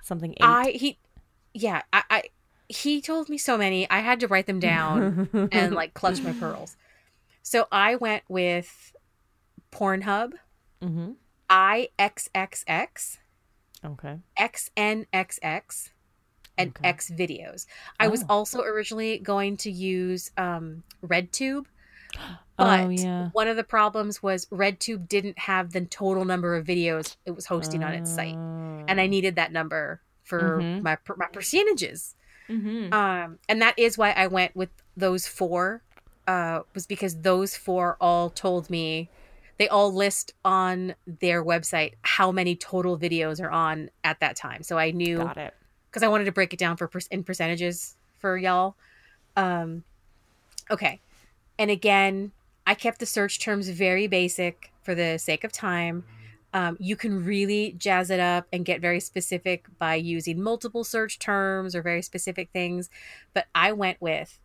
something 0.04 0.32
eight? 0.34 0.38
I 0.42 0.70
he, 0.72 1.00
yeah, 1.54 1.82
I, 1.92 2.04
I 2.10 2.24
he 2.68 3.02
told 3.02 3.30
me 3.30 3.38
so 3.38 3.58
many. 3.58 3.90
I 3.90 4.00
had 4.00 4.20
to 4.22 4.28
write 4.28 4.46
them 4.48 4.60
down 4.60 5.30
and 5.52 5.74
like 5.74 5.94
clutch 5.96 6.22
my 6.22 6.34
pearls. 6.34 6.78
So 7.42 7.68
I 7.72 7.96
went 7.96 8.24
with 8.30 8.94
Pornhub, 9.72 10.34
mm-hmm. 10.82 11.12
IXXX, 11.50 13.18
Okay. 13.84 14.18
XNXX, 14.38 15.90
and 16.58 16.70
Okay. 16.72 16.88
X 16.88 17.10
videos. 17.10 17.66
I 18.00 18.08
was 18.10 18.24
Oh. 18.24 18.28
also 18.30 18.62
originally 18.62 19.18
going 19.20 19.58
to 19.58 19.72
use 19.72 20.32
um, 20.38 20.84
RedTube, 21.04 21.66
oh 22.18 22.38
but 22.58 22.92
yeah. 22.92 23.30
one 23.34 23.48
of 23.48 23.56
the 23.56 23.64
problems 23.64 24.22
was 24.24 24.46
RedTube 24.48 25.08
didn't 25.08 25.40
have 25.40 25.72
the 25.72 25.82
total 25.82 26.26
number 26.26 26.56
of 26.56 26.66
videos 26.66 27.16
it 27.26 27.32
was 27.32 27.46
hosting 27.46 27.84
on 27.84 27.94
its 27.94 28.14
site, 28.14 28.36
and 28.36 29.00
I 29.00 29.08
needed 29.08 29.36
that 29.36 29.52
number 29.52 30.02
for 30.24 30.60
Mhm. 30.62 30.82
my 30.84 30.98
my 31.18 31.28
percentages. 31.28 32.16
Mm-hmm. 32.50 32.92
Um, 32.94 33.40
and 33.48 33.62
that 33.62 33.78
is 33.78 33.98
why 33.98 34.12
I 34.12 34.28
went 34.28 34.56
with 34.56 34.70
those 34.98 35.28
four. 35.28 35.82
Uh, 36.28 36.62
was 36.76 36.86
because 36.86 37.22
those 37.22 37.58
four 37.58 37.98
all 38.00 38.30
told 38.30 38.70
me 38.70 39.10
they 39.58 39.68
all 39.68 39.92
list 39.92 40.34
on 40.46 40.94
their 41.08 41.44
website 41.44 41.94
how 42.04 42.32
many 42.32 42.56
total 42.56 42.98
videos 43.00 43.42
are 43.42 43.50
on 43.50 43.90
at 44.04 44.20
that 44.20 44.36
time. 44.36 44.62
So 44.64 44.78
I 44.78 44.92
knew 44.92 45.18
Got 45.18 45.38
it. 45.38 45.54
because 45.90 46.04
I 46.04 46.08
wanted 46.08 46.26
to 46.26 46.32
break 46.32 46.54
it 46.54 46.60
down 46.60 46.78
for 46.78 46.88
per- 46.88 47.00
in 47.10 47.24
percentages 47.24 47.96
for 48.20 48.38
y'all. 48.38 48.76
Um, 49.36 49.84
okay, 50.70 51.00
and 51.60 51.70
again, 51.70 52.32
I 52.66 52.74
kept 52.74 53.00
the 53.00 53.06
search 53.06 53.40
terms 53.40 53.68
very 53.70 54.08
basic 54.08 54.72
for 54.82 54.96
the 54.96 55.20
sake 55.20 55.44
of 55.44 55.52
time. 55.52 56.06
Um, 56.54 56.78
you 56.80 56.96
can 56.96 57.24
really 57.24 57.76
jazz 57.78 58.10
it 58.10 58.20
up 58.20 58.48
and 58.52 58.66
get 58.66 58.82
very 58.82 59.00
specific 59.00 59.68
by 59.78 59.96
using 59.96 60.42
multiple 60.42 60.84
search 60.84 61.20
terms 61.20 61.76
or 61.76 61.84
very 61.84 62.02
specific 62.02 62.50
things. 62.52 62.90
But 63.34 63.48
I 63.54 63.74
went 63.74 64.02
with 64.02 64.40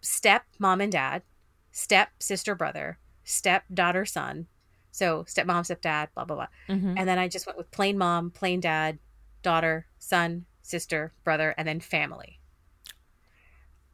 step 0.00 0.44
mom 0.58 0.80
and 0.80 0.90
dad, 0.90 1.22
step 1.70 2.08
sister 2.18 2.54
brother, 2.54 2.98
step 3.22 3.64
daughter 3.72 4.04
son. 4.04 4.46
So 4.90 5.24
stepmom, 5.24 5.62
stepdad, 5.62 6.08
blah 6.14 6.24
blah 6.24 6.36
blah. 6.36 6.46
Mm-hmm. 6.68 6.94
And 6.96 7.08
then 7.08 7.18
I 7.18 7.28
just 7.28 7.46
went 7.46 7.58
with 7.58 7.70
plain 7.70 7.98
mom, 7.98 8.30
plain 8.30 8.60
dad, 8.60 8.98
daughter, 9.42 9.86
son, 9.98 10.46
sister, 10.62 11.12
brother, 11.22 11.54
and 11.56 11.68
then 11.68 11.78
family. 11.80 12.40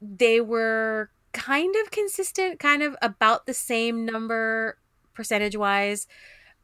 they 0.00 0.40
were 0.40 1.10
kind 1.32 1.74
of 1.82 1.90
consistent, 1.90 2.58
kind 2.58 2.82
of 2.82 2.96
about 3.02 3.46
the 3.46 3.54
same 3.54 4.04
number 4.04 4.78
percentage 5.14 5.56
wise 5.56 6.06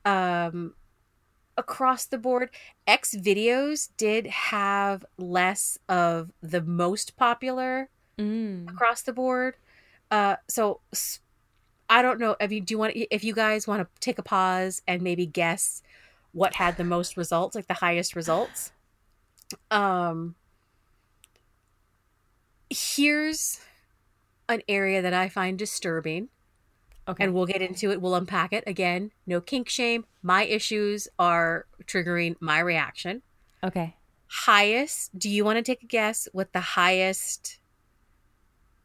um, 0.05 0.75
across 1.57 2.07
the 2.07 2.19
board. 2.19 2.51
X 2.87 3.15
videos 3.15 3.91
did 3.97 4.27
have 4.27 5.05
less 5.19 5.79
of 5.89 6.33
the 6.43 6.63
most 6.63 7.17
popular 7.17 7.89
Mm. 8.19 8.69
across 8.69 9.01
the 9.01 9.13
board. 9.15 9.55
Uh, 10.11 10.37
so 10.47 10.81
s- 10.93 11.21
I 11.89 12.03
don't 12.03 12.21
know 12.21 12.37
if 12.39 12.53
you 12.53 12.61
do 12.61 12.75
you 12.75 12.79
want 12.79 12.93
if 12.95 13.25
you 13.25 13.33
guys 13.33 13.67
want 13.67 13.81
to 13.81 13.89
take 14.01 14.19
a 14.19 14.23
pause 14.23 14.83
and 14.87 15.01
maybe 15.01 15.25
guess 15.25 15.83
what 16.33 16.55
had 16.57 16.77
the 16.77 16.85
most 16.85 17.17
results, 17.17 17.55
like 17.57 17.67
the 17.67 17.75
highest 17.75 18.15
results. 18.15 18.73
Um, 19.71 20.35
here's 22.71 23.61
an 24.49 24.63
area 24.69 25.03
that 25.03 25.13
I 25.15 25.29
find 25.29 25.59
disturbing, 25.59 26.29
Okay. 27.09 27.25
and 27.25 27.35
we'll 27.35 27.47
get 27.47 27.63
into 27.63 27.91
it. 27.91 28.01
We'll 28.01 28.15
unpack 28.15 28.53
it 28.53 28.65
again. 28.67 29.11
No 29.27 29.41
kink 29.41 29.69
shame. 29.69 30.05
My 30.23 30.45
issues 30.45 31.09
are 31.19 31.67
triggering 31.85 32.37
my 32.41 32.61
reaction. 32.61 33.23
okay. 33.65 33.97
Highest. 34.45 35.19
Do 35.19 35.29
you 35.29 35.45
want 35.45 35.57
to 35.57 35.63
take 35.63 35.83
a 35.83 35.87
guess 35.87 36.29
what 36.33 36.53
the 36.53 36.61
highest? 36.61 37.59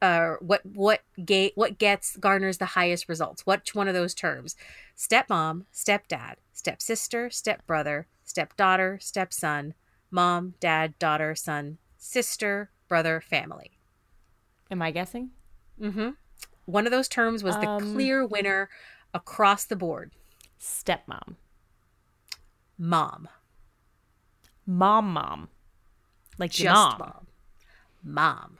Uh, 0.01 0.35
what 0.39 0.65
what 0.65 1.01
gate 1.23 1.51
what 1.55 1.77
gets 1.77 2.17
garners 2.17 2.57
the 2.57 2.65
highest 2.65 3.07
results? 3.07 3.45
Which 3.45 3.75
one 3.75 3.87
of 3.87 3.93
those 3.93 4.15
terms? 4.15 4.55
Stepmom, 4.97 5.65
stepdad, 5.71 6.35
stepsister, 6.51 7.29
stepbrother, 7.29 8.07
stepdaughter, 8.23 8.97
stepson, 8.99 9.75
mom, 10.09 10.55
dad, 10.59 10.97
daughter, 10.97 11.35
son, 11.35 11.77
sister, 11.95 12.71
brother, 12.87 13.21
family. 13.21 13.74
Am 14.71 14.81
I 14.81 14.91
guessing? 14.91 15.31
Mm-hmm. 15.79 16.09
One 16.65 16.85
of 16.85 16.91
those 16.91 17.07
terms 17.07 17.43
was 17.43 17.55
the 17.55 17.67
Um, 17.67 17.93
clear 17.93 18.25
winner 18.25 18.69
across 19.13 19.65
the 19.65 19.75
board. 19.75 20.11
Stepmom. 20.59 21.35
Mom, 22.77 23.29
Mom, 24.65 25.13
mom. 25.13 25.49
Like 26.37 26.51
just 26.51 26.73
mom. 26.73 26.99
mom, 26.99 27.27
mom. 28.03 28.59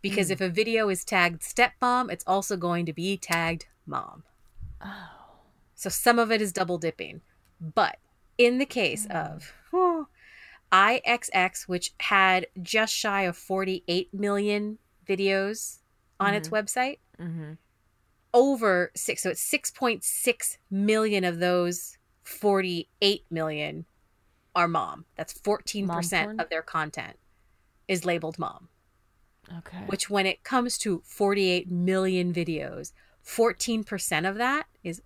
Because 0.00 0.30
if 0.30 0.40
a 0.40 0.48
video 0.48 0.88
is 0.88 1.04
tagged 1.04 1.42
stepmom, 1.42 2.12
it's 2.12 2.24
also 2.26 2.56
going 2.56 2.86
to 2.86 2.92
be 2.92 3.16
tagged 3.16 3.66
mom. 3.86 4.22
Oh. 4.80 5.08
So 5.74 5.88
some 5.88 6.18
of 6.18 6.30
it 6.30 6.40
is 6.40 6.52
double 6.52 6.78
dipping. 6.78 7.22
But 7.60 7.98
in 8.36 8.58
the 8.58 8.66
case 8.66 9.06
of 9.10 9.52
oh, 9.72 10.06
IXX, 10.70 11.66
which 11.66 11.94
had 12.00 12.46
just 12.62 12.94
shy 12.94 13.22
of 13.22 13.36
48 13.36 14.12
million 14.14 14.78
videos 15.08 15.78
on 16.20 16.34
its 16.34 16.48
website, 16.50 16.98
Mm-hmm. 17.20 17.52
over 18.34 18.90
six, 18.94 19.22
so 19.22 19.30
it's 19.30 19.42
6.6 19.52 20.56
million 20.70 21.24
of 21.24 21.38
those 21.40 21.96
48 22.24 23.24
million 23.30 23.86
are 24.54 24.68
mom. 24.68 25.04
That's 25.16 25.32
14% 25.34 25.86
Mom 25.86 26.40
of 26.40 26.48
their 26.50 26.62
content 26.62 27.16
is 27.86 28.04
labeled 28.04 28.38
mom, 28.38 28.68
Okay. 29.58 29.78
which 29.86 30.10
when 30.10 30.26
it 30.26 30.42
comes 30.44 30.76
to 30.78 31.02
48 31.06 31.70
million 31.70 32.32
videos, 32.34 32.92
14% 33.24 34.28
of 34.28 34.36
that 34.36 34.66
is 34.84 35.00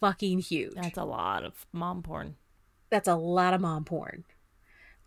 fucking 0.00 0.38
huge. 0.40 0.74
That's 0.74 0.98
a 0.98 1.04
lot 1.04 1.44
of 1.44 1.66
mom 1.72 2.02
porn. 2.02 2.36
that's 2.90 3.08
a 3.08 3.16
lot 3.16 3.52
of 3.54 3.60
mom 3.60 3.84
porn. 3.84 4.24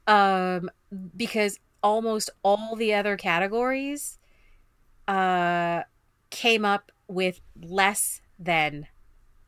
Um, 0.07 0.69
because 1.15 1.59
almost 1.81 2.29
all 2.43 2.75
the 2.75 2.93
other 2.93 3.15
categories 3.17 4.17
uh 5.07 5.83
came 6.29 6.63
up 6.65 6.91
with 7.07 7.41
less 7.61 8.21
than 8.39 8.87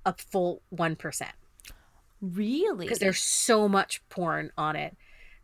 a 0.06 0.14
full 0.14 0.62
1% 0.76 1.22
Really? 2.22 2.86
because 2.86 3.00
there's 3.00 3.22
so 3.22 3.68
much 3.68 4.02
porn 4.10 4.52
on 4.58 4.76
it 4.76 4.96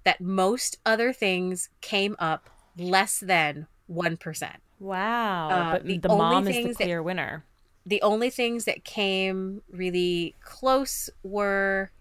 that 0.04 0.20
most 0.22 0.78
other 0.86 1.12
things 1.14 1.70
came 1.82 2.16
up 2.20 2.50
less 2.78 3.20
than 3.20 3.68
1%. 3.92 4.52
wow. 4.80 5.50
uh, 5.50 5.72
but 5.74 5.86
the 5.86 5.98
the, 5.98 6.10
only 6.10 6.18
mom 6.24 6.48
is 6.48 6.56
the 6.56 6.62
things 6.64 6.78
that- 6.78 6.84
clear 6.84 7.02
winner. 7.04 7.46
The 7.86 8.02
only 8.04 8.30
things 8.30 8.66
that 8.66 8.84
came 8.84 9.62
really 9.72 10.36
close 10.42 11.10
were 11.24 11.92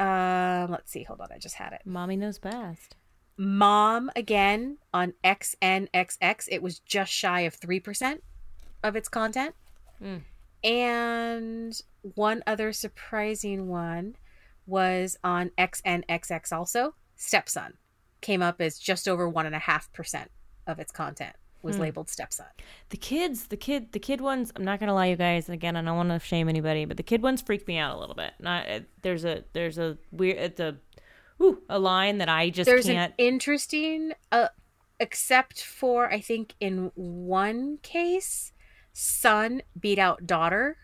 um 0.00 0.70
let's 0.70 0.90
see, 0.90 1.04
hold 1.04 1.20
on, 1.20 1.28
I 1.32 1.38
just 1.38 1.54
had 1.56 1.72
it. 1.72 1.82
Mommy 1.84 2.16
knows 2.16 2.38
best. 2.38 2.96
Mom 3.36 4.10
again 4.14 4.78
on 4.92 5.14
XNXX, 5.24 6.48
it 6.50 6.62
was 6.62 6.78
just 6.80 7.12
shy 7.12 7.40
of 7.40 7.58
3% 7.58 8.20
of 8.82 8.96
its 8.96 9.08
content. 9.08 9.54
Mm. 10.02 10.22
And 10.62 11.80
one 12.14 12.42
other 12.46 12.72
surprising 12.72 13.68
one 13.68 14.16
was 14.66 15.16
on 15.22 15.50
XNXX 15.58 16.52
also. 16.52 16.94
Stepson 17.16 17.74
came 18.20 18.42
up 18.42 18.60
as 18.60 18.78
just 18.78 19.06
over 19.08 19.30
1.5% 19.30 20.26
of 20.66 20.78
its 20.78 20.90
content 20.90 21.36
was 21.62 21.76
Hmm. 21.76 21.82
labeled 21.82 22.10
stepson. 22.10 22.46
The 22.90 22.96
kids, 22.96 23.46
the 23.48 23.56
kid, 23.56 23.92
the 23.92 23.98
kid 23.98 24.20
ones. 24.20 24.52
I'm 24.54 24.64
not 24.64 24.80
gonna 24.80 24.94
lie, 24.94 25.06
you 25.06 25.16
guys. 25.16 25.48
Again, 25.48 25.76
I 25.76 25.82
don't 25.82 25.96
want 25.96 26.10
to 26.10 26.18
shame 26.18 26.48
anybody, 26.48 26.84
but 26.84 26.96
the 26.98 27.02
kid 27.02 27.22
ones 27.22 27.40
freak 27.42 27.66
me 27.66 27.78
out 27.78 27.96
a 27.96 27.98
little 28.00 28.14
bit. 28.14 28.32
Not 28.38 28.68
uh, 28.68 28.80
there's 29.02 29.24
a 29.24 29.44
there's 29.54 29.78
a 29.78 29.96
weird 30.12 30.36
it's 30.38 30.60
a, 30.60 30.76
ooh, 31.42 31.62
a 31.68 31.78
line 31.78 32.18
that 32.18 32.28
I 32.28 32.50
just 32.50 32.66
There's 32.66 32.86
can't. 32.86 33.12
an 33.18 33.26
interesting, 33.26 34.12
uh, 34.32 34.48
except 35.00 35.62
for 35.62 36.12
I 36.12 36.20
think 36.20 36.54
in 36.60 36.90
one 36.94 37.78
case, 37.82 38.52
son 38.92 39.62
beat 39.78 39.98
out 39.98 40.26
daughter 40.26 40.76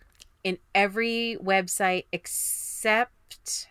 in 0.42 0.58
every 0.74 1.36
website 1.42 2.04
except 2.12 3.68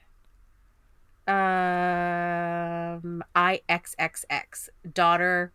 um 1.27 3.23
IXXX. 3.35 4.69
Daughter 4.91 5.53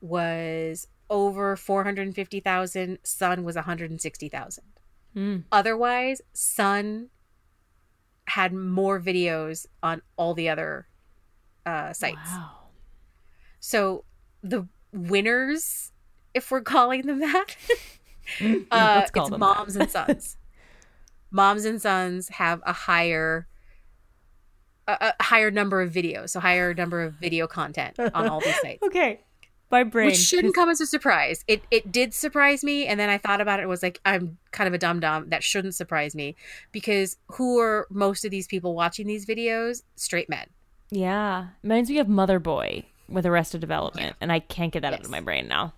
was 0.00 0.88
over 1.10 1.56
450,000, 1.56 2.98
son 3.02 3.44
was 3.44 3.54
160,000. 3.56 4.64
Mm. 5.14 5.44
Otherwise, 5.52 6.22
son 6.32 7.10
had 8.26 8.52
more 8.52 9.00
videos 9.00 9.66
on 9.82 10.02
all 10.16 10.34
the 10.34 10.48
other 10.48 10.86
uh, 11.66 11.92
sites. 11.92 12.16
Wow. 12.26 12.50
So 13.60 14.04
the 14.42 14.66
winners, 14.92 15.92
if 16.34 16.50
we're 16.50 16.62
calling 16.62 17.02
them 17.02 17.20
that, 17.20 17.56
uh, 18.70 19.02
it's 19.04 19.30
moms 19.30 19.74
that. 19.74 19.82
and 19.82 19.90
sons. 19.90 20.36
moms 21.30 21.64
and 21.64 21.80
sons 21.80 22.28
have 22.28 22.62
a 22.64 22.72
higher, 22.72 23.46
a, 24.86 25.12
a 25.18 25.22
higher 25.22 25.50
number 25.50 25.80
of 25.80 25.92
videos, 25.92 26.30
so 26.30 26.40
higher 26.40 26.74
number 26.74 27.02
of 27.02 27.14
video 27.14 27.46
content 27.46 27.98
on 27.98 28.28
all 28.28 28.40
these 28.40 28.60
sites. 28.60 28.82
Okay. 28.82 29.20
My 29.72 29.84
brain. 29.84 30.06
Which 30.08 30.18
shouldn't 30.18 30.54
come 30.54 30.68
as 30.68 30.82
a 30.82 30.86
surprise. 30.86 31.44
It 31.48 31.62
it 31.70 31.90
did 31.90 32.12
surprise 32.12 32.62
me, 32.62 32.86
and 32.86 33.00
then 33.00 33.08
I 33.08 33.16
thought 33.16 33.40
about 33.40 33.58
it. 33.58 33.62
and 33.62 33.70
was 33.70 33.82
like, 33.82 34.00
I'm 34.04 34.36
kind 34.50 34.68
of 34.68 34.74
a 34.74 34.78
dum 34.78 35.00
dum. 35.00 35.30
That 35.30 35.42
shouldn't 35.42 35.74
surprise 35.74 36.14
me, 36.14 36.36
because 36.72 37.16
who 37.28 37.58
are 37.58 37.86
most 37.90 38.26
of 38.26 38.30
these 38.30 38.46
people 38.46 38.74
watching 38.74 39.06
these 39.06 39.24
videos? 39.24 39.82
Straight 39.96 40.28
men. 40.28 40.46
Yeah. 40.90 41.46
Reminds 41.62 41.88
me 41.88 41.98
of 41.98 42.06
Mother 42.06 42.38
Boy 42.38 42.84
with 43.08 43.24
Arrested 43.24 43.62
Development, 43.62 44.14
and 44.20 44.30
I 44.30 44.40
can't 44.40 44.72
get 44.72 44.82
that 44.82 44.92
out 44.92 45.00
of 45.04 45.10
my 45.10 45.20
brain 45.20 45.48
now. 45.48 45.72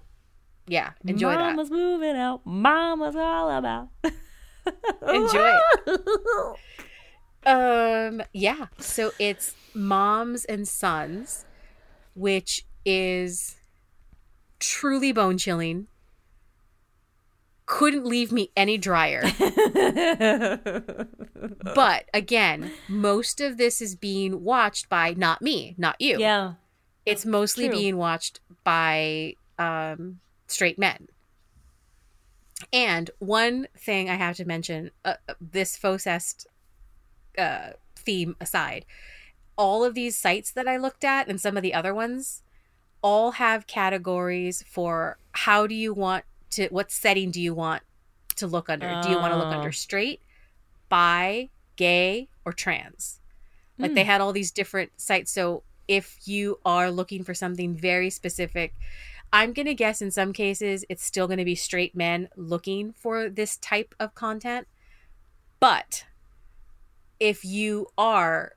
Yeah, 0.66 0.90
enjoy 1.06 1.32
that. 1.32 1.50
Mama's 1.50 1.70
moving 1.70 2.16
out. 2.16 2.40
Mama's 2.44 3.14
all 3.14 3.50
about. 3.50 3.90
Enjoy 5.06 5.58
it. 5.86 6.56
Um, 7.46 8.22
yeah. 8.32 8.68
So 8.78 9.12
it's 9.18 9.54
moms 9.74 10.46
and 10.46 10.66
sons, 10.66 11.44
which 12.14 12.64
is 12.86 13.56
truly 14.66 15.12
bone 15.12 15.38
chilling. 15.38 15.86
Couldn't 17.66 18.04
leave 18.04 18.30
me 18.30 18.50
any 18.56 18.76
drier. 18.76 19.22
but 21.74 22.04
again, 22.12 22.72
most 22.88 23.40
of 23.40 23.56
this 23.56 23.80
is 23.80 23.94
being 23.96 24.44
watched 24.44 24.88
by 24.88 25.14
not 25.14 25.40
me, 25.40 25.74
not 25.78 25.96
you. 26.00 26.18
yeah. 26.18 26.54
It's 27.06 27.26
mostly 27.26 27.68
True. 27.68 27.76
being 27.76 27.96
watched 27.98 28.40
by 28.64 29.36
um, 29.58 30.20
straight 30.46 30.78
men. 30.78 31.08
And 32.72 33.10
one 33.18 33.68
thing 33.76 34.08
I 34.08 34.14
have 34.14 34.36
to 34.36 34.46
mention, 34.46 34.90
uh, 35.04 35.14
uh, 35.28 35.34
this 35.40 35.76
Fauxcest 35.76 36.46
uh, 37.36 37.70
theme 37.96 38.36
aside, 38.40 38.86
all 39.56 39.84
of 39.84 39.94
these 39.94 40.16
sites 40.16 40.50
that 40.52 40.66
I 40.66 40.76
looked 40.78 41.04
at 41.04 41.28
and 41.28 41.40
some 41.40 41.56
of 41.56 41.62
the 41.62 41.74
other 41.74 41.94
ones 41.94 42.43
all 43.04 43.32
have 43.32 43.66
categories 43.66 44.64
for 44.66 45.18
how 45.32 45.66
do 45.66 45.74
you 45.74 45.92
want 45.92 46.24
to, 46.52 46.68
what 46.68 46.90
setting 46.90 47.30
do 47.30 47.38
you 47.40 47.52
want 47.52 47.82
to 48.36 48.46
look 48.46 48.70
under? 48.70 48.88
Do 49.02 49.10
you 49.10 49.18
want 49.18 49.32
to 49.32 49.36
look 49.38 49.48
Oh. 49.52 49.56
under 49.56 49.72
straight, 49.72 50.22
bi, 50.88 51.50
gay, 51.76 52.28
or 52.46 52.52
trans? 52.54 53.20
Like 53.78 53.90
Hmm. 53.90 53.94
they 53.96 54.04
had 54.04 54.22
all 54.22 54.32
these 54.32 54.50
different 54.50 54.92
sites. 54.96 55.30
So 55.30 55.64
if 55.86 56.16
you 56.26 56.58
are 56.64 56.90
looking 56.90 57.24
for 57.24 57.34
something 57.34 57.74
very 57.76 58.08
specific, 58.08 58.72
I'm 59.34 59.52
going 59.52 59.66
to 59.66 59.74
guess 59.74 60.00
in 60.00 60.10
some 60.10 60.32
cases 60.32 60.86
it's 60.88 61.04
still 61.04 61.26
going 61.26 61.38
to 61.40 61.44
be 61.44 61.56
straight 61.56 61.94
men 61.94 62.30
looking 62.36 62.94
for 62.94 63.28
this 63.28 63.58
type 63.58 63.94
of 64.00 64.14
content. 64.14 64.66
But 65.60 66.06
if 67.20 67.44
you 67.44 67.88
are 67.98 68.52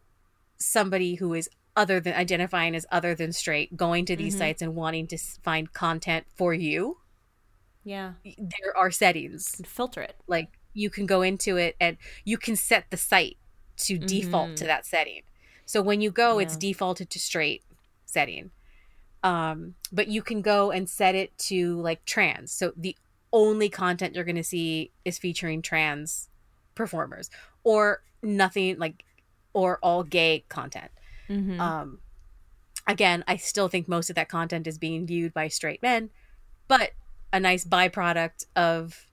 somebody 0.57 1.15
who 1.15 1.33
is 1.33 1.49
other 1.78 1.99
than 2.01 2.13
identifying 2.13 2.75
as 2.75 2.86
other 2.91 3.15
than 3.15 3.32
straight, 3.32 3.78
going 3.78 4.03
to 4.05 4.15
these 4.15 4.36
Mhm. 4.36 4.39
sites 4.39 4.61
and 4.61 4.75
wanting 4.75 5.07
to 5.07 5.17
find 5.17 5.71
content 5.71 6.25
for 6.36 6.53
you, 6.53 6.99
Yeah. 7.86 8.15
there 8.25 8.75
are 8.75 8.91
settings. 8.91 9.61
Filter 9.65 10.01
it. 10.01 10.17
Like 10.28 10.57
you 10.73 10.89
can 10.89 11.05
go 11.05 11.21
into 11.21 11.55
it 11.55 11.75
and 11.80 11.97
you 12.25 12.38
can 12.38 12.55
set 12.55 12.89
the 12.89 12.97
site 12.97 13.38
to 13.78 13.97
default 13.97 14.57
to 14.57 14.63
Mhm. 14.63 14.67
that 14.67 14.86
setting. 14.86 15.21
So 15.65 15.82
when 15.82 16.01
you 16.01 16.11
go, 16.11 16.39
it's 16.39 16.57
defaulted 16.57 17.09
to 17.11 17.19
straight 17.19 17.63
setting. 18.05 18.51
Um, 19.23 19.75
but 19.91 20.07
you 20.07 20.21
can 20.23 20.41
go 20.41 20.71
and 20.71 20.89
set 20.89 21.13
it 21.15 21.38
to 21.49 21.80
like 21.82 22.03
trans. 22.05 22.51
So 22.51 22.73
the 22.75 22.97
only 23.32 23.69
content 23.69 24.15
you're 24.15 24.23
going 24.23 24.36
to 24.36 24.43
see 24.43 24.91
is 25.05 25.19
featuring 25.19 25.61
trans 25.61 26.30
performers 26.75 27.30
or 27.63 28.03
nothing 28.23 28.80
like 28.80 29.03
or 29.53 29.78
all 29.80 30.03
gay 30.03 30.45
content. 30.49 30.91
Mm-hmm. 31.30 31.59
Um, 31.59 31.99
again, 32.88 33.23
I 33.28 33.38
still 33.38 33.67
think 33.67 33.88
most 33.88 34.09
of 34.09 34.15
that 34.15 34.30
content 34.30 34.67
is 34.67 34.78
being 34.78 35.05
viewed 35.05 35.34
by 35.34 35.47
straight 35.47 35.82
men, 35.82 36.09
but 36.67 36.91
a 37.34 37.39
nice 37.39 37.65
byproduct 37.65 38.45
of 38.55 39.07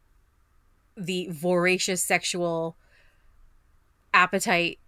the 0.96 1.28
voracious 1.30 2.02
sexual 2.02 2.76
appetite 4.12 4.78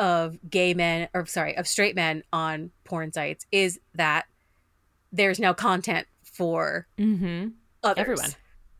of 0.00 0.38
gay 0.50 0.74
men 0.74 1.08
or 1.14 1.24
sorry 1.26 1.56
of 1.56 1.68
straight 1.68 1.94
men 1.94 2.24
on 2.32 2.72
porn 2.82 3.12
sites 3.12 3.46
is 3.52 3.78
that 3.94 4.26
there's 5.12 5.38
now 5.38 5.52
content 5.52 6.08
for 6.24 6.88
mm-hmm. 6.98 7.48
others. 7.84 8.00
Everyone. 8.00 8.30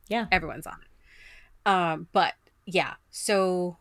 Yeah. 0.09 0.27
everyone's 0.33 0.67
on 0.67 0.77
it. 0.83 1.69
Um, 1.71 2.09
but 2.13 2.35
yeah, 2.67 2.95
so 3.11 3.79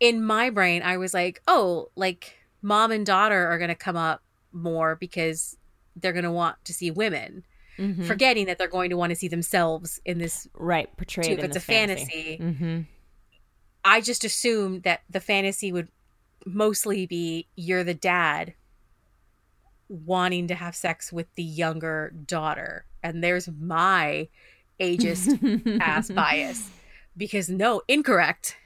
in 0.00 0.24
my 0.24 0.50
brain, 0.50 0.82
I 0.82 0.96
was 0.96 1.12
like, 1.12 1.42
oh, 1.46 1.90
like 1.94 2.39
mom 2.62 2.90
and 2.92 3.04
daughter 3.06 3.46
are 3.48 3.58
gonna 3.58 3.74
come 3.74 3.96
up 3.96 4.22
more 4.52 4.96
because 4.96 5.56
they're 5.96 6.12
gonna 6.12 6.32
want 6.32 6.56
to 6.64 6.72
see 6.72 6.90
women, 6.90 7.44
Mhm. 7.78 8.06
forgetting 8.06 8.46
that 8.46 8.58
they're 8.58 8.68
going 8.68 8.90
to 8.90 8.96
want 8.96 9.10
to 9.10 9.16
see 9.16 9.28
themselves 9.28 10.00
in 10.04 10.18
this. 10.18 10.46
right. 10.54 10.94
Portrayed 10.96 11.26
Too, 11.26 11.32
if 11.32 11.44
it's 11.44 11.56
a 11.56 11.60
fantasy. 11.60 12.04
fantasy, 12.04 12.38
Mm-hmm. 12.42 12.80
I 13.84 14.00
just 14.02 14.24
assumed 14.24 14.82
that 14.82 15.00
the 15.08 15.20
fantasy 15.20 15.72
would 15.72 15.88
mostly 16.44 17.06
be 17.06 17.48
you're 17.56 17.84
the 17.84 17.94
dad 17.94 18.54
wanting 19.88 20.46
to 20.48 20.54
have 20.54 20.76
sex 20.76 21.12
with 21.12 21.26
the 21.34 21.42
younger 21.42 22.10
daughter, 22.26 22.84
and 23.02 23.24
there's 23.24 23.48
my 23.48 24.28
ageist 24.78 25.80
ass 25.80 26.10
bias 26.10 26.70
because 27.16 27.48
no, 27.48 27.82
incorrect. 27.88 28.56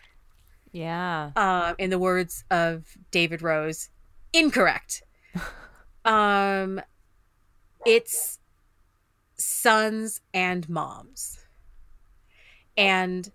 Yeah. 0.74 1.30
um, 1.36 1.76
in 1.78 1.90
the 1.90 2.00
words 2.00 2.42
of 2.50 2.98
David 3.12 3.42
Rose, 3.42 3.90
incorrect. 4.32 5.04
um, 6.04 6.80
it's 7.86 8.40
sons 9.36 10.20
and 10.34 10.68
moms. 10.68 11.38
And 12.76 13.30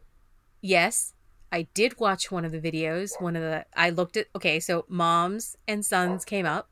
yes, 0.61 1.13
I 1.49 1.67
did 1.73 1.97
watch 1.97 2.29
one 2.29 2.43
of 2.43 2.51
the 2.51 2.59
videos. 2.59 3.19
One 3.21 3.37
of 3.37 3.41
the, 3.41 3.65
I 3.73 3.89
looked 3.89 4.17
at, 4.17 4.27
okay, 4.35 4.59
so 4.59 4.83
moms 4.89 5.55
and 5.65 5.85
sons 5.85 6.25
came 6.25 6.45
up. 6.45 6.69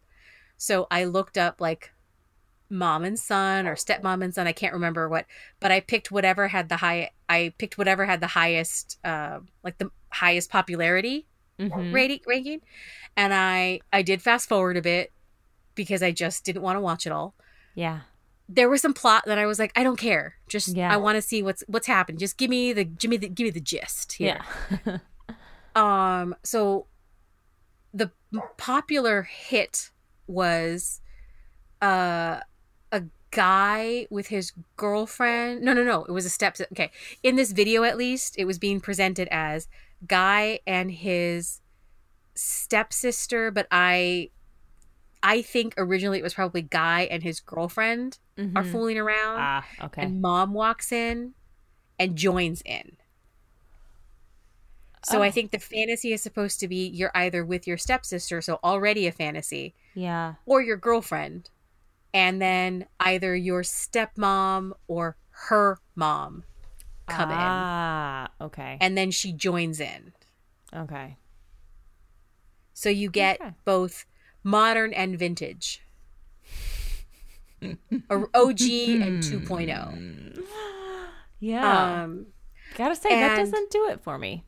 So 0.58 0.88
I 0.92 1.06
looked 1.06 1.38
up 1.38 1.62
like 1.62 1.94
mom 2.70 3.06
and 3.06 3.18
son 3.18 3.68
or 3.68 3.76
stepmom 3.76 4.22
and 4.22 4.36
son. 4.36 4.48
I 4.48 4.52
can't 4.52 4.74
remember 4.74 5.08
what, 5.08 5.28
but 5.62 5.72
I 5.72 5.80
picked 5.80 6.12
whatever 6.12 6.50
had 6.50 6.68
the 6.68 6.78
high, 6.78 7.12
I 7.30 7.54
picked 7.58 7.78
whatever 7.78 8.06
had 8.06 8.20
the 8.20 8.28
highest, 8.28 9.00
uh, 9.06 9.40
like 9.64 9.78
the 9.78 9.92
highest 10.12 10.50
popularity 10.50 11.26
Mhm. 11.60 11.92
rating 11.94 12.20
ranking 12.28 12.62
and 13.16 13.34
i 13.34 13.80
i 13.92 14.02
did 14.04 14.22
fast 14.22 14.48
forward 14.48 14.78
a 14.78 14.82
bit 14.82 15.12
because 15.74 16.04
i 16.04 16.12
just 16.12 16.46
didn't 16.46 16.62
want 16.62 16.76
to 16.76 16.82
watch 16.82 17.06
it 17.08 17.12
all 17.12 17.34
Yeah. 17.74 18.02
there 18.48 18.70
was 18.70 18.82
some 18.82 18.94
plot 18.94 19.24
that 19.26 19.40
i 19.40 19.46
was 19.48 19.58
like 19.58 19.72
i 19.76 19.84
don't 19.84 19.98
care 19.98 20.36
just 20.48 20.76
Yeah. 20.76 20.94
i 20.94 20.98
want 20.98 21.16
to 21.16 21.22
see 21.22 21.42
what's 21.42 21.64
what's 21.68 21.88
happening 21.88 22.20
just 22.20 22.38
give 22.38 22.50
me 22.52 22.74
the 22.74 22.84
give 22.84 23.10
me 23.10 23.18
the 23.18 23.28
give 23.28 23.46
me 23.46 23.50
the 23.50 23.60
gist 23.60 24.14
here 24.14 24.40
Yeah. 24.86 24.98
um 25.76 26.36
so 26.44 26.86
the 27.94 28.12
popular 28.58 29.24
hit 29.24 29.90
was 30.28 31.02
uh 31.82 32.40
a 32.92 33.04
guy 33.32 34.06
with 34.10 34.28
his 34.28 34.52
girlfriend 34.76 35.62
no 35.62 35.74
no 35.74 35.84
no 35.84 36.04
it 36.06 36.12
was 36.12 36.26
a 36.26 36.30
step 36.30 36.56
okay 36.72 36.92
in 37.24 37.36
this 37.36 37.52
video 37.52 37.84
at 37.84 37.98
least 37.98 38.36
it 38.38 38.46
was 38.46 38.58
being 38.60 38.80
presented 38.80 39.28
as 39.32 39.68
guy 40.06 40.60
and 40.68 40.92
his 40.92 41.62
stepsister 42.36 43.50
but 43.50 43.66
i 43.72 44.30
i 45.24 45.42
think 45.42 45.74
originally 45.78 46.20
it 46.20 46.24
was 46.24 46.34
probably 46.36 46.62
guy 46.62 47.02
and 47.10 47.24
his 47.24 47.40
girlfriend 47.40 48.20
are 48.38 48.44
Mhm. 48.64 48.72
fooling 48.72 48.98
around 49.00 49.40
Ah. 49.40 49.66
Okay. 49.86 50.04
and 50.04 50.22
mom 50.22 50.54
walks 50.54 50.92
in 50.92 51.34
and 51.98 52.16
joins 52.16 52.62
in. 52.64 52.98
So 55.04 55.24
I 55.24 55.30
Oh. 55.30 55.32
think 55.32 55.50
the 55.52 55.58
fantasy 55.60 56.14
is 56.14 56.22
supposed 56.22 56.60
to 56.60 56.68
be 56.68 56.88
you're 56.88 57.12
either 57.16 57.44
with 57.46 57.66
your 57.66 57.78
stepsister, 57.78 58.42
so 58.42 58.60
already 58.64 59.08
a 59.08 59.12
fantasy, 59.12 59.74
yeah. 59.96 60.36
or 60.46 60.62
your 60.62 60.78
girlfriend, 60.78 61.50
and 62.14 62.40
then 62.42 62.86
either 63.00 63.36
your 63.36 63.64
stepmom 63.64 64.74
or 64.88 65.18
her 65.48 65.80
mom 65.96 66.44
come 67.08 67.30
in, 67.32 67.38
Ah. 67.40 68.30
Okay. 68.42 68.78
and 68.82 68.98
then 68.98 69.12
she 69.12 69.32
joins 69.34 69.80
in. 69.80 70.14
okay. 70.74 71.18
So 72.74 72.90
you 72.90 73.10
get 73.10 73.42
Okay. 73.42 73.54
both 73.66 74.06
modern 74.44 74.94
and 74.94 75.18
vintage. 75.18 75.82
or 78.10 78.30
OG 78.36 78.62
and 79.02 79.24
2.0. 79.24 80.44
Yeah. 81.40 82.04
Um, 82.04 82.28
Gotta 82.76 82.96
say 82.96 83.10
that 83.10 83.36
doesn't 83.38 83.70
do 83.70 83.88
it 83.90 84.02
for 84.02 84.18
me. 84.18 84.44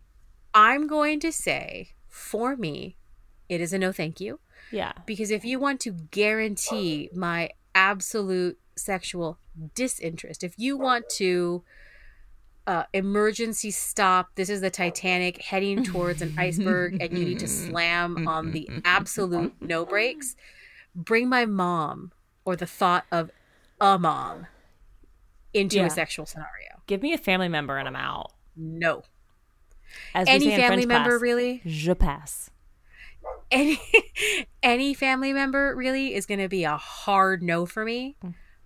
I'm 0.56 0.88
going 0.88 1.20
to 1.20 1.32
say, 1.32 1.90
for 2.08 2.56
me, 2.56 2.98
it 3.48 3.62
is 3.62 3.74
a 3.74 3.78
no 3.78 3.92
thank 3.92 4.20
you. 4.20 4.40
Yeah. 4.72 4.94
Because 5.06 5.30
if 5.30 5.46
you 5.46 5.60
want 5.60 5.80
to 5.82 5.92
guarantee 5.92 7.10
my 7.14 7.52
absolute 7.76 8.58
sexual 8.76 9.38
disinterest, 9.76 10.44
if 10.44 10.56
you 10.58 10.78
want 10.78 11.08
to 11.12 11.64
uh, 12.70 12.84
emergency 12.94 13.72
stop, 13.72 14.30
this 14.36 14.48
is 14.48 14.62
the 14.62 14.70
Titanic 14.70 15.42
heading 15.42 15.84
towards 15.84 16.22
an 16.22 16.36
iceberg, 16.38 17.02
and 17.02 17.18
you 17.18 17.26
need 17.26 17.40
to 17.40 17.48
slam 17.48 18.28
on 18.28 18.52
the 18.52 18.70
absolute 18.86 19.54
no 19.62 19.86
brakes, 19.86 20.36
bring 20.96 21.28
my 21.28 21.46
mom 21.46 22.12
or 22.46 22.56
the 22.56 22.68
thought 22.68 23.06
of 23.12 23.32
a 23.82 23.98
mom 23.98 24.46
into 25.52 25.78
Yeah. 25.78 25.88
a 25.88 25.90
sexual 25.90 26.28
scenario. 26.28 26.82
Give 26.86 27.02
me 27.02 27.12
a 27.14 27.18
family 27.18 27.50
member 27.50 27.78
and 27.78 27.88
I'm 27.88 27.96
out. 27.96 28.34
No. 28.56 29.02
As 30.14 30.28
Any 30.28 30.46
family 30.52 30.68
French 30.68 30.88
member, 30.88 31.10
class, 31.18 31.22
really? 31.22 31.62
Je 31.66 31.96
passe. 31.96 32.52
any 33.52 33.80
any 34.64 34.94
family 34.94 35.34
member 35.34 35.76
really 35.76 36.14
is 36.14 36.28
going 36.28 36.40
to 36.40 36.48
be 36.48 36.64
a 36.66 36.78
hard 36.78 37.42
no 37.42 37.66
for 37.66 37.84
me 37.84 38.16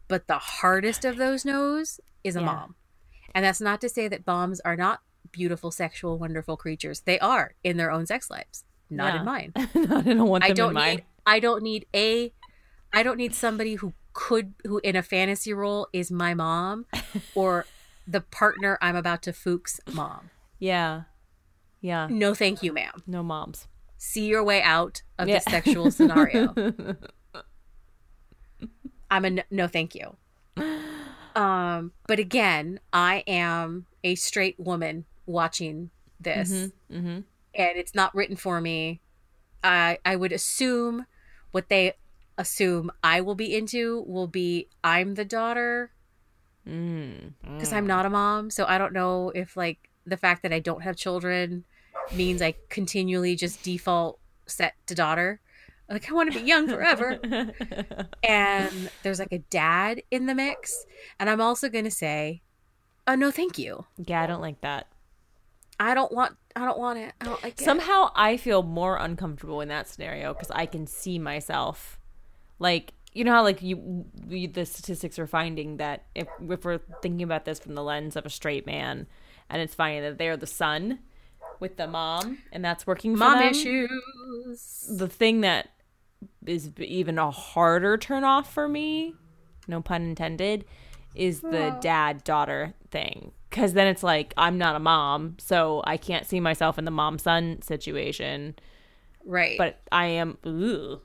but 0.09 0.27
the 0.27 0.37
hardest 0.37 1.05
of 1.05 1.15
those 1.15 1.45
no's 1.45 1.99
is 2.23 2.35
a 2.35 2.39
Yeah. 2.39 2.45
mom 2.45 2.75
and 3.35 3.43
that's 3.45 3.61
not 3.61 3.81
to 3.81 3.89
say 3.89 4.07
that 4.07 4.25
moms 4.27 4.59
are 4.61 4.75
not 4.75 5.01
beautiful 5.31 5.71
sexual 5.71 6.17
wonderful 6.19 6.55
creatures 6.57 7.01
they 7.01 7.17
are 7.19 7.55
in 7.63 7.77
their 7.77 7.91
own 7.91 8.05
sex 8.05 8.29
lives 8.29 8.63
not 8.89 9.13
Yeah. 9.13 9.19
in 9.19 9.25
mine 9.25 9.53
no, 9.55 9.97
I 9.97 10.01
don't 10.03 10.27
want 10.27 10.43
them 10.43 10.47
i 10.47 10.49
in 10.49 10.55
don't 10.55 10.73
mine. 10.73 10.95
need 10.97 11.03
i 11.25 11.39
don't 11.39 11.63
need 11.63 11.85
a 11.95 12.33
i 12.93 13.01
don't 13.03 13.17
need 13.17 13.33
somebody 13.33 13.75
who 13.75 13.93
could 14.13 14.53
who 14.65 14.79
in 14.83 14.95
a 14.95 15.01
fantasy 15.01 15.53
role 15.53 15.87
is 15.93 16.11
my 16.11 16.33
mom 16.33 16.85
or 17.35 17.65
the 18.07 18.21
partner 18.21 18.77
i'm 18.81 18.95
about 18.95 19.21
to 19.23 19.33
fuchs 19.33 19.79
mom 19.91 20.29
Yeah. 20.59 21.03
Yeah. 21.81 22.07
no 22.11 22.33
thank 22.35 22.61
you 22.61 22.71
ma'am 22.73 23.01
No 23.07 23.23
moms. 23.23 23.67
see 23.97 24.25
your 24.27 24.43
way 24.43 24.61
out 24.61 25.01
of 25.17 25.27
Yeah. 25.27 25.35
this 25.35 25.45
sexual 25.45 25.89
scenario 25.91 26.53
I'm 29.09 29.25
a 29.25 29.29
no, 29.29 29.43
no 29.51 29.67
thank 29.67 29.93
you. 29.93 30.15
Um, 31.35 31.91
but 32.07 32.19
again, 32.19 32.79
I 32.91 33.23
am 33.27 33.85
a 34.03 34.15
straight 34.15 34.59
woman 34.59 35.05
watching 35.25 35.89
this, 36.19 36.51
Mm-hmm. 36.91 37.07
and 37.07 37.25
it's 37.55 37.95
not 37.95 38.13
written 38.15 38.35
for 38.35 38.61
me. 38.61 39.01
I 39.63 39.97
I 40.05 40.15
would 40.15 40.31
assume 40.31 41.05
what 41.51 41.69
they 41.69 41.93
assume 42.37 42.91
I 43.03 43.21
will 43.21 43.35
be 43.35 43.55
into 43.55 44.03
will 44.07 44.27
be 44.27 44.67
I'm 44.83 45.15
the 45.15 45.25
daughter 45.25 45.91
Mm. 46.67 47.33
because 47.41 47.73
I'm 47.73 47.85
not 47.85 48.05
a 48.05 48.09
mom, 48.09 48.49
so 48.49 48.65
I 48.65 48.77
don't 48.77 48.93
know 48.93 49.31
if 49.35 49.57
like 49.57 49.89
the 50.05 50.15
fact 50.17 50.43
that 50.43 50.53
I 50.53 50.59
don't 50.59 50.81
have 50.83 50.95
children 50.95 51.65
means 52.15 52.41
I 52.41 52.55
continually 52.69 53.35
just 53.35 53.61
default 53.63 54.19
set 54.47 54.75
to 54.87 54.95
daughter. 54.95 55.41
Like 55.89 56.09
I 56.09 56.13
want 56.13 56.31
to 56.31 56.39
be 56.39 56.45
young 56.45 56.67
forever. 56.67 57.19
and 58.23 58.89
there's 59.03 59.19
like 59.19 59.31
a 59.31 59.39
dad 59.39 60.01
in 60.11 60.25
the 60.25 60.35
mix, 60.35 60.85
and 61.19 61.29
I'm 61.29 61.41
also 61.41 61.69
going 61.69 61.85
to 61.85 61.91
say, 61.91 62.41
"Oh 63.07 63.15
no, 63.15 63.31
thank 63.31 63.57
you. 63.57 63.85
yeah, 63.97 64.21
I 64.21 64.27
don't 64.27 64.41
like 64.41 64.61
that. 64.61 64.87
I 65.79 65.93
don't 65.93 66.11
want 66.11 66.37
I 66.55 66.65
don't 66.65 66.79
want 66.79 66.99
it. 66.99 67.13
I 67.19 67.25
don't 67.25 67.43
like 67.43 67.59
it." 67.59 67.63
Somehow 67.63 68.11
I 68.15 68.37
feel 68.37 68.63
more 68.63 68.97
uncomfortable 68.97 69.61
in 69.61 69.67
that 69.69 69.87
scenario 69.87 70.33
because 70.33 70.51
I 70.51 70.65
can 70.65 70.87
see 70.87 71.19
myself, 71.19 71.99
like 72.59 72.93
you 73.11 73.23
know 73.23 73.31
how 73.31 73.43
like 73.43 73.61
you, 73.61 74.05
we, 74.27 74.47
the 74.47 74.65
statistics 74.65 75.19
are 75.19 75.27
finding 75.27 75.77
that 75.77 76.05
if 76.15 76.27
if 76.49 76.63
we're 76.63 76.79
thinking 77.01 77.23
about 77.23 77.45
this 77.45 77.59
from 77.59 77.75
the 77.75 77.83
lens 77.83 78.15
of 78.15 78.25
a 78.25 78.29
straight 78.29 78.65
man, 78.65 79.05
and 79.49 79.61
it's 79.61 79.75
finding 79.75 80.01
that 80.01 80.17
they're 80.17 80.37
the 80.37 80.47
son 80.47 80.99
with 81.63 81.77
the 81.77 81.87
mom, 81.87 82.39
and 82.51 82.63
that's 82.63 82.85
working 82.85 83.13
for 83.13 83.19
mom 83.19 83.39
them. 83.39 83.47
issues. 83.51 84.85
The 84.97 85.07
thing 85.07 85.39
that 85.41 85.69
is 86.45 86.71
even 86.77 87.17
a 87.17 87.31
harder 87.31 87.97
turn 87.97 88.25
off 88.25 88.53
for 88.53 88.67
me, 88.67 89.15
no 89.65 89.81
pun 89.81 90.03
intended, 90.03 90.65
is 91.15 91.39
the 91.39 91.75
dad 91.79 92.23
daughter 92.25 92.73
thing. 92.91 93.31
Because 93.49 93.73
then 93.73 93.87
it's 93.87 94.03
like 94.03 94.33
I'm 94.35 94.57
not 94.57 94.75
a 94.75 94.79
mom, 94.79 95.37
so 95.39 95.81
I 95.85 95.95
can't 95.95 96.25
see 96.25 96.41
myself 96.41 96.77
in 96.77 96.83
the 96.83 96.91
mom 96.91 97.17
son 97.17 97.61
situation 97.61 98.55
Right. 99.25 99.57
but 99.57 99.79
I 99.89 100.07
am. 100.07 100.37
Ugh. 100.43 100.99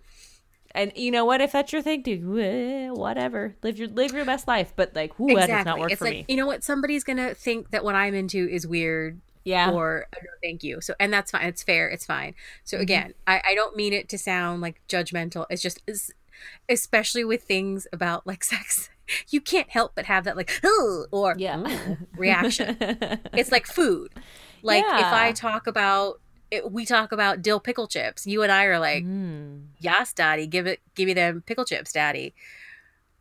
And 0.74 0.92
you 0.96 1.10
know 1.12 1.24
what? 1.24 1.40
If 1.40 1.52
that's 1.52 1.72
your 1.72 1.82
thing, 1.82 2.02
do 2.02 2.38
eh, 2.40 2.90
whatever. 2.90 3.54
Live 3.62 3.78
your 3.78 3.88
live 3.88 4.12
your 4.12 4.24
best 4.24 4.48
life. 4.48 4.72
But 4.74 4.94
like, 4.96 5.18
ooh, 5.20 5.34
that 5.34 5.46
does 5.46 5.64
not 5.64 5.78
work 5.78 5.92
it's 5.92 5.98
for 6.00 6.06
like 6.06 6.14
me. 6.14 6.24
you 6.28 6.36
know 6.36 6.46
what? 6.46 6.64
Somebody's 6.64 7.04
gonna 7.04 7.34
think 7.34 7.70
that 7.70 7.84
what 7.84 7.94
I'm 7.94 8.14
into 8.14 8.48
is 8.48 8.66
weird. 8.66 9.20
Yeah. 9.48 9.70
Or 9.70 10.06
uh, 10.14 10.20
no, 10.22 10.30
thank 10.42 10.62
you. 10.62 10.80
So 10.80 10.94
and 11.00 11.12
that's 11.12 11.30
fine. 11.30 11.46
It's 11.46 11.62
fair. 11.62 11.88
It's 11.88 12.04
fine. 12.06 12.34
So 12.64 12.76
Mm-hmm. 12.76 12.82
again, 12.82 13.14
I, 13.26 13.42
I 13.50 13.54
don't 13.54 13.74
mean 13.76 13.92
it 13.92 14.08
to 14.10 14.18
sound 14.18 14.60
like 14.60 14.80
judgmental. 14.88 15.46
It's 15.50 15.62
just 15.62 15.82
it's, 15.86 16.10
especially 16.68 17.24
with 17.24 17.42
things 17.44 17.86
about 17.92 18.26
like 18.26 18.44
sex, 18.54 18.90
you 19.30 19.40
can't 19.40 19.70
help 19.70 19.92
but 19.94 20.04
have 20.06 20.24
that 20.24 20.36
like 20.36 20.50
"Ugh," 20.64 21.06
or 21.10 21.34
Yeah. 21.38 21.56
Reaction. 22.16 22.76
it's 23.32 23.52
like 23.52 23.66
food. 23.66 24.12
Like 24.62 24.84
if 24.84 25.12
I 25.24 25.32
talk 25.32 25.66
about 25.66 26.20
it, 26.50 26.72
we 26.72 26.84
talk 26.86 27.12
about 27.12 27.42
dill 27.42 27.60
pickle 27.60 27.86
chips. 27.86 28.26
You 28.26 28.42
and 28.42 28.50
I 28.50 28.64
are 28.64 28.78
like, 28.78 29.04
Mm. 29.04 29.66
yes, 29.78 30.12
daddy, 30.12 30.46
give 30.46 30.66
it, 30.66 30.80
give 30.94 31.06
me 31.06 31.14
them 31.14 31.42
pickle 31.46 31.64
chips, 31.64 31.92
daddy. 31.92 32.34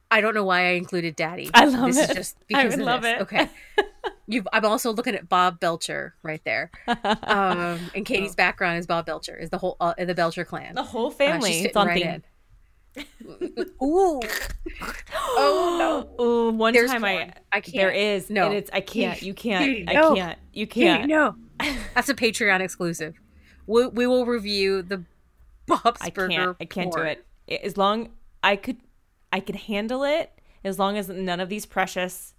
I 0.10 0.22
don't 0.22 0.34
know 0.34 0.44
why 0.46 0.68
I 0.68 0.70
included 0.72 1.16
daddy. 1.16 1.50
I 1.54 1.66
love 1.66 1.94
this 1.94 1.98
it. 1.98 2.10
Is 2.12 2.16
just 2.16 2.38
I 2.40 2.44
because 2.48 2.72
would 2.72 2.80
of 2.82 2.86
love 2.86 3.02
this. 3.02 3.16
it. 3.20 3.22
Okay. 3.24 3.50
You've, 4.30 4.48
I'm 4.52 4.66
also 4.66 4.92
looking 4.94 5.16
at 5.16 5.30
Bob 5.30 5.60
Belcher 5.60 6.14
right 6.22 6.42
there. 6.44 6.70
Um, 6.88 7.80
and 7.96 8.06
Katie's 8.06 8.36
background 8.36 8.78
is 8.80 8.86
Bob 8.86 9.06
Belcher, 9.06 9.36
is 9.36 9.50
the 9.50 9.58
whole 9.58 9.78
uh, 9.80 9.94
the 9.98 10.14
Belcher 10.14 10.44
clan. 10.44 10.76
The 10.76 10.84
whole 10.84 11.08
Uh, 11.08 11.12
family. 11.12 11.52
she's 11.54 11.66
it's 11.66 11.78
on 11.78 11.88
right 11.88 12.24
theme. 12.96 13.06
Ooh. 13.84 14.20
Oh 15.40 16.06
no. 16.18 16.24
Ooh, 16.26 16.52
one 16.52 16.74
There's 16.74 16.92
time 16.92 17.02
porn. 17.02 17.16
I, 17.52 17.58
I 17.58 17.62
can't. 17.62 17.76
there 17.76 17.92
is 17.92 18.30
No. 18.30 18.48
and 18.48 18.56
it's 18.56 18.70
I 18.74 18.82
can't 18.82 19.22
you 19.22 19.34
can't 19.34 19.64
Katie, 19.64 19.86
I 19.88 19.94
can't 19.94 20.40
you 20.54 20.68
can't 20.68 21.08
no. 21.08 21.36
That's 21.96 22.10
a 22.10 22.14
Patreon 22.16 22.60
exclusive. 22.62 23.16
We, 23.66 23.88
we 23.88 24.08
will 24.08 24.26
review 24.26 24.82
the 24.82 25.04
Bob's 25.68 26.02
I 26.02 26.10
Burger. 26.10 26.30
can't 26.34 26.58
I 26.60 26.66
can't 26.66 26.92
do 26.94 27.02
it 27.02 27.26
as 27.64 27.78
long 27.78 28.10
I 28.44 28.56
could 28.56 28.78
I 29.32 29.40
can 29.40 29.56
handle 29.56 30.04
it 30.04 30.32
as 30.64 30.80
long 30.80 30.98
as 30.98 31.10
none 31.10 31.40
of 31.40 31.50
these 31.50 31.66
precious 31.66 32.34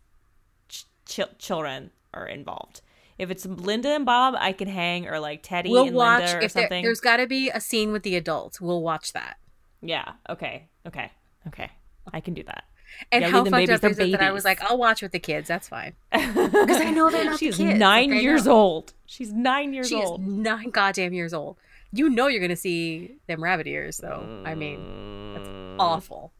ch- 0.68 0.84
ch- 1.06 1.20
children 1.38 1.90
are 2.14 2.26
involved. 2.26 2.80
If 3.18 3.30
it's 3.30 3.44
Linda 3.44 3.90
and 3.90 4.06
Bob, 4.06 4.34
I 4.38 4.52
can 4.52 4.68
hang, 4.68 5.08
or 5.08 5.18
like 5.18 5.40
Teddy 5.42 5.70
We'll 5.70 5.88
and 5.88 5.96
watch 5.96 6.20
Linda 6.22 6.36
or 6.38 6.40
if 6.42 6.52
something. 6.52 6.84
there's 6.84 7.00
got 7.00 7.16
to 7.16 7.26
be 7.26 7.50
a 7.50 7.60
scene 7.60 7.90
with 7.92 8.04
the 8.04 8.14
adults. 8.16 8.60
We'll 8.60 8.82
watch 8.82 9.12
that. 9.12 9.38
Yeah. 9.82 10.12
Okay. 10.30 10.68
Okay. 10.86 11.10
Okay. 11.48 11.70
I 12.12 12.20
can 12.20 12.34
do 12.34 12.42
that. 12.44 12.64
And 13.12 13.22
Yeah, 13.22 13.30
how 13.30 13.40
fucked 13.44 13.52
babies, 13.52 13.70
up 13.70 13.80
they're 13.82 13.90
is 13.90 13.98
it 13.98 14.12
that 14.12 14.22
I 14.22 14.30
was 14.30 14.44
like, 14.44 14.62
I'll 14.62 14.78
watch 14.78 15.02
with 15.02 15.12
the 15.12 15.18
kids. 15.18 15.48
That's 15.48 15.68
fine. 15.68 15.94
Because 16.12 16.80
I 16.80 16.90
know 16.90 17.10
they're 17.10 17.24
not 17.24 17.38
She's 17.38 17.58
the 17.58 17.64
kids. 17.64 17.78
nine 17.78 18.10
Like, 18.10 18.22
years 18.22 18.46
old. 18.46 18.94
She's 19.06 19.32
nine 19.32 19.72
years 19.72 19.88
She 19.88 19.96
old. 19.96 20.26
nine 20.26 20.70
goddamn 20.70 21.12
years 21.12 21.34
old. 21.34 21.58
You 21.92 22.08
know 22.10 22.26
you're 22.28 22.40
gonna 22.40 22.56
see 22.56 23.16
them 23.26 23.42
rabbit 23.42 23.66
ears, 23.66 23.98
though. 23.98 24.42
I 24.44 24.54
mean, 24.54 25.34
that's 25.34 25.48
mm. 25.48 25.76
awful. 25.78 26.32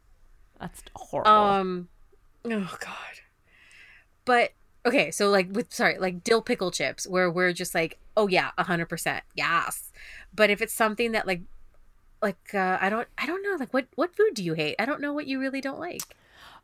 That's 0.59 0.83
horrible. 0.95 1.31
Um, 1.31 1.87
oh 2.45 2.77
god. 2.79 3.21
But 4.25 4.51
okay, 4.85 5.11
so 5.11 5.29
like 5.29 5.47
with 5.51 5.73
sorry, 5.73 5.97
like 5.97 6.23
dill 6.23 6.41
pickle 6.41 6.71
chips, 6.71 7.07
where 7.07 7.31
we're 7.31 7.53
just 7.53 7.73
like, 7.73 7.97
oh 8.17 8.27
yeah, 8.27 8.51
hundred 8.57 8.87
percent, 8.87 9.23
yes. 9.35 9.91
But 10.33 10.49
if 10.49 10.61
it's 10.61 10.73
something 10.73 11.13
that 11.13 11.25
like, 11.25 11.41
like 12.21 12.53
uh, 12.53 12.77
I 12.79 12.89
don't, 12.89 13.07
I 13.17 13.25
don't 13.25 13.41
know, 13.43 13.55
like 13.59 13.73
what 13.73 13.87
what 13.95 14.15
food 14.15 14.33
do 14.33 14.43
you 14.43 14.53
hate? 14.53 14.75
I 14.79 14.85
don't 14.85 15.01
know 15.01 15.13
what 15.13 15.27
you 15.27 15.39
really 15.39 15.61
don't 15.61 15.79
like. 15.79 16.03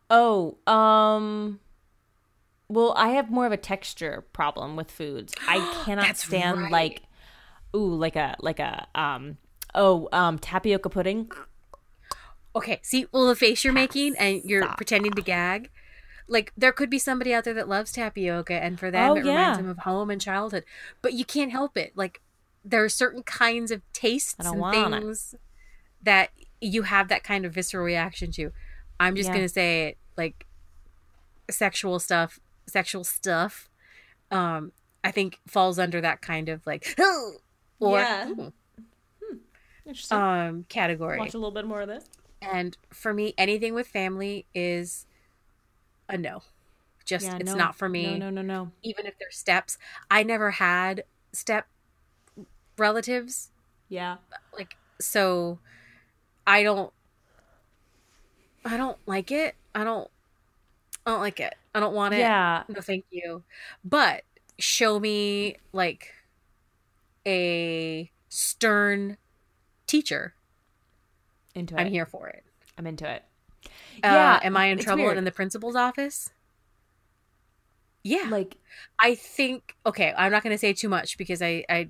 oh, 0.10 0.58
um, 0.68 1.60
well, 2.68 2.94
I 2.98 3.10
have 3.10 3.30
more 3.30 3.46
of 3.46 3.52
a 3.52 3.58
texture 3.58 4.26
problem 4.34 4.76
with 4.76 4.92
foods. 4.92 5.34
I 5.48 5.84
cannot 5.86 6.18
stand 6.18 6.64
right. 6.64 6.72
like, 6.72 7.04
ooh, 7.76 7.96
like 7.96 8.16
a 8.16 8.36
like 8.40 8.60
a 8.60 8.88
um, 8.96 9.38
oh, 9.74 10.10
um, 10.12 10.40
tapioca 10.40 10.90
pudding. 10.90 11.32
Okay, 12.56 12.80
see, 12.84 13.06
well, 13.12 13.28
the 13.28 13.36
face 13.36 13.64
you're 13.64 13.74
making 13.74 14.16
and 14.18 14.42
you're 14.46 14.64
Stop. 14.64 14.78
pretending 14.78 15.12
to 15.14 15.22
gag. 15.22 15.70
Like 16.28 16.52
there 16.58 16.72
could 16.72 16.90
be 16.90 16.98
somebody 16.98 17.34
out 17.34 17.44
there 17.44 17.54
that 17.54 17.68
loves 17.70 17.92
tapioca, 17.92 18.54
and 18.54 18.80
for 18.80 18.90
them 18.90 19.12
Oh, 19.12 19.16
it 19.16 19.26
yeah. 19.26 19.32
reminds 19.38 19.58
them 19.60 19.70
of 19.70 19.78
home 19.80 20.10
and 20.10 20.20
childhood. 20.22 20.64
But 21.02 21.14
you 21.14 21.26
can't 21.26 21.52
help 21.52 21.78
it. 21.78 21.92
Like 21.96 22.22
there 22.64 22.84
are 22.84 22.90
certain 22.90 23.22
kinds 23.24 23.70
of 23.72 23.82
tastes 23.94 24.36
and 24.40 24.60
want 24.60 24.94
it. 24.96 25.00
things 25.02 25.36
that 26.02 26.32
you 26.62 26.84
have 26.84 27.10
that 27.10 27.24
kind 27.24 27.46
of 27.46 27.54
visceral 27.54 27.86
reaction 27.86 28.32
to. 28.32 28.52
I'm 29.00 29.16
just 29.16 29.28
Yeah. 29.30 29.34
gonna 29.36 29.50
say 29.50 29.88
it 29.90 29.98
like 30.18 30.48
sexual 31.52 32.00
stuff, 32.00 32.40
sexual 32.66 33.04
stuff. 33.04 33.70
Um, 34.32 34.72
I 35.04 35.12
think 35.12 35.40
falls 35.46 35.78
under 35.78 36.02
that 36.02 36.22
kind 36.22 36.50
of 36.50 36.66
like 36.66 36.96
or 37.80 38.00
Yeah. 38.00 38.32
Interesting. 39.86 40.18
um 40.18 40.66
category. 40.70 41.20
Watch 41.20 41.36
a 41.36 41.38
little 41.38 41.52
bit 41.52 41.66
more 41.68 41.82
of 41.82 41.88
this. 41.88 42.06
And 42.52 42.78
for 42.92 43.14
me, 43.14 43.34
anything 43.38 43.74
with 43.74 43.88
family 43.88 44.46
is 44.54 45.06
a 46.10 46.18
no. 46.18 46.44
Just 47.06 47.28
Yeah, 47.28 47.38
it's 47.40 47.52
no. 47.52 47.56
not 47.56 47.76
for 47.76 47.90
me. 47.90 48.18
No, 48.18 48.30
no, 48.30 48.42
no, 48.42 48.42
no. 48.42 48.72
Even 48.84 49.06
if 49.06 49.18
there's 49.20 49.38
steps, 49.38 49.78
I 50.10 50.24
never 50.24 50.52
had 50.52 51.04
step 51.34 51.68
relatives. 52.78 53.52
Yeah. 53.90 54.18
Like 54.54 54.76
so, 55.00 55.60
I 56.48 56.64
don't. 56.64 56.92
I 58.64 58.78
don't 58.78 58.98
like 59.06 59.32
it. 59.32 59.56
I 59.74 59.84
don't. 59.84 60.10
I 61.06 61.12
don't 61.12 61.22
like 61.22 61.40
it. 61.40 61.56
I 61.74 61.80
don't 61.80 61.94
want 61.94 62.14
it. 62.14 62.20
Yeah. 62.20 62.64
No, 62.68 62.82
thank 62.82 63.06
you. 63.12 63.44
But 63.84 64.24
show 64.60 65.00
me 65.00 65.58
like 65.74 66.14
a 67.26 68.12
stern 68.30 69.18
teacher. 69.88 70.36
Into 71.56 71.76
it. 71.76 71.80
I'm 71.82 71.88
here 71.92 72.06
for 72.06 72.28
it. 72.28 72.44
I'm 72.78 72.86
into 72.86 73.10
it. 73.10 73.24
Uh, 74.04 74.40
am 74.44 74.56
I 74.58 74.66
in 74.68 74.78
trouble 74.78 75.06
weird. 75.06 75.18
in 75.18 75.24
the 75.24 75.32
principal's 75.32 75.76
office? 75.76 76.30
Yeah. 78.04 78.28
like 78.30 78.58
I 79.00 79.16
think 79.16 79.76
okay, 79.86 80.14
I'm 80.16 80.32
not 80.32 80.44
going 80.44 80.54
to 80.54 80.58
say 80.60 80.74
too 80.74 80.90
much 80.90 81.18
because 81.18 81.42
I 81.42 81.66
I 81.70 81.90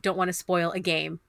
don't 0.00 0.16
want 0.16 0.28
to 0.28 0.32
spoil 0.32 0.72
a 0.72 0.80
game. 0.80 1.20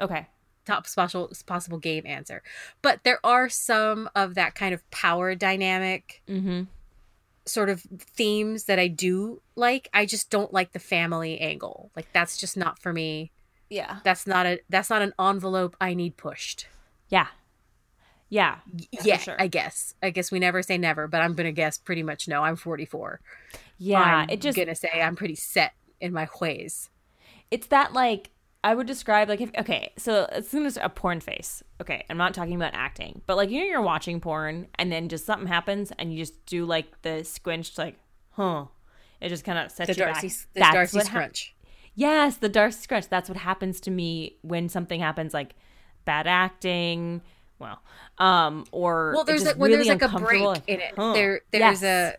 okay. 0.00 0.26
Top 0.66 0.86
possible 0.94 1.30
possible 1.46 1.78
game 1.78 2.04
answer. 2.06 2.42
But 2.82 3.04
there 3.04 3.18
are 3.24 3.48
some 3.48 4.08
of 4.14 4.34
that 4.34 4.54
kind 4.54 4.74
of 4.74 4.88
power 4.90 5.34
dynamic 5.34 6.22
Mm-hmm. 6.28 6.62
sort 7.46 7.68
of 7.70 7.82
themes 7.98 8.64
that 8.64 8.78
I 8.78 8.88
do 8.88 9.40
like. 9.56 9.88
I 9.94 10.04
just 10.04 10.28
don't 10.30 10.52
like 10.52 10.72
the 10.72 10.78
family 10.78 11.38
angle. 11.40 11.90
Like 11.96 12.08
that's 12.12 12.36
just 12.36 12.56
not 12.56 12.78
for 12.80 12.92
me. 12.92 13.30
Yeah. 13.70 14.00
That's 14.04 14.26
not 14.26 14.44
a 14.46 14.60
that's 14.68 14.90
not 14.90 15.00
an 15.00 15.12
envelope 15.18 15.76
I 15.80 15.94
need 15.94 16.16
pushed. 16.16 16.66
Yeah. 17.08 17.28
Yeah. 18.28 18.58
Yeah, 19.02 19.16
sure. 19.16 19.36
I 19.38 19.46
guess. 19.48 19.94
I 20.02 20.10
guess 20.10 20.30
we 20.30 20.38
never 20.38 20.62
say 20.62 20.76
never, 20.78 21.08
but 21.08 21.20
I'm 21.22 21.34
going 21.34 21.46
to 21.46 21.52
guess 21.52 21.78
pretty 21.78 22.02
much 22.02 22.28
no. 22.28 22.42
I'm 22.42 22.54
44. 22.56 23.20
Yeah. 23.78 23.98
I'm 24.00 24.30
it 24.30 24.40
just 24.40 24.56
gonna 24.56 24.74
say 24.74 24.90
I'm 25.00 25.16
pretty 25.16 25.34
set 25.34 25.72
in 26.00 26.12
my 26.12 26.28
ways. 26.40 26.90
it's 27.50 27.66
that 27.68 27.92
like 27.92 28.30
I 28.62 28.74
would 28.74 28.86
describe 28.86 29.28
like 29.30 29.40
if 29.40 29.50
okay, 29.58 29.92
so 29.96 30.26
as 30.30 30.46
soon 30.48 30.66
as 30.66 30.76
a 30.76 30.88
porn 30.90 31.20
face, 31.20 31.62
okay, 31.80 32.04
I'm 32.10 32.18
not 32.18 32.34
talking 32.34 32.54
about 32.56 32.74
acting, 32.74 33.22
but 33.26 33.36
like 33.38 33.48
you 33.50 33.60
know 33.60 33.66
you're 33.66 33.80
watching 33.82 34.20
porn 34.20 34.66
and 34.78 34.92
then 34.92 35.08
just 35.08 35.24
something 35.26 35.48
happens 35.48 35.92
and 35.98 36.12
you 36.12 36.18
just 36.18 36.44
do 36.46 36.66
like 36.66 37.00
the 37.02 37.24
squinched 37.24 37.78
like, 37.78 37.96
huh. 38.32 38.66
It 39.20 39.28
just 39.30 39.44
kind 39.44 39.58
of 39.58 39.70
sets 39.70 39.88
The 39.88 39.94
you 39.94 40.04
Darcy, 40.06 40.28
back. 40.28 40.36
the 40.54 40.60
That's 40.60 40.74
Darcy 40.74 40.96
what 40.98 41.06
hap- 41.08 41.16
scrunch. 41.16 41.54
Yes, 41.94 42.36
the 42.38 42.48
dark 42.48 42.72
scrunch. 42.72 43.08
That's 43.08 43.28
what 43.28 43.38
happens 43.38 43.80
to 43.80 43.90
me 43.90 44.36
when 44.42 44.68
something 44.68 45.00
happens 45.00 45.34
like 45.34 45.54
bad 46.04 46.26
acting. 46.26 47.20
Well, 47.58 47.82
um, 48.18 48.64
or 48.72 49.12
well, 49.14 49.24
there's 49.24 49.44
like 49.44 49.56
when 49.56 49.70
really 49.70 49.84
there's 49.88 50.00
like 50.00 50.12
a 50.12 50.18
break 50.18 50.62
in 50.66 50.80
it. 50.80 50.94
huh. 50.96 51.12
There, 51.12 51.40
there's 51.50 51.82
Yes. 51.82 51.82
a 51.82 52.16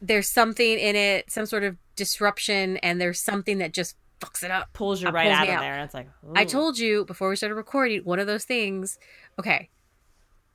there's 0.00 0.28
something 0.28 0.78
in 0.78 0.96
it, 0.96 1.30
some 1.30 1.46
sort 1.46 1.64
of 1.64 1.76
disruption, 1.96 2.76
and 2.78 3.00
there's 3.00 3.20
something 3.20 3.58
that 3.58 3.72
just 3.72 3.96
fucks 4.20 4.42
it 4.42 4.50
up. 4.50 4.72
Pulls 4.72 5.00
you 5.00 5.06
That 5.06 5.14
right 5.14 5.26
pulls 5.28 5.38
out 5.38 5.48
of 5.48 5.54
out. 5.54 5.60
there, 5.60 5.74
and 5.74 5.84
it's 5.84 5.94
like 5.94 6.08
I 6.34 6.44
told 6.44 6.78
you 6.78 7.04
before 7.04 7.28
we 7.28 7.36
started 7.36 7.54
recording 7.54 8.02
one 8.04 8.18
of 8.18 8.26
those 8.26 8.44
things. 8.44 8.98
Okay. 9.38 9.68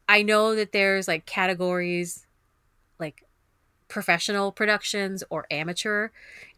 I 0.10 0.22
know 0.22 0.54
that 0.56 0.74
there's 0.74 1.08
like 1.08 1.26
categories 1.26 2.26
like 3.00 3.24
professional 3.94 4.52
productions 4.52 5.24
or 5.30 5.46
amateur. 5.52 6.10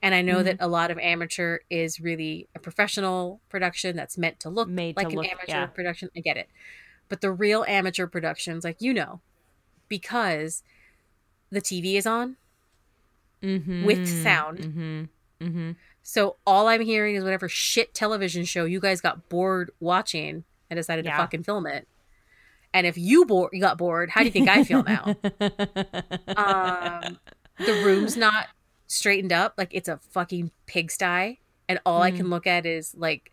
And 0.01 0.15
I 0.15 0.21
know 0.21 0.35
Mm-hmm. 0.37 0.43
that 0.45 0.57
a 0.61 0.67
lot 0.69 0.89
of 0.89 0.97
amateur 0.99 1.59
is 1.69 1.99
really 1.99 2.47
a 2.55 2.59
professional 2.59 3.41
production 3.49 3.95
that's 3.97 4.17
meant 4.17 4.39
to 4.39 4.49
look 4.49 4.69
Made 4.69 4.95
to 4.95 5.03
like 5.03 5.11
an 5.11 5.17
look- 5.17 5.25
amateur 5.31 5.45
yeah. 5.51 5.65
production. 5.65 6.09
I 6.15 6.21
get 6.21 6.37
it. 6.37 6.47
But 7.09 7.19
the 7.21 7.31
real 7.31 7.65
amateur 7.67 8.07
productions, 8.07 8.63
like 8.63 8.81
you 8.81 8.93
know, 8.93 9.19
because 9.89 10.63
the 11.51 11.61
TV 11.61 11.95
is 11.95 12.07
on 12.07 12.37
Mhm, 13.43 13.85
with 13.85 14.07
sound. 14.07 14.59
mhm, 14.59 15.09
mhm. 15.41 15.75
So 16.01 16.37
all 16.47 16.67
I'm 16.69 16.81
hearing 16.81 17.15
is 17.15 17.23
whatever 17.23 17.49
shit 17.49 17.93
television 17.93 18.45
show 18.45 18.63
you 18.65 18.79
guys 18.79 19.01
got 19.01 19.27
bored 19.29 19.71
watching 19.79 20.45
and 20.69 20.77
decided 20.77 21.03
Yeah. 21.05 21.11
to 21.11 21.17
fucking 21.17 21.43
film 21.43 21.67
it. 21.67 21.85
And 22.73 22.85
if 22.87 22.97
you 22.97 23.25
bo- 23.25 23.49
you 23.53 23.61
got 23.61 23.77
bored, 23.77 24.09
how 24.09 24.19
do 24.21 24.25
you 24.25 24.31
think 24.31 24.49
I 24.49 24.63
feel 24.65 24.83
now? 24.83 25.15
um, 26.35 27.19
the 27.65 27.83
room's 27.85 28.15
not 28.17 28.47
straightened 28.87 29.33
up, 29.33 29.53
like 29.57 29.69
it's 29.71 29.87
a 29.89 29.97
fucking 30.11 30.51
pigsty, 30.67 31.39
and 31.67 31.79
all 31.85 32.01
I 32.01 32.11
Mm. 32.11 32.15
can 32.17 32.29
look 32.29 32.45
at 32.47 32.65
is 32.65 32.93
like 32.95 33.31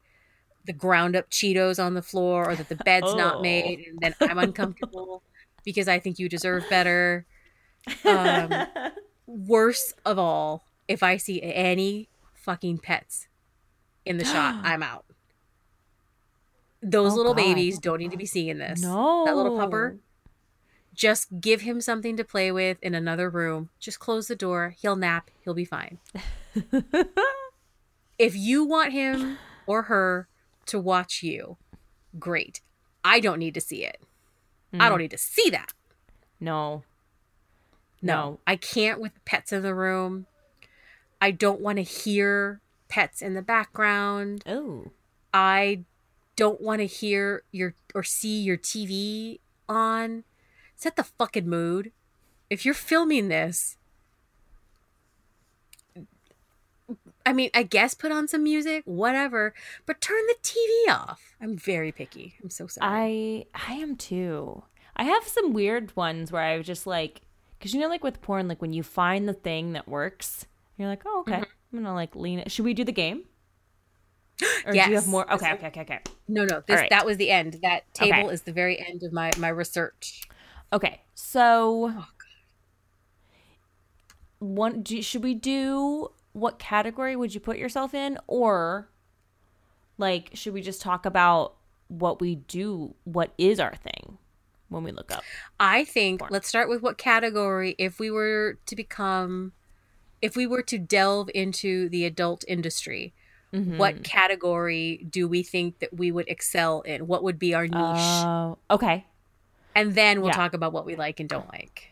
the 0.64 0.72
ground 0.72 1.16
up 1.16 1.28
Cheetos 1.30 1.83
on 1.85 1.95
the 1.95 2.03
floor, 2.03 2.51
or 2.51 2.57
that 2.57 2.68
the 2.68 2.76
bed's 2.76 3.09
Oh. 3.11 3.16
not 3.16 3.43
made, 3.43 3.80
and 3.89 4.01
then 4.01 4.14
I'm 4.20 4.39
uncomfortable 4.39 5.22
because 5.64 5.89
I 5.89 5.99
think 5.99 6.18
you 6.18 6.28
deserve 6.28 6.64
better. 6.70 7.26
Um, 8.05 8.66
worst 9.26 9.95
of 10.05 10.18
all, 10.18 10.64
if 10.89 11.03
I 11.03 11.16
see 11.16 11.43
any 11.43 12.09
fucking 12.35 12.78
pets 12.78 13.28
in 14.05 14.18
the 14.18 14.24
shot, 14.24 14.55
I'm 14.62 14.83
out. 14.83 15.05
Those 16.83 17.12
Oh, 17.12 17.16
little 17.16 17.35
God. 17.35 17.43
babies 17.43 17.78
don't 17.78 17.99
need 17.99 18.11
to 18.11 18.16
be 18.16 18.26
seeing 18.26 18.59
this. 18.59 18.83
no, 18.83 19.24
That 19.24 19.37
little 19.37 19.57
pupper, 19.57 19.99
just 20.95 21.40
give 21.40 21.62
him 21.62 21.80
something 21.80 22.16
to 22.16 22.24
play 22.24 22.53
with 22.53 22.78
in 22.82 22.95
another 22.95 23.30
room. 23.30 23.70
Just 23.80 23.99
close 23.99 24.28
the 24.28 24.36
door. 24.36 24.74
He'll 24.80 24.97
nap. 24.97 25.30
He'll 25.43 25.55
be 25.55 25.64
fine. 25.64 25.99
if 28.18 28.36
you 28.36 28.64
want 28.64 28.93
him 28.93 29.38
or 29.66 29.82
her 29.82 30.28
to 30.66 30.78
watch 30.78 31.22
you, 31.22 31.57
great. 32.18 32.61
I 33.05 33.20
don't 33.20 33.38
need 33.38 33.55
to 33.55 33.61
see 33.61 33.84
it. 33.84 34.01
I 34.78 34.88
don't 34.88 34.99
mm. 34.99 35.03
need 35.03 35.11
to 35.11 35.18
see 35.18 35.51
that. 35.51 35.72
No, 36.40 36.82
No, 38.01 38.14
No. 38.14 38.38
I 38.47 38.57
can't 38.57 39.01
with 39.01 39.12
pets 39.24 39.53
in 39.53 39.62
the 39.62 39.74
room. 39.74 40.26
I 41.20 41.30
don't 41.30 41.61
want 41.61 41.76
to 41.76 41.82
hear 41.82 42.61
pets 42.88 43.22
in 43.22 43.34
the 43.34 43.43
background. 43.43 44.43
oh, 44.47 44.90
I 45.32 45.84
don't 46.36 46.61
want 46.61 46.80
to 46.80 46.86
hear 46.86 47.43
your 47.53 47.74
or 47.95 48.03
see 48.03 48.40
your 48.40 48.57
TV 48.57 49.38
on. 49.68 50.24
Set 50.83 50.97
the 50.97 51.05
fucking 51.05 51.49
mood. 51.49 51.93
If 52.51 52.64
you're 52.64 52.74
filming 52.74 53.28
this, 53.28 53.76
I 57.24 57.33
mean, 57.33 57.51
I 57.55 57.62
guess 57.62 57.95
put 57.95 58.11
on 58.11 58.26
some 58.26 58.43
music, 58.43 58.83
whatever, 58.85 59.55
but 59.87 60.01
turn 60.01 60.20
the 60.26 60.35
TV 60.43 60.93
off. 60.93 61.37
I'm 61.41 61.57
very 61.57 61.93
picky. 61.93 62.35
I'm 62.43 62.51
so 62.51 62.66
sorry. 62.66 63.47
I 63.55 63.70
I 63.70 63.74
am 63.74 63.95
too. 63.95 64.64
I 64.97 65.05
have 65.05 65.22
some 65.22 65.53
weird 65.53 65.95
ones 65.95 66.33
where 66.33 66.43
I 66.43 66.57
was 66.59 66.66
just 66.66 66.85
like, 66.85 67.20
because 67.57 67.72
you 67.72 67.78
know, 67.78 67.87
like 67.87 68.03
with 68.03 68.20
porn, 68.20 68.49
like 68.49 68.61
when 68.61 68.72
you 68.72 68.83
find 68.83 69.28
the 69.28 69.35
thing 69.35 69.74
that 69.74 69.87
works, 69.87 70.47
you're 70.78 70.89
like, 70.89 71.03
oh, 71.07 71.20
okay, 71.20 71.35
Mm-hmm. 71.35 71.76
I'm 71.76 71.85
gonna 71.85 71.95
like 71.95 72.16
lean 72.16 72.41
it. 72.41 72.51
Should 72.51 72.64
we 72.64 72.74
do 72.74 72.83
the 72.83 72.91
game? 72.91 73.22
Or 74.66 74.72
do 74.72 74.78
you 74.78 74.95
have 74.97 75.07
more? 75.07 75.33
Okay, 75.33 75.53
okay, 75.53 75.68
okay, 75.68 75.80
okay. 75.83 76.01
no, 76.26 76.45
no, 76.45 76.61
this 76.66 76.80
right. 76.80 76.91
that 76.91 77.07
was 77.07 77.18
the 77.18 77.30
end. 77.30 77.61
That 77.62 77.83
table 77.95 78.24
Okay. 78.26 78.35
is 78.35 78.43
the 78.43 78.53
very 78.53 78.85
end 78.85 79.05
of 79.05 79.12
my 79.12 79.30
my 79.39 79.49
research. 79.49 80.22
Okay, 80.72 81.02
so 81.14 81.92
Oh, 81.94 82.06
one 84.38 84.82
do, 84.82 85.00
should 85.02 85.22
we 85.22 85.34
do 85.34 86.10
what 86.32 86.58
category 86.58 87.14
would 87.14 87.34
you 87.34 87.40
put 87.40 87.58
yourself 87.58 87.94
in 87.94 88.18
or 88.26 88.88
like 89.98 90.30
should 90.34 90.52
we 90.54 90.60
just 90.62 90.80
talk 90.82 91.06
about 91.06 91.54
what 91.88 92.20
we 92.20 92.36
do 92.36 92.94
what 93.04 93.32
is 93.38 93.60
our 93.60 93.74
thing 93.76 94.16
when 94.68 94.82
we 94.82 94.90
look 94.90 95.12
up 95.12 95.22
I 95.60 95.84
think 95.84 96.28
let's 96.30 96.48
start 96.48 96.68
with 96.68 96.82
what 96.82 96.98
category 96.98 97.76
if 97.78 98.00
we 98.00 98.10
were 98.10 98.58
to 98.66 98.74
become 98.74 99.52
if 100.20 100.34
we 100.34 100.46
were 100.46 100.62
to 100.62 100.78
delve 100.78 101.28
into 101.34 101.88
the 101.88 102.04
adult 102.04 102.44
industry, 102.46 103.12
Mm-hmm. 103.52 103.76
what 103.76 104.02
category 104.02 105.06
do 105.10 105.28
we 105.28 105.42
think 105.42 105.80
that 105.80 105.92
we 105.94 106.10
would 106.10 106.26
excel 106.26 106.80
in? 106.82 107.06
What 107.06 107.22
would 107.22 107.38
be 107.38 107.52
our 107.52 107.64
niche? 107.66 107.74
oh 107.74 108.56
okay 108.70 109.04
and 109.74 109.94
then 109.94 110.20
we'll 110.20 110.30
yeah. 110.30 110.36
talk 110.36 110.54
about 110.54 110.72
what 110.72 110.84
we 110.86 110.96
like 110.96 111.20
and 111.20 111.28
don't 111.28 111.48
like. 111.48 111.88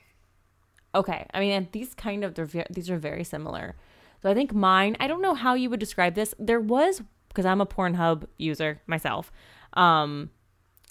okay 0.94 1.26
i 1.34 1.40
mean 1.40 1.68
these 1.72 1.94
kind 1.94 2.24
of 2.24 2.34
they're 2.34 2.64
these 2.70 2.90
are 2.90 2.98
very 2.98 3.24
similar 3.24 3.76
so 4.22 4.30
i 4.30 4.34
think 4.34 4.52
mine 4.54 4.96
i 5.00 5.06
don't 5.06 5.22
know 5.22 5.34
how 5.34 5.54
you 5.54 5.70
would 5.70 5.80
describe 5.80 6.14
this 6.14 6.34
there 6.38 6.60
was 6.60 7.02
because 7.28 7.46
i'm 7.46 7.60
a 7.60 7.66
pornhub 7.66 8.24
user 8.38 8.80
myself 8.86 9.30
um 9.74 10.30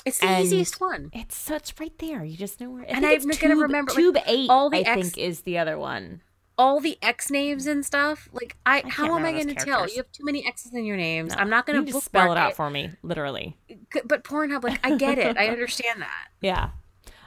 It's 0.05 0.19
the 0.19 0.39
easiest 0.41 0.79
one. 0.79 1.09
it's 1.13 1.35
so 1.35 1.55
it's 1.55 1.73
right 1.79 1.97
there 1.99 2.23
you 2.23 2.37
just 2.37 2.61
know 2.61 2.69
where 2.69 2.83
I 2.83 2.85
And 2.87 3.05
I'm 3.05 3.11
it's 3.11 3.25
gonna 3.25 3.55
tube, 3.55 3.61
remember, 3.63 3.91
like, 3.91 3.97
tube 3.99 4.17
8 4.25 4.49
all 4.49 4.69
the 4.69 4.77
i 4.85 4.91
X- 4.91 5.01
think 5.01 5.17
is 5.17 5.41
the 5.41 5.57
other 5.57 5.77
one 5.77 6.21
All 6.57 6.81
the 6.81 6.97
X 7.01 7.31
names 7.31 7.67
and 7.67 7.85
stuff. 7.85 8.27
Like 8.33 8.57
I, 8.65 8.83
how 8.85 9.15
am 9.17 9.23
I 9.23 9.31
going 9.31 9.47
to 9.47 9.55
tell? 9.55 9.87
You 9.87 9.95
have 10.03 10.11
too 10.11 10.25
many 10.25 10.45
X's 10.45 10.73
in 10.73 10.83
your 10.83 10.97
names. 10.97 11.31
I'm 11.37 11.49
not 11.49 11.65
going 11.65 11.79
you 11.79 11.85
to 11.85 11.91
just 11.93 12.03
spell 12.03 12.33
it 12.33 12.37
out 12.37 12.51
it. 12.51 12.55
for 12.57 12.69
me 12.69 12.91
literally 13.01 13.55
But 14.03 14.25
Pornhub, 14.25 14.61
like 14.67 14.79
I 14.83 14.97
get 14.97 15.17
it. 15.17 15.37
I 15.37 15.47
understand 15.55 16.01
that. 16.01 16.27
yeah 16.41 16.71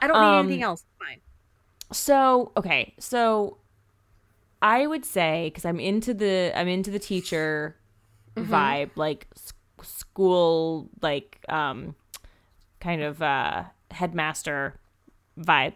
I 0.03 0.07
don't 0.07 0.19
need 0.21 0.39
Um, 0.39 0.45
anything 0.47 0.63
else. 0.63 0.83
Fine. 0.99 1.21
So 1.91 2.51
okay, 2.57 2.93
so 2.99 3.57
I 4.61 4.87
would 4.87 5.05
say 5.05 5.47
because 5.49 5.65
I'm 5.65 5.79
into 5.79 6.13
the 6.13 6.51
I'm 6.55 6.67
into 6.67 6.91
the 6.91 6.99
teacher 6.99 7.75
vibe, 8.35 8.91
like 8.95 9.27
s- 9.35 9.53
school, 9.81 10.89
like 11.01 11.43
um, 11.49 11.95
kind 12.79 13.01
of 13.01 13.21
uh, 13.21 13.63
headmaster 13.91 14.79
vibe. 15.39 15.73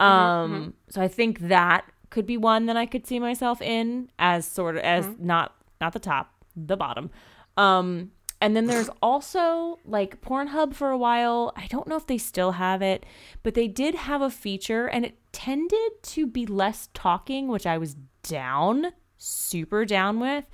um, 0.00 0.74
so 0.88 1.00
I 1.02 1.08
think 1.08 1.40
that 1.40 1.84
could 2.10 2.26
be 2.26 2.36
one 2.36 2.66
that 2.66 2.76
I 2.76 2.86
could 2.86 3.06
see 3.06 3.18
myself 3.18 3.60
in 3.60 4.08
as 4.18 4.46
sort 4.46 4.76
of 4.76 4.82
as 4.82 5.06
not 5.18 5.54
not 5.80 5.92
the 5.92 5.98
top, 5.98 6.32
the 6.56 6.76
bottom. 6.76 7.10
Um, 7.56 8.12
and 8.40 8.54
then 8.54 8.66
there's 8.66 8.90
also 9.02 9.78
like 9.84 10.20
Pornhub 10.20 10.74
for 10.74 10.90
a 10.90 10.98
while. 10.98 11.52
I 11.56 11.66
don't 11.68 11.86
know 11.86 11.96
if 11.96 12.06
they 12.06 12.18
still 12.18 12.52
have 12.52 12.82
it, 12.82 13.06
but 13.42 13.54
they 13.54 13.68
did 13.68 13.94
have 13.94 14.20
a 14.22 14.30
feature 14.30 14.86
and 14.86 15.04
it 15.04 15.16
tended 15.32 16.02
to 16.02 16.26
be 16.26 16.46
less 16.46 16.88
talking, 16.94 17.48
which 17.48 17.66
I 17.66 17.78
was 17.78 17.96
down, 18.22 18.92
super 19.18 19.84
down 19.84 20.20
with. 20.20 20.44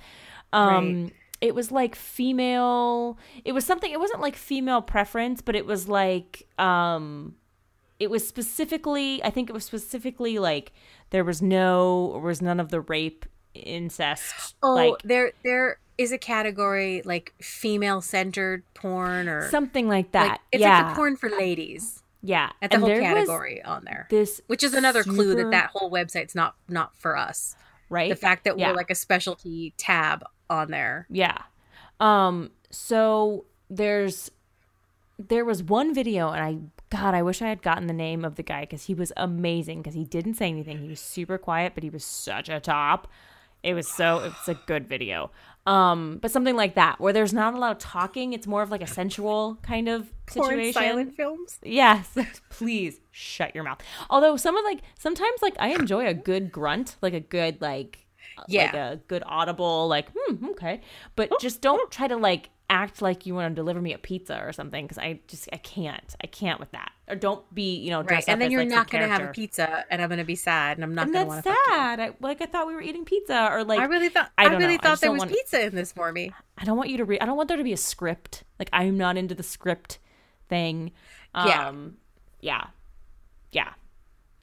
Um 0.53 1.11
it 1.41 1.53
was 1.53 1.71
like 1.71 1.93
female 1.95 3.17
it 3.43 3.51
was 3.51 3.65
something 3.65 3.91
it 3.91 3.99
wasn't 3.99 4.21
like 4.21 4.35
female 4.35 4.81
preference, 4.81 5.41
but 5.41 5.55
it 5.55 5.65
was 5.65 5.89
like 5.89 6.47
um 6.57 7.35
it 7.99 8.09
was 8.09 8.27
specifically 8.27 9.23
i 9.23 9.29
think 9.29 9.49
it 9.49 9.53
was 9.53 9.63
specifically 9.63 10.39
like 10.39 10.73
there 11.11 11.23
was 11.23 11.41
no 11.41 12.11
or 12.13 12.21
was 12.21 12.41
none 12.41 12.59
of 12.59 12.69
the 12.69 12.81
rape 12.81 13.25
incest 13.53 14.55
Oh, 14.63 14.73
like 14.73 14.95
there 15.03 15.31
there 15.43 15.77
is 15.97 16.11
a 16.11 16.17
category 16.17 17.01
like 17.05 17.33
female 17.41 18.01
centered 18.01 18.63
porn 18.73 19.27
or 19.27 19.49
something 19.49 19.87
like 19.87 20.11
that 20.11 20.27
like 20.29 20.39
it's 20.51 20.61
yeah 20.61 20.79
like 20.79 20.89
the 20.89 20.95
porn 20.95 21.15
for 21.15 21.29
ladies. 21.29 22.01
yeah 22.21 22.49
That's 22.61 22.73
a 22.73 22.77
And 22.77 22.83
whole 22.85 22.99
category 22.99 23.61
on 23.63 23.83
there. 23.85 24.07
this 24.09 24.41
Which 24.47 24.63
is 24.63 24.73
another 24.73 25.03
clue 25.03 25.35
that 25.35 25.51
that 25.51 25.69
whole 25.73 25.91
website's 25.91 26.33
not 26.35 26.55
not 26.67 26.95
for 26.95 27.15
us. 27.17 27.55
right 27.89 28.09
The 28.09 28.15
fact 28.15 28.43
that 28.45 28.57
Yeah. 28.57 28.69
we're 28.69 28.75
like 28.75 28.89
a 28.89 28.95
specialty 28.95 29.73
tab 29.77 30.23
on 30.49 30.71
there. 30.71 31.05
Yeah. 31.09 31.37
Um 31.99 32.51
so 32.71 33.45
there's 33.69 34.31
there 35.19 35.45
was 35.45 35.61
one 35.63 35.93
video 35.93 36.29
and 36.31 36.43
I 36.43 36.57
god, 36.95 37.13
I 37.13 37.21
wish 37.23 37.41
I 37.41 37.47
had 37.49 37.61
gotten 37.61 37.87
the 37.87 37.93
name 37.93 38.25
of 38.25 38.35
the 38.35 38.43
guy 38.43 38.65
cuz 38.65 38.85
he 38.85 38.93
was 38.95 39.11
amazing 39.17 39.83
cuz 39.83 39.93
he 39.93 40.05
didn't 40.05 40.35
say 40.35 40.47
anything. 40.47 40.79
He 40.79 40.87
was 40.87 40.99
super 40.99 41.37
quiet, 41.37 41.73
but 41.75 41.83
he 41.83 41.89
was 41.89 42.03
such 42.03 42.49
a 42.49 42.59
top. 42.59 43.07
It 43.61 43.73
was 43.75 43.87
so 43.87 44.19
it's 44.19 44.47
a 44.49 44.55
good 44.65 44.87
video. 44.89 45.31
Um 45.65 46.19
but 46.21 46.29
something 46.31 46.55
like 46.55 46.75
that 46.75 46.99
where 46.99 47.13
there's 47.13 47.33
not 47.33 47.53
a 47.53 47.57
lot 47.57 47.71
of 47.71 47.77
talking, 47.77 48.33
it's 48.33 48.45
more 48.47 48.61
of 48.61 48.69
like 48.71 48.81
a 48.81 48.87
sensual 48.87 49.57
kind 49.61 49.87
of 49.87 50.11
situation. 50.29 50.73
Silent 50.73 51.15
films. 51.15 51.59
Yes, 51.63 52.17
please 52.49 52.99
shut 53.11 53.55
your 53.55 53.63
mouth. 53.63 53.79
Although 54.09 54.35
some 54.37 54.57
of 54.57 54.65
like 54.65 54.81
sometimes 54.99 55.41
like 55.41 55.55
I 55.59 55.69
enjoy 55.69 56.05
a 56.07 56.13
good 56.13 56.51
grunt, 56.51 56.97
like 57.01 57.13
a 57.13 57.21
good 57.21 57.61
like 57.61 57.99
Yeah. 58.47 58.63
like 58.65 58.73
a 58.73 58.99
good 59.07 59.23
audible 59.25 59.87
like 59.87 60.07
hmm 60.17 60.47
okay, 60.49 60.81
but 61.15 61.31
just 61.39 61.61
don't 61.61 61.89
try 61.91 62.07
to 62.07 62.17
like 62.17 62.49
act 62.73 63.01
like 63.01 63.25
you 63.25 63.35
want 63.35 63.51
to 63.51 63.55
deliver 63.55 63.79
me 63.81 63.93
a 63.93 63.97
pizza 63.97 64.41
or 64.43 64.51
something 64.51 64.85
because 64.85 64.97
I 64.97 65.19
just 65.27 65.47
I 65.53 65.57
can't 65.57 66.15
I 66.23 66.27
can't 66.27 66.59
with 66.59 66.71
that. 66.71 66.91
or 67.07 67.15
don't 67.15 67.43
be 67.53 67.75
you 67.75 67.91
know 67.91 68.01
Right. 68.01 68.23
And 68.27 68.41
then 68.41 68.49
you're 68.51 68.61
like, 68.61 68.69
not 68.69 68.89
going 68.89 69.03
to 69.03 69.07
have 69.09 69.21
a 69.29 69.31
pizza 69.31 69.85
and 69.89 70.01
I'm 70.01 70.09
going 70.09 70.17
to 70.19 70.25
be 70.25 70.35
sad 70.35 70.77
and 70.77 70.83
I'm 70.83 70.95
not 70.95 71.05
And 71.05 71.13
going 71.13 71.27
to 71.27 71.31
that's 71.35 71.45
want 71.45 71.57
to 71.67 71.71
sad. 71.71 71.99
I, 71.99 72.11
like 72.19 72.41
I 72.41 72.45
thought 72.47 72.65
we 72.67 72.73
were 72.73 72.81
eating 72.81 73.05
pizza, 73.05 73.49
or 73.51 73.63
like 73.63 73.79
I 73.79 73.85
really 73.85 74.09
thought 74.09 74.31
I 74.37 74.45
I, 74.45 74.47
really 74.47 74.61
know. 74.65 74.67
I 74.73 74.77
thought 74.77 74.89
just 74.93 75.01
there 75.01 75.11
was 75.11 75.19
want- 75.19 75.31
pizza 75.31 75.65
in 75.65 75.75
this 75.75 75.91
for 75.91 76.11
me. 76.11 76.31
I 76.57 76.63
don't 76.65 76.77
want 76.77 76.89
you 76.89 76.97
to 76.97 77.05
read. 77.05 77.21
I 77.21 77.25
don't 77.25 77.37
want 77.37 77.47
there 77.49 77.57
to 77.57 77.63
be 77.63 77.73
a 77.73 77.77
script. 77.77 78.43
Like 78.59 78.69
I'm 78.73 78.97
not 78.97 79.17
into 79.17 79.35
the 79.35 79.43
script 79.43 79.99
thing. 80.49 80.91
Um, 81.35 81.47
Yeah. 81.47 81.73
yeah, 82.41 82.67
yeah. 83.51 83.69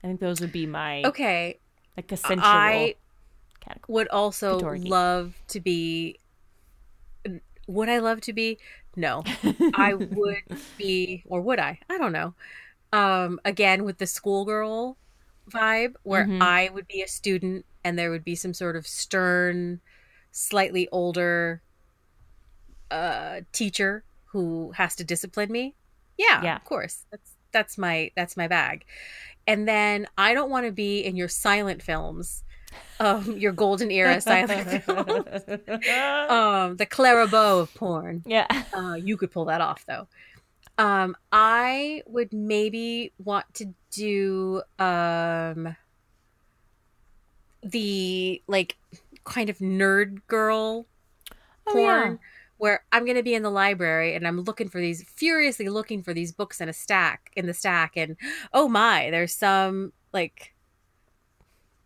I 0.03 0.07
think 0.07 0.21
those 0.21 0.41
would 0.41 0.53
be 0.53 0.67
my 0.67 1.03
Okay. 1.05 1.59
like 1.97 2.11
essential 2.13 2.45
I 2.47 2.95
category. 3.61 3.85
would 3.89 4.09
also 4.09 4.59
love 4.61 5.35
to 5.49 5.61
be 5.61 6.19
would 7.71 7.89
I 7.89 7.99
love 7.99 8.21
to 8.23 8.33
be? 8.33 8.59
No. 8.97 9.29
I 9.73 9.95
would 9.95 10.43
be 10.79 11.25
or 11.27 11.41
would 11.43 11.59
I? 11.61 11.79
I 11.89 11.99
don't 11.99 12.13
know. 12.13 12.35
Um 12.93 13.41
again 13.45 13.85
with 13.85 13.99
the 13.99 14.07
schoolgirl 14.07 14.99
vibe 15.51 15.95
where 16.05 16.31
Mhm. 16.31 16.41
I 16.41 16.71
would 16.75 16.87
be 16.89 17.03
a 17.03 17.09
student 17.09 17.67
and 17.85 17.99
there 17.99 18.11
would 18.11 18.25
be 18.25 18.37
some 18.37 18.55
sort 18.55 18.77
of 18.77 18.87
stern 18.87 19.81
slightly 20.33 20.89
older 20.93 21.63
uh 22.91 23.41
teacher 23.53 24.05
who 24.27 24.73
has 24.73 24.95
to 24.97 25.05
discipline 25.05 25.51
me. 25.51 25.75
Yeah, 26.17 26.43
Yeah. 26.43 26.57
of 26.57 26.65
course. 26.65 27.07
That's 27.11 27.33
that's 27.53 27.79
my 27.79 28.11
that's 28.17 28.37
my 28.37 28.49
bag. 28.49 28.85
And 29.47 29.69
then 29.69 30.07
I 30.19 30.35
don't 30.35 30.51
want 30.51 30.67
to 30.67 30.73
be 30.73 31.01
in 31.01 31.17
your 31.17 31.29
silent 31.29 31.83
films. 31.83 32.45
Um 32.99 33.37
your 33.39 33.53
golden 33.53 33.91
era 33.91 34.21
silent 34.21 34.85
films. 34.85 35.43
Um 36.31 36.77
the 36.77 36.87
Clara 36.89 37.27
Bow 37.27 37.59
of 37.61 37.73
porn. 37.75 38.23
yeah. 38.27 38.47
Uh 38.75 38.95
you 38.95 39.17
could 39.17 39.31
pull 39.31 39.47
that 39.47 39.61
off 39.61 39.85
though. 39.87 40.07
Um 40.79 41.17
I 41.33 42.03
would 42.07 42.33
maybe 42.33 43.13
want 43.23 43.47
to 43.55 43.75
do 43.91 44.63
um 44.79 45.77
the 47.63 48.43
like 48.47 48.77
kind 49.25 49.51
of 49.51 49.59
nerd 49.59 50.19
girl 50.27 50.87
Oh, 51.67 51.73
porn 51.73 52.13
yeah. 52.13 52.17
where 52.57 52.83
I'm 52.91 53.05
going 53.05 53.17
to 53.19 53.23
be 53.23 53.35
in 53.35 53.43
the 53.43 53.51
library 53.51 54.15
and 54.15 54.27
I'm 54.27 54.41
looking 54.41 54.69
for 54.69 54.81
these 54.81 55.05
furiously 55.05 55.69
looking 55.69 56.03
for 56.03 56.15
these 56.15 56.33
books 56.33 56.61
in 56.61 56.69
a 56.69 56.73
stack 56.73 57.31
in 57.37 57.47
the 57.47 57.53
stack 57.55 57.97
and 57.97 58.17
oh 58.55 58.67
my 58.67 59.11
there's 59.11 59.35
some 59.35 59.93
like 60.13 60.55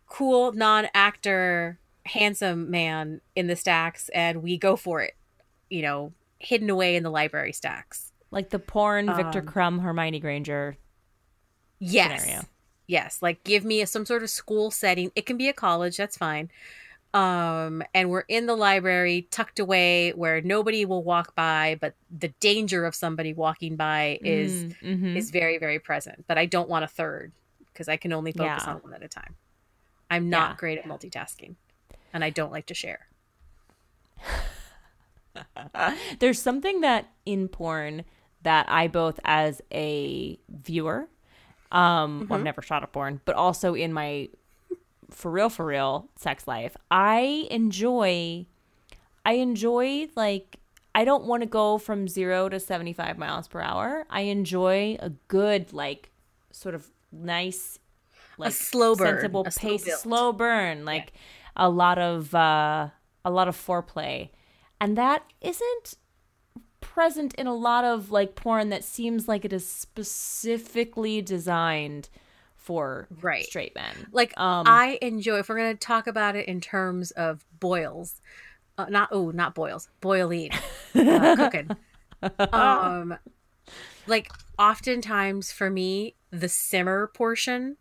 cool 0.07 0.51
non-actor 0.53 1.79
handsome 2.05 2.69
man 2.69 3.21
in 3.35 3.47
the 3.47 3.55
stacks 3.55 4.09
and 4.09 4.43
we 4.43 4.57
go 4.57 4.75
for 4.75 5.01
it 5.01 5.15
you 5.69 5.81
know 5.81 6.11
hidden 6.39 6.69
away 6.69 6.95
in 6.95 7.03
the 7.03 7.09
library 7.09 7.51
stacks 7.51 8.11
Like 8.31 8.49
the 8.51 8.59
porn 8.59 9.07
Viktor 9.07 9.39
Um, 9.39 9.45
Krum 9.47 9.81
Hermione 9.81 10.19
Granger. 10.19 10.77
yes 11.79 12.21
Scenario. 12.21 12.43
yes 12.87 13.21
like 13.21 13.43
give 13.43 13.65
me 13.65 13.81
a, 13.81 13.87
some 13.87 14.05
sort 14.05 14.21
of 14.23 14.29
school 14.29 14.69
setting 14.71 15.11
it 15.15 15.25
can 15.25 15.37
be 15.37 15.47
a 15.49 15.53
college 15.53 15.97
that's 15.97 16.17
fine 16.17 16.49
um 17.15 17.81
and 17.93 18.09
we're 18.09 18.25
in 18.27 18.45
the 18.45 18.55
library 18.55 19.27
tucked 19.31 19.59
away 19.59 20.11
where 20.11 20.41
nobody 20.41 20.85
will 20.85 21.03
walk 21.03 21.33
by 21.33 21.77
but 21.81 21.95
the 22.15 22.27
danger 22.39 22.85
of 22.85 22.93
somebody 22.93 23.33
walking 23.33 23.75
by 23.75 24.19
is 24.21 24.65
Mm, 24.65 24.75
mhm. 24.83 25.15
is 25.17 25.31
very 25.31 25.57
very 25.57 25.79
present 25.79 26.25
but 26.27 26.37
i 26.37 26.45
don't 26.45 26.69
want 26.69 26.83
a 26.83 26.87
third 26.87 27.31
because 27.73 27.87
i 27.87 27.97
can 27.97 28.13
only 28.13 28.31
focus 28.31 28.63
Yeah. 28.67 28.73
on 28.73 28.77
one 28.81 28.93
at 28.93 29.01
a 29.03 29.07
time 29.07 29.35
i'm 30.09 30.29
not 30.29 30.51
Yeah. 30.51 30.55
great 30.57 30.77
at 30.79 30.85
multitasking 30.85 31.55
and 32.13 32.23
i 32.23 32.29
don't 32.29 32.51
like 32.51 32.65
to 32.67 32.73
share 32.73 33.07
There's 36.19 36.41
something 36.41 36.81
that 36.81 37.07
in 37.25 37.47
porn 37.49 38.05
that 38.43 38.67
I 38.69 38.87
both 38.87 39.19
as 39.25 39.61
a 39.73 40.39
viewer, 40.49 41.09
um, 41.71 42.27
well, 42.29 42.39
I've 42.39 42.45
never 42.45 42.61
shot 42.61 42.83
a 42.83 42.87
porn, 42.87 43.19
but 43.25 43.35
also 43.35 43.73
in 43.73 43.91
my 43.91 44.29
for 45.09 45.29
real, 45.31 45.49
for 45.49 45.65
real 45.65 46.07
sex 46.15 46.47
life, 46.47 46.77
I 46.89 47.47
enjoy, 47.51 48.45
I 49.25 49.33
enjoy 49.33 50.07
like, 50.15 50.57
I 50.93 51.03
don't 51.03 51.25
want 51.25 51.41
to 51.43 51.49
go 51.49 51.77
from 51.77 52.07
zero 52.07 52.47
to 52.47 52.59
75 52.59 53.17
miles 53.17 53.47
per 53.49 53.59
hour. 53.61 54.05
I 54.09 54.21
enjoy 54.21 54.97
a 55.01 55.09
good, 55.27 55.73
like, 55.73 56.11
sort 56.51 56.75
of 56.75 56.87
nice, 57.11 57.79
like 58.37 58.51
slow 58.53 58.95
burn, 58.95 59.15
sensible 59.15 59.43
a 59.45 59.51
slow 59.51 59.69
pace, 59.71 59.85
build. 59.85 59.99
slow 59.99 60.33
burn, 60.33 60.85
like 60.85 61.13
a 61.55 61.69
lot 61.69 61.97
of, 61.97 62.33
uh, 62.35 62.89
a 63.23 63.31
lot 63.31 63.47
of 63.47 63.55
foreplay. 63.55 64.29
And 64.79 64.97
that 64.97 65.23
isn't 65.41 65.95
present 66.81 67.33
in 67.35 67.47
a 67.47 67.53
lot 67.53 67.83
of 67.83 68.11
like 68.11 68.35
porn 68.35 68.69
that 68.69 68.83
seems 68.83 69.27
like 69.27 69.43
it 69.43 69.51
is 69.51 69.67
specifically 69.67 71.21
designed 71.21 72.09
for 72.55 73.07
Right. 73.21 73.45
straight 73.45 73.75
men. 73.75 74.07
like 74.11 74.37
Um, 74.39 74.65
i 74.67 74.97
enjoy 75.01 75.39
if 75.39 75.49
we're 75.49 75.57
going 75.57 75.73
to 75.75 75.79
talk 75.79 76.07
about 76.07 76.35
it 76.35 76.47
in 76.47 76.61
terms 76.61 77.11
of 77.11 77.45
boils 77.59 78.21
uh, 78.77 78.85
not 78.89 79.09
oh 79.11 79.31
not 79.31 79.53
boils 79.55 79.89
boiling 80.01 80.51
uh, 80.95 81.35
cooking 81.35 81.75
um 82.53 83.17
like 84.07 84.31
oftentimes 84.57 85.51
for 85.51 85.69
me 85.69 86.15
the 86.31 86.49
simmer 86.49 87.07
portion 87.07 87.77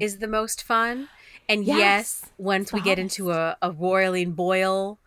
is 0.00 0.18
the 0.18 0.28
most 0.28 0.62
fun 0.62 1.08
and 1.48 1.64
yes, 1.64 1.76
Mm. 1.76 1.78
Yes, 1.78 2.24
once 2.38 2.72
we 2.72 2.80
get 2.80 2.98
into 2.98 3.30
a, 3.30 3.56
a 3.62 3.70
roiling 3.72 4.32
boil 4.32 4.98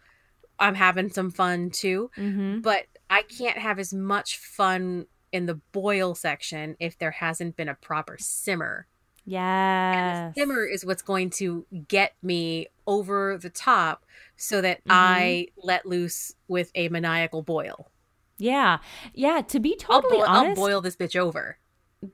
i'm 0.60 0.76
having 0.76 1.10
some 1.10 1.32
fun 1.32 1.70
too 1.70 2.12
Mm-hmm. 2.18 2.60
but 2.62 2.86
i 3.10 3.22
can't 3.24 3.58
have 3.58 3.80
as 3.80 3.94
much 3.94 4.38
fun 4.38 5.06
in 5.32 5.46
the 5.46 5.56
boil 5.72 6.16
section 6.16 6.76
if 6.80 6.98
there 6.98 7.12
hasn't 7.12 7.56
been 7.56 7.70
a 7.70 7.76
proper 7.76 8.18
simmer 8.20 8.88
Yes. 9.26 10.34
simmer 10.36 10.66
is 10.66 10.86
what's 10.86 11.02
going 11.04 11.30
to 11.32 11.66
get 11.88 12.14
me 12.24 12.68
over 12.88 13.38
the 13.38 13.50
top 13.50 14.04
so 14.36 14.62
that 14.62 14.80
Mm-hmm. 14.80 14.92
I 14.92 15.48
let 15.62 15.86
loose 15.86 16.34
with 16.48 16.72
a 16.74 16.90
maniacal 16.90 17.42
boil. 17.44 17.92
Yeah. 18.40 18.80
Yeah. 19.14 19.42
To 19.42 19.60
be 19.60 19.78
I'll, 19.90 20.02
totally 20.02 20.22
honest, 20.24 20.60
I'll 20.60 20.68
boil 20.68 20.82
this 20.82 20.96
bitch 20.96 21.16
over. 21.16 21.58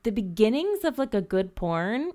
the 0.04 0.12
beginnings 0.12 0.84
of 0.84 0.98
like 0.98 1.14
a 1.14 1.22
good 1.22 1.56
porn, 1.56 2.12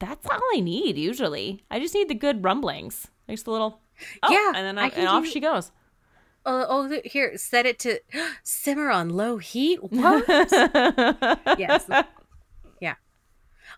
that's 0.00 0.26
all 0.26 0.40
I 0.54 0.60
need 0.60 0.98
usually. 0.98 1.62
I 1.70 1.78
just 1.78 1.94
need 1.94 2.08
the 2.08 2.14
good 2.14 2.42
rumblings. 2.42 3.06
Just 3.28 3.46
a 3.46 3.52
little, 3.52 3.80
oh, 4.24 4.32
Yeah, 4.32 4.58
and 4.58 4.66
then 4.66 4.78
I 4.78 4.86
I, 4.86 4.88
and 4.96 5.06
off 5.06 5.26
she 5.26 5.38
goes. 5.38 5.70
Oh, 6.44 6.66
oh, 6.68 7.00
here, 7.04 7.36
set 7.36 7.66
it 7.66 7.78
to 7.80 8.00
simmer 8.42 8.90
on 8.90 9.10
low 9.10 9.36
heat. 9.36 9.78
What? 9.90 10.24
yes. 11.58 11.84
Yeah. 12.80 12.94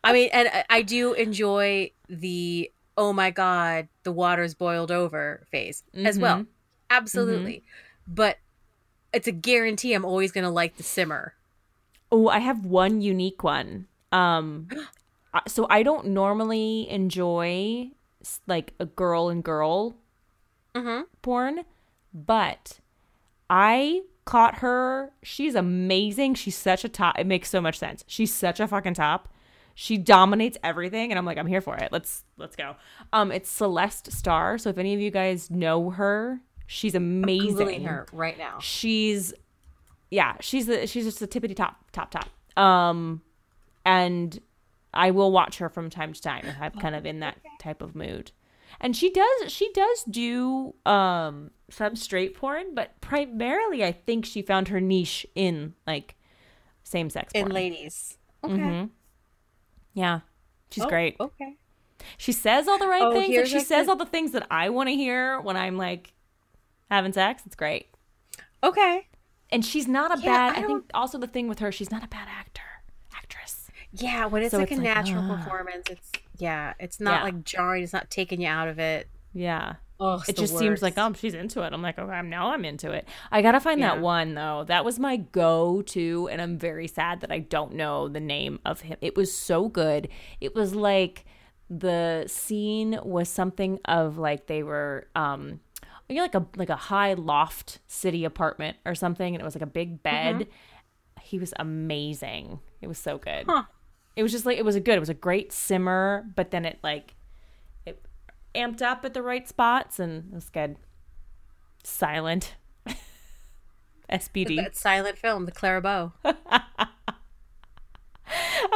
I 0.02 0.12
mean, 0.12 0.30
and 0.32 0.48
I, 0.48 0.64
I 0.70 0.82
do 0.82 1.12
enjoy 1.12 1.90
the 2.08 2.70
oh 2.96 3.12
my 3.12 3.30
god, 3.30 3.88
the 4.04 4.12
water's 4.12 4.54
boiled 4.54 4.90
over 4.90 5.46
phase 5.50 5.82
as 5.94 6.18
well. 6.18 6.38
Mhm. 6.38 6.46
Absolutely. 6.88 7.64
But 8.06 8.38
it's 9.12 9.26
a 9.26 9.32
guarantee 9.32 9.92
I'm 9.94 10.04
always 10.04 10.30
going 10.30 10.44
to 10.44 10.50
like 10.50 10.76
the 10.76 10.82
simmer. 10.82 11.34
Oh, 12.10 12.28
I 12.28 12.38
have 12.38 12.64
one 12.66 13.00
unique 13.00 13.42
one. 13.42 13.86
Um, 14.12 14.68
so 15.46 15.66
I 15.70 15.82
don't 15.82 16.08
normally 16.08 16.88
enjoy 16.90 17.90
like 18.46 18.74
a 18.78 18.86
girl 18.86 19.28
and 19.28 19.42
girl 19.42 19.96
Mhm. 20.74 21.04
porn, 21.22 21.64
but 22.14 22.80
I 23.50 24.02
caught 24.24 24.56
her. 24.58 25.12
She's 25.22 25.54
amazing. 25.54 26.34
She's 26.34 26.56
such 26.56 26.84
a 26.84 26.88
top. 26.88 27.18
It 27.18 27.26
makes 27.26 27.50
so 27.50 27.60
much 27.60 27.78
sense. 27.78 28.04
She's 28.06 28.32
such 28.32 28.60
a 28.60 28.68
fucking 28.68 28.94
top. 28.94 29.28
She 29.74 29.96
dominates 29.98 30.58
everything, 30.62 31.10
and 31.10 31.18
I'm 31.18 31.24
like, 31.24 31.38
I'm 31.38 31.46
here 31.46 31.60
for 31.62 31.76
it. 31.76 31.90
Let's 31.92 32.24
let's 32.36 32.56
go. 32.56 32.76
Um, 33.12 33.32
it's 33.32 33.50
Celeste 33.50 34.12
Star. 34.12 34.58
So 34.58 34.68
if 34.70 34.78
any 34.78 34.94
of 34.94 35.00
you 35.00 35.10
guys 35.10 35.50
know 35.50 35.90
her, 35.90 36.40
she's 36.66 36.94
amazing 36.94 37.84
her 37.84 38.06
right 38.12 38.38
now. 38.38 38.58
she's 38.60 39.34
yeah 40.10 40.36
she's 40.40 40.66
the 40.66 40.86
she's 40.86 41.04
just 41.04 41.20
the 41.20 41.26
tippity 41.28 41.56
top 41.56 41.76
top 41.90 42.10
top 42.10 42.28
um 42.62 43.22
and 43.86 44.40
i 44.94 45.10
will 45.10 45.30
watch 45.32 45.58
her 45.58 45.68
from 45.68 45.88
time 45.90 46.12
to 46.12 46.20
time 46.20 46.44
if 46.46 46.56
i'm 46.60 46.72
kind 46.72 46.94
of 46.94 47.04
in 47.06 47.20
that 47.20 47.36
type 47.60 47.80
of 47.82 47.94
mood 47.94 48.30
and 48.80 48.96
she 48.96 49.10
does 49.10 49.52
she 49.52 49.70
does 49.72 50.04
do 50.04 50.74
um 50.86 51.50
some 51.70 51.96
straight 51.96 52.34
porn 52.36 52.74
but 52.74 53.00
primarily 53.00 53.84
i 53.84 53.92
think 53.92 54.24
she 54.24 54.42
found 54.42 54.68
her 54.68 54.80
niche 54.80 55.26
in 55.34 55.74
like 55.86 56.14
same 56.84 57.08
sex 57.10 57.32
In 57.34 57.42
porn 57.44 57.52
ladies. 57.54 58.18
Okay. 58.44 58.54
Mhm. 58.54 58.90
yeah 59.94 60.20
she's 60.70 60.84
Oh, 60.84 60.88
great 60.88 61.16
Okay. 61.20 61.56
she 62.18 62.32
says 62.32 62.66
all 62.68 62.78
the 62.78 62.88
right 62.88 63.02
Oh, 63.02 63.12
things 63.12 63.28
here's 63.34 63.48
she 63.50 63.60
says 63.60 63.86
good- 63.86 63.90
all 63.90 63.96
the 63.96 64.06
things 64.06 64.32
that 64.32 64.46
i 64.50 64.68
want 64.68 64.88
to 64.88 64.94
hear 64.94 65.40
when 65.40 65.56
i'm 65.56 65.76
like 65.76 66.12
having 66.90 67.12
sex 67.12 67.42
it's 67.46 67.54
great 67.56 67.86
Okay. 68.64 69.08
and 69.50 69.64
she's 69.64 69.88
not 69.88 70.16
a 70.16 70.20
Yeah, 70.22 70.50
bad. 70.52 70.56
I 70.58 70.62
I, 70.62 70.66
think 70.66 70.84
also 70.94 71.18
the 71.18 71.26
thing 71.26 71.48
with 71.48 71.58
her, 71.58 71.72
she's 71.72 71.90
not 71.90 72.04
a 72.04 72.06
bad 72.06 72.28
actor. 72.30 72.62
Yeah, 73.92 74.26
when 74.26 74.42
it's 74.42 74.50
So 74.52 74.58
like 74.58 74.70
it's 74.72 74.80
a 74.80 74.82
like, 74.82 74.94
natural 74.94 75.22
ah. 75.30 75.36
performance, 75.36 75.86
it's 75.90 76.10
yeah, 76.38 76.74
it's 76.80 76.98
not 77.00 77.20
Yeah. 77.20 77.24
like 77.24 77.44
jarring. 77.44 77.82
It's 77.84 77.92
not 77.92 78.10
taking 78.10 78.40
you 78.40 78.48
out 78.48 78.68
of 78.68 78.78
it. 78.78 79.08
Yeah, 79.34 79.74
Oh, 80.00 80.22
it 80.26 80.36
just 80.36 80.58
seems 80.58 80.82
like 80.82 80.96
worst. 80.96 81.16
oh 81.16 81.18
she's 81.20 81.32
into 81.34 81.62
it 81.62 81.72
i'm 81.72 81.80
like 81.80 81.96
okay 81.96 82.22
now 82.22 82.48
i'm 82.50 82.64
into 82.64 82.90
it 82.90 83.06
i 83.30 83.40
gotta 83.40 83.60
find 83.60 83.78
Yeah. 83.78 83.94
that 83.94 84.00
one 84.02 84.34
though 84.34 84.64
that 84.66 84.84
was 84.84 84.98
my 84.98 85.16
go-to 85.16 86.28
and 86.32 86.42
i'm 86.42 86.58
very 86.58 86.88
sad 86.88 87.20
that 87.20 87.30
i 87.30 87.38
don't 87.38 87.74
know 87.74 88.08
the 88.08 88.18
name 88.18 88.58
of 88.66 88.80
him 88.80 88.96
it 89.00 89.14
was 89.16 89.32
so 89.32 89.68
good 89.68 90.08
it 90.40 90.56
was 90.56 90.74
like 90.74 91.24
the 91.70 92.24
scene 92.26 92.98
was 93.04 93.28
something 93.28 93.78
of 93.84 94.18
like 94.18 94.48
they 94.48 94.64
were 94.64 95.06
um 95.14 95.60
you 96.08 96.16
know, 96.16 96.22
like 96.22 96.34
a 96.34 96.46
like 96.56 96.70
a 96.70 96.76
high 96.76 97.14
loft 97.14 97.78
city 97.86 98.24
apartment 98.24 98.76
or 98.84 98.96
something 98.96 99.34
and 99.36 99.40
it 99.40 99.44
was 99.44 99.54
like 99.54 99.62
a 99.62 99.66
big 99.66 100.02
bed 100.02 100.48
he 101.22 101.38
was 101.38 101.54
amazing 101.60 102.58
it 102.80 102.88
was 102.88 102.98
so 102.98 103.18
good 103.18 103.44
Huh. 103.48 103.62
It 104.16 104.22
was 104.22 104.32
just 104.32 104.44
like 104.46 104.58
it 104.58 104.64
was 104.64 104.76
a 104.76 104.80
good 104.80 104.96
it 104.96 105.00
was 105.00 105.08
a 105.08 105.14
great 105.14 105.52
simmer 105.52 106.26
but 106.36 106.50
then 106.50 106.64
it 106.64 106.78
like 106.82 107.14
it 107.86 108.02
amped 108.54 108.82
up 108.82 109.04
at 109.04 109.14
the 109.14 109.22
right 109.22 109.48
spots 109.48 109.98
and 109.98 110.28
it 110.32 110.34
was 110.34 110.50
good 110.50 110.76
silent 111.82 112.54
spd 114.10 114.56
that 114.62 114.76
silent 114.76 115.18
film, 115.18 115.46
The 115.46 115.52
Clara 115.52 115.80
Bow. 115.80 116.12
i'm 116.24 116.44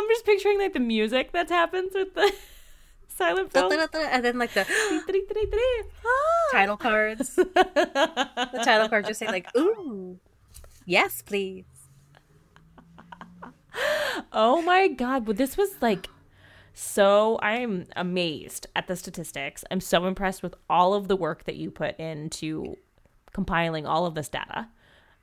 just 0.09 0.25
picturing 0.25 0.59
like 0.59 0.73
the 0.73 0.81
music 0.81 1.33
that 1.33 1.49
happens 1.49 1.93
with 1.95 2.15
the 2.15 2.33
silent 3.09 3.53
film 3.53 3.73
and 3.73 4.25
then 4.25 4.39
like 4.39 4.53
the 4.55 4.67
title 6.53 6.77
cards. 6.77 7.37
the 7.37 8.61
title 8.65 8.89
card 8.89 9.07
just 9.07 9.19
say 9.19 9.27
like, 9.27 9.55
"Ooh, 9.57 10.19
yes, 10.85 11.23
please." 11.23 11.65
Oh 14.33 14.63
my 14.63 14.89
god, 14.89 15.25
but 15.25 15.37
this 15.37 15.57
was 15.57 15.77
like 15.81 16.09
so 16.79 17.39
I'm 17.41 17.87
amazed 17.97 18.67
at 18.77 18.87
the 18.87 18.97
statistics. 18.97 19.65
I'm 19.71 19.81
so 19.81 20.05
impressed 20.07 20.43
with 20.43 20.55
all 20.69 20.93
of 20.93 21.09
the 21.09 21.17
work 21.17 21.45
that 21.45 21.57
you 21.57 21.71
put 21.71 21.99
into 21.99 22.77
compiling 23.33 23.87
all 23.87 24.05
of 24.05 24.15
this 24.15 24.29
data. 24.29 24.69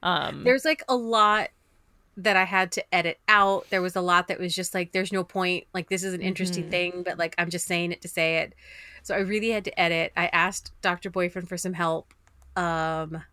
Um 0.01 0.43
There's 0.43 0.65
like 0.65 0.83
a 0.89 0.95
lot 0.95 1.49
that 2.17 2.37
I 2.37 2.43
had 2.43 2.71
to 2.73 2.95
edit 2.95 3.19
out. 3.27 3.67
There 3.69 3.81
was 3.81 3.95
a 3.95 4.01
lot 4.01 4.27
that 4.27 4.39
was 4.39 4.53
just 4.53 4.73
like, 4.73 4.91
"There's 4.91 5.11
no 5.11 5.23
point. 5.23 5.65
Like 5.73 5.89
this 5.89 6.03
is 6.03 6.13
an 6.13 6.21
interesting 6.21 6.69
thing, 6.69 7.03
but 7.03 7.17
like 7.17 7.35
I'm 7.37 7.49
just 7.49 7.65
saying 7.67 7.91
it 7.91 8.01
to 8.01 8.07
say 8.07 8.37
it." 8.37 8.53
So 9.03 9.15
I 9.15 9.19
really 9.19 9.49
had 9.49 9.65
to 9.65 9.79
edit. 9.79 10.11
I 10.15 10.27
asked 10.27 10.71
Dr. 10.81 11.09
Boyfriend 11.09 11.49
for 11.49 11.57
some 11.57 11.73
help. 11.73 12.13
Um 12.55 13.23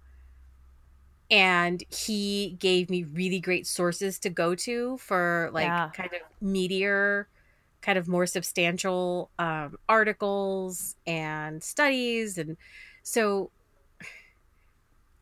and 1.31 1.85
he 1.91 2.57
gave 2.59 2.91
me 2.91 3.05
really 3.05 3.41
great 3.41 3.67
sources 3.67 4.19
to 4.21 4.31
go 4.31 4.55
to 4.55 4.99
for 4.99 5.51
like 5.53 5.67
Yeah. 5.67 5.91
kind 5.95 6.11
of 6.13 6.21
meatier 6.47 7.27
kind 7.83 7.99
of 7.99 8.09
more 8.09 8.27
substantial 8.27 9.31
um, 9.39 9.79
articles 9.89 10.97
and 11.07 11.63
studies 11.63 12.37
and 12.39 12.57
so 13.03 13.51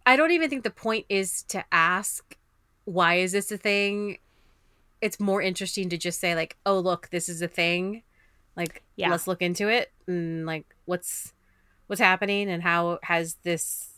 i 0.06 0.16
don't 0.16 0.30
even 0.32 0.50
think 0.50 0.64
the 0.64 0.70
point 0.70 1.06
is 1.08 1.42
to 1.44 1.64
ask 1.72 2.36
why 2.84 3.16
is 3.16 3.32
this 3.32 3.52
a 3.52 3.58
thing 3.58 4.18
it's 5.00 5.20
more 5.20 5.40
interesting 5.40 5.88
to 5.88 5.96
just 5.96 6.20
say 6.20 6.34
like 6.34 6.56
oh 6.66 6.78
look 6.78 7.08
this 7.10 7.28
is 7.28 7.42
a 7.42 7.48
thing 7.48 8.02
like 8.56 8.82
Yeah. 8.96 9.10
let's 9.10 9.26
look 9.26 9.42
into 9.42 9.68
it 9.68 9.92
and 10.06 10.46
like 10.46 10.66
what's 10.86 11.32
what's 11.86 12.00
happening 12.00 12.48
and 12.50 12.62
how 12.62 12.98
has 13.02 13.36
this 13.44 13.97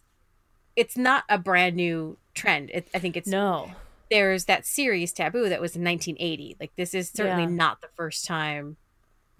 it's 0.80 0.96
not 0.96 1.24
a 1.28 1.36
brand 1.38 1.76
new 1.76 2.16
trend 2.34 2.70
it, 2.72 2.88
i 2.94 2.98
think 2.98 3.16
it's 3.16 3.28
no. 3.28 3.70
there's 4.10 4.46
that 4.46 4.64
series 4.64 5.12
taboo 5.12 5.48
that 5.50 5.60
was 5.60 5.76
in 5.76 5.84
1980 5.84 6.56
like 6.58 6.72
this 6.76 6.94
is 6.94 7.10
certainly 7.10 7.42
Yeah. 7.44 7.48
not 7.64 7.80
the 7.82 7.88
first 7.94 8.24
time 8.24 8.76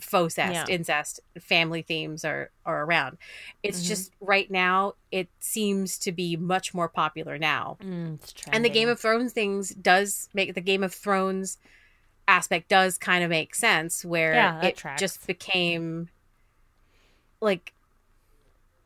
fauxcest 0.01 0.53
Yeah. 0.53 0.67
incest 0.69 1.21
family 1.39 1.83
themes 1.83 2.25
are 2.25 2.51
are 2.65 2.85
around 2.85 3.17
it's 3.63 3.83
Mhm. 3.83 3.87
just 3.89 4.13
right 4.21 4.51
now 4.51 4.95
it 5.11 5.29
seems 5.39 5.99
to 5.99 6.13
be 6.13 6.37
much 6.37 6.73
more 6.75 6.89
popular 6.89 7.39
now 7.39 7.77
Mm, 7.81 8.19
and 8.53 8.65
the 8.65 8.71
game 8.71 8.89
of 8.89 8.99
thrones 9.01 9.33
things 9.33 9.71
does 9.71 10.29
make 10.35 10.55
the 10.55 10.61
game 10.61 10.83
of 10.83 10.93
thrones 10.95 11.59
aspect 12.29 12.69
does 12.69 12.97
kind 12.97 13.23
of 13.25 13.31
make 13.31 13.55
sense 13.55 14.05
where 14.05 14.35
Yeah, 14.35 14.65
it 14.65 14.77
tracks. 14.77 15.01
just 15.01 15.27
became 15.27 16.09
like 17.41 17.73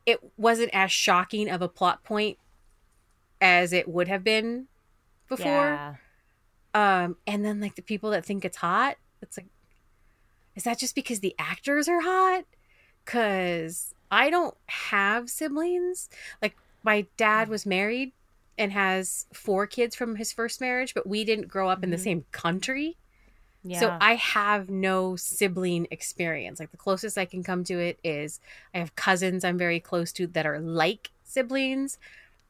it 0.06 0.18
wasn't 0.36 0.70
as 0.72 0.92
shocking 0.92 1.48
of 1.48 1.62
a 1.62 1.68
plot 1.68 2.02
point 2.04 2.38
as 3.44 3.72
it 3.74 3.86
would 3.86 4.08
have 4.08 4.24
been 4.24 4.66
before 5.28 5.44
Yeah. 5.46 5.94
um 6.74 7.16
and 7.26 7.44
then 7.44 7.60
like 7.60 7.74
the 7.76 7.82
people 7.82 8.10
that 8.10 8.24
think 8.24 8.44
it's 8.44 8.56
hot 8.56 8.96
it's 9.22 9.36
like 9.36 9.46
is 10.56 10.64
that 10.64 10.78
just 10.78 10.94
because 10.94 11.20
the 11.20 11.34
actors 11.38 11.86
are 11.88 12.00
hot 12.00 12.44
cuz 13.04 13.94
i 14.10 14.30
don't 14.30 14.56
have 14.66 15.28
siblings 15.28 16.08
like 16.40 16.56
my 16.82 17.06
dad 17.18 17.48
was 17.48 17.66
married 17.66 18.12
and 18.56 18.72
has 18.72 19.26
four 19.32 19.66
kids 19.66 19.94
from 19.94 20.16
his 20.16 20.32
first 20.32 20.60
marriage 20.60 20.94
but 20.94 21.06
we 21.06 21.22
didn't 21.24 21.48
grow 21.48 21.68
up 21.68 21.82
in 21.84 21.90
the 21.90 21.96
Mhm. 21.96 22.04
same 22.04 22.24
country 22.32 22.96
Yeah. 23.62 23.80
so 23.80 23.98
i 24.00 24.14
have 24.14 24.70
no 24.70 25.16
sibling 25.16 25.86
experience 25.90 26.60
like 26.60 26.70
the 26.70 26.76
closest 26.78 27.18
i 27.18 27.24
can 27.26 27.42
come 27.42 27.62
to 27.64 27.78
it 27.78 27.98
is 28.04 28.40
i 28.74 28.78
have 28.78 28.94
cousins 28.96 29.44
i'm 29.44 29.58
very 29.58 29.80
close 29.80 30.12
to 30.12 30.26
that 30.28 30.46
are 30.46 30.60
like 30.60 31.10
siblings 31.24 31.98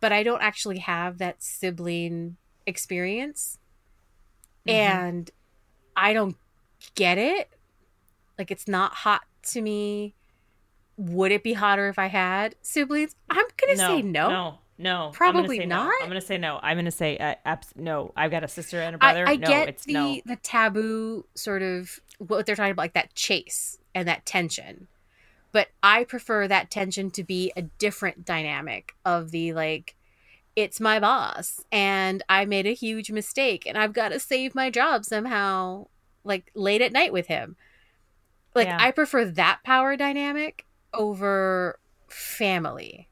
but 0.04 0.12
i 0.12 0.22
don't 0.22 0.42
actually 0.42 0.78
have 0.78 1.16
that 1.18 1.42
sibling 1.42 2.36
experience 2.66 3.58
Mhm. 4.66 4.72
and 4.72 5.30
I 5.96 6.12
don't 6.12 6.36
get 6.94 7.18
it. 7.18 7.48
Like 8.38 8.50
it's 8.50 8.66
not 8.66 8.92
hot 8.94 9.22
to 9.52 9.60
me. 9.62 10.14
Would 10.96 11.30
it 11.32 11.42
be 11.42 11.52
hotter 11.52 11.88
if 11.88 11.98
I 11.98 12.06
had 12.06 12.56
siblings? 12.62 13.14
I'm 13.30 13.44
gonna 13.60 13.76
say 13.76 14.02
no. 14.02 14.28
No. 14.28 14.58
No. 14.76 15.10
Probably 15.14 15.62
I'm 15.62 15.68
not. 15.68 15.86
No. 15.86 15.92
I'm 16.02 16.08
gonna 16.08 16.20
say 16.20 16.38
no. 16.38 16.58
I'm 16.62 16.76
gonna 16.76 16.90
say 16.90 17.16
uh, 17.18 17.34
abs- 17.44 17.74
no. 17.76 18.12
I've 18.16 18.30
got 18.30 18.42
a 18.42 18.48
sister 18.48 18.80
and 18.80 18.96
a 18.96 18.98
brother. 18.98 19.24
I 19.28 19.36
no, 19.36 19.46
get 19.46 19.68
it's 19.68 19.84
the 19.84 19.92
no. 19.92 20.20
the 20.26 20.36
taboo 20.36 21.26
sort 21.34 21.62
of 21.62 22.00
what 22.18 22.46
they're 22.46 22.56
talking 22.56 22.72
about, 22.72 22.82
like 22.82 22.94
that 22.94 23.14
chase 23.14 23.78
and 23.94 24.08
that 24.08 24.24
tension. 24.26 24.88
But 25.54 25.68
I 25.84 26.02
prefer 26.02 26.48
that 26.48 26.72
tension 26.72 27.12
to 27.12 27.22
be 27.22 27.52
a 27.56 27.62
different 27.62 28.24
dynamic 28.24 28.92
of 29.04 29.30
the 29.30 29.52
like, 29.52 29.94
it's 30.56 30.80
my 30.80 30.98
boss 30.98 31.64
and 31.70 32.24
I 32.28 32.44
made 32.44 32.66
a 32.66 32.74
huge 32.74 33.12
mistake 33.12 33.64
and 33.64 33.78
I've 33.78 33.92
got 33.92 34.08
to 34.08 34.18
save 34.18 34.56
my 34.56 34.68
job 34.68 35.04
somehow, 35.04 35.86
like 36.24 36.50
late 36.56 36.82
at 36.82 36.90
night 36.92 37.12
with 37.12 37.28
him. 37.28 37.54
Like 38.52 38.66
Yeah. 38.66 38.78
I 38.80 38.90
prefer 38.90 39.26
that 39.26 39.60
power 39.64 39.96
dynamic 39.96 40.66
over 40.92 41.78
family. 42.08 43.08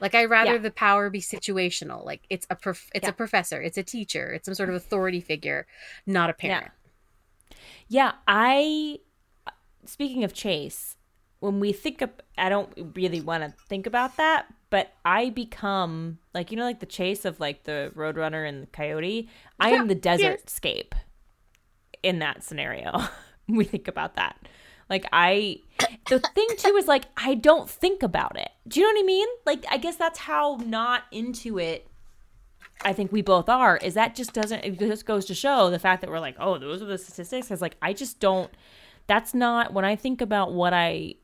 Like 0.00 0.16
I 0.16 0.24
rather 0.24 0.54
Yeah. 0.54 0.58
the 0.58 0.72
power 0.72 1.08
be 1.08 1.20
situational. 1.20 2.04
Like 2.04 2.22
it's 2.28 2.48
a 2.50 2.56
prof- 2.56 2.90
it's 2.96 3.04
Yeah. 3.04 3.10
a 3.10 3.12
professor, 3.12 3.62
it's 3.62 3.78
a 3.78 3.84
teacher, 3.84 4.32
it's 4.32 4.46
some 4.46 4.56
sort 4.56 4.70
of 4.70 4.74
authority 4.74 5.20
figure, 5.20 5.68
not 6.04 6.30
a 6.30 6.34
parent. 6.34 6.72
Yeah, 7.86 8.14
I. 8.26 8.98
Uh, 9.46 9.52
speaking 9.84 10.24
of 10.24 10.34
Chase, 10.34 10.96
when 11.40 11.60
we 11.60 11.72
think 11.72 12.02
of, 12.02 12.10
I 12.36 12.48
don't 12.48 12.72
really 12.94 13.20
want 13.20 13.44
to 13.44 13.54
think 13.68 13.86
about 13.86 14.16
that, 14.16 14.46
but 14.70 14.92
I 15.04 15.30
become 15.30 16.18
like 16.34 16.50
you 16.50 16.56
know, 16.56 16.64
like 16.64 16.80
the 16.80 16.86
Chase 16.86 17.24
of 17.24 17.40
like 17.40 17.64
the 17.64 17.92
Roadrunner 17.94 18.48
and 18.48 18.62
the 18.62 18.66
Coyote. 18.66 19.28
I 19.60 19.70
am 19.70 19.88
the 19.88 19.94
desert 19.94 20.50
scape 20.50 20.94
in 22.02 22.18
that 22.20 22.42
scenario. 22.42 23.02
we 23.48 23.64
think 23.64 23.88
about 23.88 24.16
that. 24.16 24.36
Like 24.90 25.06
I, 25.12 25.58
the 26.08 26.18
thing 26.18 26.48
too 26.56 26.76
is 26.76 26.86
like 26.86 27.04
I 27.16 27.34
don't 27.34 27.68
think 27.68 28.02
about 28.02 28.38
it. 28.38 28.50
Do 28.66 28.80
you 28.80 28.86
know 28.86 28.98
what 28.98 29.04
I 29.04 29.06
mean? 29.06 29.28
Like 29.46 29.64
I 29.70 29.76
guess 29.76 29.96
that's 29.96 30.18
how 30.18 30.58
not 30.64 31.04
into 31.12 31.58
it 31.58 31.88
I 32.82 32.92
think 32.92 33.10
we 33.10 33.22
both 33.22 33.48
are 33.48 33.76
is 33.76 33.94
that 33.94 34.14
just 34.14 34.32
doesn't 34.32 34.64
it 34.64 34.78
just 34.78 35.04
goes 35.04 35.24
to 35.26 35.34
show 35.34 35.70
the 35.70 35.78
fact 35.78 36.00
that 36.00 36.10
we're 36.10 36.20
like, 36.20 36.36
oh, 36.38 36.58
those 36.58 36.80
are 36.80 36.86
the 36.86 36.98
statistics. 36.98 37.50
Is 37.50 37.60
like 37.60 37.76
I 37.82 37.92
just 37.92 38.20
don't 38.20 38.50
that's 39.06 39.34
not 39.34 39.72
when 39.72 39.84
I 39.84 39.96
think 39.96 40.20
about 40.20 40.52
what 40.52 40.72
I 40.72 41.14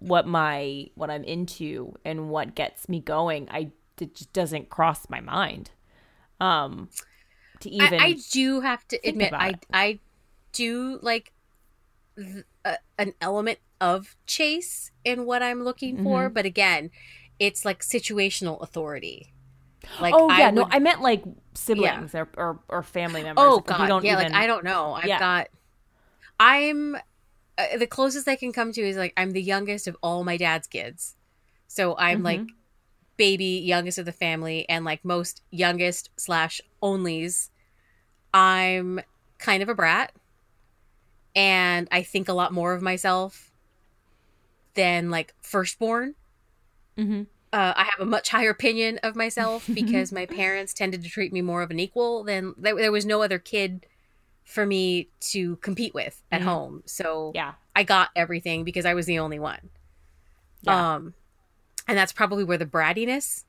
what 0.00 0.26
my 0.26 0.86
what 0.96 1.10
I'm 1.10 1.24
into 1.24 1.94
and 2.04 2.28
what 2.28 2.54
gets 2.54 2.88
me 2.88 3.00
going, 3.00 3.48
I 3.50 3.70
it 4.00 4.14
just 4.14 4.32
doesn't 4.32 4.68
cross 4.70 5.08
my 5.08 5.20
mind. 5.20 5.70
Um 6.40 6.88
to 7.60 7.70
even 7.70 8.00
I, 8.00 8.04
I 8.06 8.16
do 8.30 8.60
have 8.60 8.86
to 8.88 8.98
admit, 9.06 9.32
I 9.34 9.48
it. 9.50 9.66
I 9.72 9.98
do 10.52 10.98
like 11.02 11.32
th- 12.16 12.44
a, 12.64 12.76
an 12.98 13.12
element 13.20 13.58
of 13.80 14.16
chase 14.26 14.90
in 15.04 15.26
what 15.26 15.42
I'm 15.42 15.62
looking 15.62 16.02
for, 16.02 16.24
Mm-hmm. 16.24 16.34
but 16.34 16.46
again, 16.46 16.90
it's 17.38 17.64
like 17.64 17.80
situational 17.82 18.60
authority. 18.62 19.32
Like 20.00 20.14
Oh 20.16 20.28
yeah, 20.28 20.48
I 20.48 20.50
no, 20.50 20.66
I 20.70 20.78
meant 20.78 21.00
like 21.02 21.24
siblings 21.54 22.14
or, 22.14 22.28
or 22.36 22.60
or 22.68 22.82
family 22.82 23.22
members. 23.22 23.44
oh 23.46 23.60
god, 23.60 24.02
yeah, 24.04 24.12
even- 24.20 24.32
like 24.32 24.42
I 24.42 24.46
don't 24.46 24.64
know. 24.64 24.94
I've 24.94 25.06
Yeah. 25.06 25.18
got, 25.18 25.48
I'm 26.38 26.96
uh, 27.74 27.78
the 27.78 27.86
closest 27.86 28.28
I 28.28 28.36
can 28.36 28.52
come 28.52 28.72
to 28.72 28.80
is 28.80 28.96
like 28.96 29.12
I'm 29.16 29.32
the 29.32 29.42
youngest 29.42 29.86
of 29.88 29.96
all 30.02 30.24
my 30.24 30.36
dad's 30.36 30.66
kids, 30.66 31.16
so 31.68 31.96
I'm 31.98 32.20
Mhm. 32.20 32.24
like 32.24 32.40
baby 33.16 33.62
youngest 33.64 33.98
of 33.98 34.06
the 34.06 34.12
family, 34.12 34.68
and 34.68 34.84
like 34.84 35.04
most 35.04 35.42
youngest 35.50 36.10
slash 36.16 36.60
onlys, 36.82 37.50
I'm 38.34 39.00
kind 39.38 39.62
of 39.62 39.68
a 39.68 39.74
brat, 39.74 40.12
and 41.34 41.88
I 41.90 42.02
think 42.02 42.28
a 42.28 42.32
lot 42.32 42.52
more 42.52 42.72
of 42.74 42.82
myself 42.82 43.52
than 44.74 45.10
like 45.10 45.34
firstborn. 45.42 46.14
Mhm. 46.96 47.26
Uh, 47.52 47.72
I 47.76 47.84
have 47.84 48.00
a 48.00 48.06
much 48.06 48.28
higher 48.28 48.50
opinion 48.50 48.98
of 49.02 49.16
myself 49.16 49.68
because 49.74 50.12
my 50.12 50.26
parents 50.26 50.72
tended 50.72 51.02
to 51.02 51.08
treat 51.08 51.32
me 51.32 51.42
more 51.42 51.62
of 51.62 51.70
an 51.70 51.80
equal 51.80 52.22
than 52.22 52.54
there 52.58 52.92
was 52.92 53.04
no 53.04 53.22
other 53.22 53.38
kid 53.38 53.86
for 54.44 54.66
me 54.66 55.08
to 55.20 55.56
compete 55.56 55.94
with 55.94 56.22
at 56.32 56.40
Mhm. 56.40 56.44
home. 56.44 56.82
So 56.86 57.32
Yeah. 57.34 57.54
I 57.76 57.82
got 57.84 58.10
everything 58.16 58.64
because 58.64 58.84
I 58.84 58.94
was 58.94 59.06
the 59.06 59.18
only 59.18 59.38
one. 59.38 59.70
Yeah. 60.62 60.94
Um, 60.94 61.14
and 61.86 61.96
that's 61.96 62.12
probably 62.12 62.44
where 62.44 62.58
the 62.58 62.66
brattiness 62.66 63.44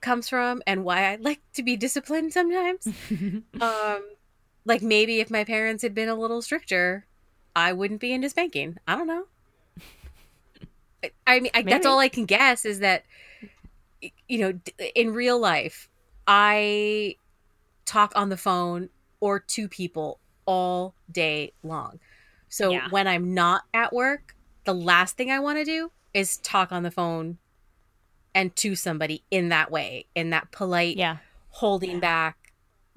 comes 0.00 0.28
from 0.28 0.62
and 0.66 0.84
why 0.84 1.12
I 1.12 1.16
like 1.16 1.40
to 1.54 1.62
be 1.62 1.76
disciplined 1.76 2.32
sometimes. 2.32 2.86
um, 3.60 4.02
like 4.64 4.82
maybe 4.82 5.20
if 5.20 5.30
my 5.30 5.44
parents 5.44 5.82
had 5.82 5.94
been 5.94 6.08
a 6.08 6.14
little 6.14 6.42
stricter, 6.42 7.06
I 7.54 7.72
wouldn't 7.72 8.00
be 8.00 8.12
into 8.12 8.28
spanking. 8.28 8.76
I 8.86 8.96
don't 8.96 9.06
know. 9.06 9.24
I, 11.02 11.10
I 11.26 11.40
mean, 11.40 11.50
I, 11.54 11.62
that's 11.62 11.86
all 11.86 11.98
I 11.98 12.08
can 12.08 12.24
guess 12.26 12.64
is 12.64 12.80
that, 12.80 13.04
you 14.28 14.38
know, 14.38 14.52
d- 14.52 14.72
in 14.94 15.12
real 15.14 15.38
life, 15.38 15.88
I 16.26 17.16
talk 17.84 18.12
on 18.14 18.28
the 18.28 18.36
phone 18.36 18.90
or 19.20 19.40
two 19.40 19.68
people 19.68 20.18
all 20.46 20.94
day 21.10 21.52
long. 21.62 21.98
So 22.48 22.70
Yeah. 22.70 22.88
when 22.90 23.06
I'm 23.06 23.34
not 23.34 23.62
at 23.74 23.92
work, 23.92 24.34
the 24.64 24.74
last 24.74 25.16
thing 25.16 25.30
I 25.30 25.38
want 25.38 25.58
to 25.58 25.64
do 25.64 25.90
is 26.14 26.38
talk 26.38 26.72
on 26.72 26.82
the 26.82 26.90
phone 26.90 27.38
and 28.34 28.54
to 28.56 28.74
somebody 28.74 29.22
in 29.30 29.48
that 29.48 29.70
way, 29.70 30.06
in 30.14 30.30
that 30.30 30.50
polite, 30.52 30.96
yeah. 30.96 31.18
holding 31.50 32.00
back, 32.00 32.52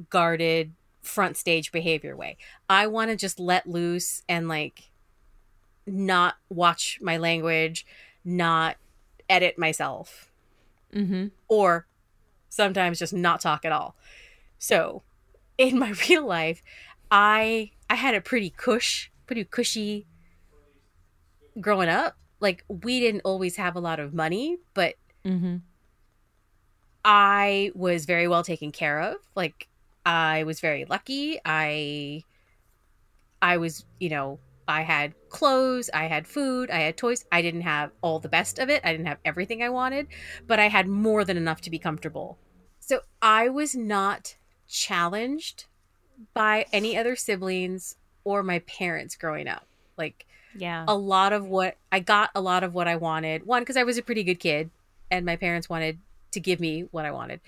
guarded, 0.10 0.74
front 1.02 1.38
stage 1.38 1.72
behavior 1.72 2.16
way. 2.16 2.38
I 2.70 2.88
want 2.88 3.10
to 3.10 3.16
just 3.16 3.40
let 3.40 3.68
loose 3.68 4.22
and 4.30 4.48
like 4.48 4.90
not 5.88 6.36
watch 6.50 7.00
my 7.02 7.18
language, 7.18 7.86
not 8.24 8.78
edit 9.30 9.58
myself, 9.58 10.26
Mm-hmm. 10.94 11.28
or 11.48 11.86
sometimes 12.50 12.98
just 13.00 13.14
not 13.14 13.40
talk 13.42 13.64
at 13.64 13.72
all. 13.72 13.96
So, 14.58 15.04
in 15.60 15.80
my 15.80 15.92
real 16.10 16.28
life, 16.28 16.64
I 17.12 17.74
I 17.92 17.96
had 17.96 18.16
a 18.16 18.22
pretty 18.22 18.52
cush, 18.52 19.12
pretty 19.28 19.46
cushy 19.46 20.08
growing 21.60 21.90
up. 21.90 22.16
Like 22.40 22.64
we 22.70 23.00
didn't 23.00 23.22
always 23.26 23.58
have 23.58 23.76
a 23.76 23.80
lot 23.80 24.00
of 24.00 24.14
money, 24.14 24.58
but 24.74 24.96
Mm-hmm. 25.26 25.58
I 27.04 27.72
was 27.76 28.06
very 28.06 28.28
well 28.28 28.44
taken 28.44 28.72
care 28.72 29.00
of. 29.02 29.18
Like 29.36 29.68
I 30.06 30.44
was 30.44 30.60
very 30.60 30.86
lucky. 30.86 31.40
I 31.46 32.26
I 33.42 33.58
was, 33.58 33.86
you 34.00 34.10
know, 34.10 34.42
I 34.68 34.82
had 34.84 35.16
clothes, 35.30 35.90
I 35.94 36.06
had 36.06 36.28
food, 36.28 36.70
I 36.70 36.80
had 36.80 36.98
toys. 36.98 37.26
I 37.32 37.42
didn't 37.42 37.62
have 37.62 37.92
all 38.02 38.20
the 38.20 38.30
best 38.30 38.60
of 38.60 38.70
it. 38.70 38.82
I 38.86 38.92
didn't 38.92 39.08
have 39.08 39.20
everything 39.26 39.64
I 39.64 39.70
wanted, 39.70 40.08
but 40.48 40.60
I 40.60 40.68
had 40.70 40.88
more 40.88 41.24
than 41.26 41.38
enough 41.38 41.62
to 41.62 41.70
be 41.70 41.80
comfortable. 41.80 42.40
So 42.80 43.02
I 43.22 43.50
was 43.50 43.76
not 43.76 44.36
challenged 44.70 45.66
by 46.34 46.66
any 46.72 46.96
other 46.98 47.16
siblings 47.16 47.96
or 48.24 48.44
my 48.44 48.60
parents 48.60 49.16
growing 49.16 49.48
up. 49.48 49.66
Like 49.98 50.26
Yeah. 50.56 50.86
a 50.88 50.96
lot 50.96 51.34
of 51.34 51.48
what 51.48 51.76
I 51.92 52.00
got 52.00 52.30
a 52.36 52.42
lot 52.42 52.64
of 52.64 52.74
what 52.74 52.88
I 52.88 52.96
wanted. 52.96 53.46
One 53.46 53.62
because 53.62 53.78
I 53.78 53.84
was 53.84 53.98
a 53.98 54.04
pretty 54.04 54.24
good 54.24 54.40
kid 54.40 54.70
and 55.12 55.26
my 55.26 55.36
parents 55.36 55.68
wanted 55.70 56.00
to 56.32 56.40
give 56.40 56.60
me 56.60 56.82
what 56.92 57.06
I 57.06 57.12
wanted. 57.12 57.42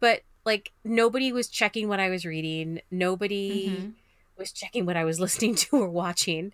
But 0.00 0.22
like 0.44 0.72
nobody 0.84 1.32
was 1.32 1.48
checking 1.48 1.88
what 1.88 1.98
I 2.00 2.10
was 2.10 2.24
reading. 2.24 2.80
Nobody 2.90 3.68
Mhm. 3.68 3.92
was 4.36 4.52
checking 4.52 4.86
what 4.86 4.96
I 4.96 5.04
was 5.04 5.18
listening 5.26 5.54
to 5.56 5.76
or 5.76 5.88
watching. 5.88 6.52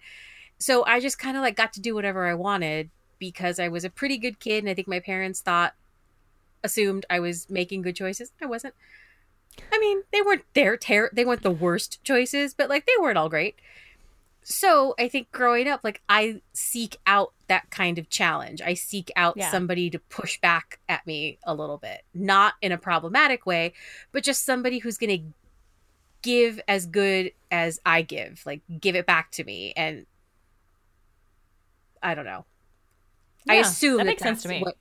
So 0.59 0.85
I 0.87 1.01
just 1.01 1.19
kind 1.19 1.37
of 1.37 1.43
like 1.43 1.57
got 1.57 1.73
to 1.75 1.81
do 1.81 1.95
whatever 1.95 2.27
I 2.27 2.35
wanted 2.35 2.91
because 3.19 3.59
I 3.59 3.69
was 3.69 3.85
a 3.85 3.91
pretty 3.91 4.19
good 4.19 4.39
kid 4.39 4.63
and 4.63 4.71
I 4.71 4.75
think 4.75 4.89
my 4.89 5.01
parents 5.01 5.41
thought 5.41 5.75
assumed 6.65 7.05
I 7.11 7.19
was 7.19 7.51
making 7.51 7.83
good 7.83 7.97
choices. 7.97 8.31
I 8.41 8.47
wasn't. 8.47 8.75
I 9.73 9.79
mean, 9.79 10.03
they 10.13 10.23
weren't 10.23 10.45
their 10.55 10.77
ter- 10.77 11.11
they 11.13 11.25
weren't 11.25 11.43
the 11.43 11.51
worst 11.51 12.03
choices, 12.05 12.55
but 12.55 12.69
like 12.69 12.87
they 12.87 12.93
weren't 13.01 13.19
all 13.19 13.29
great. 13.29 13.57
So 14.45 14.95
I 14.99 15.09
think 15.09 15.31
growing 15.31 15.69
up, 15.69 15.81
like 15.85 16.03
I 16.09 16.41
seek 16.53 16.97
out 17.07 17.33
that 17.47 17.71
kind 17.71 17.99
of 17.99 18.11
challenge. 18.11 18.61
I 18.61 18.75
seek 18.75 19.11
out 19.15 19.37
Yeah. 19.37 19.51
somebody 19.51 19.89
to 19.91 19.99
push 19.99 20.41
back 20.41 20.81
at 20.89 21.07
me 21.07 21.39
a 21.45 21.55
little 21.55 21.79
bit, 21.79 22.03
not 22.13 22.55
in 22.61 22.73
a 22.73 22.79
problematic 22.79 23.47
way, 23.47 23.73
but 24.11 24.25
just 24.25 24.45
somebody 24.45 24.79
who's 24.79 24.99
going 24.99 25.17
to 25.17 25.25
give 26.23 26.61
as 26.67 26.87
good 26.87 27.33
as 27.51 27.81
I 27.87 28.03
give, 28.03 28.43
like 28.47 28.63
give 28.81 28.97
it 28.97 29.07
back 29.07 29.31
to 29.33 29.45
me. 29.45 29.73
And 29.77 30.07
I 32.03 32.15
don't 32.15 32.25
know. 32.25 32.45
I 33.49 33.57
assume 33.57 33.99
that 33.99 34.05
that 34.05 34.11
makes 34.11 34.23
sense 34.23 34.43
to 34.43 34.49
me. 34.49 34.61
What, 34.63 34.77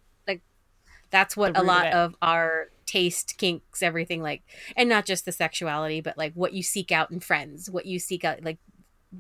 that's 1.12 1.38
what 1.38 1.52
a 1.58 1.62
root 1.62 1.62
of 1.62 1.66
lot 1.68 1.88
of 1.94 2.16
our 2.22 2.70
taste, 2.86 3.38
kinks, 3.38 3.82
everything 3.82 4.22
like, 4.22 4.42
and 4.76 4.90
not 4.90 5.06
just 5.06 5.26
the 5.26 5.32
sexuality, 5.32 6.02
but 6.02 6.18
like 6.18 6.34
what 6.34 6.54
you 6.54 6.64
seek 6.64 6.92
out 6.92 7.12
in 7.12 7.20
friends, 7.20 7.70
what 7.70 7.86
you 7.86 8.00
seek 8.00 8.26
out, 8.26 8.44
like 8.44 8.58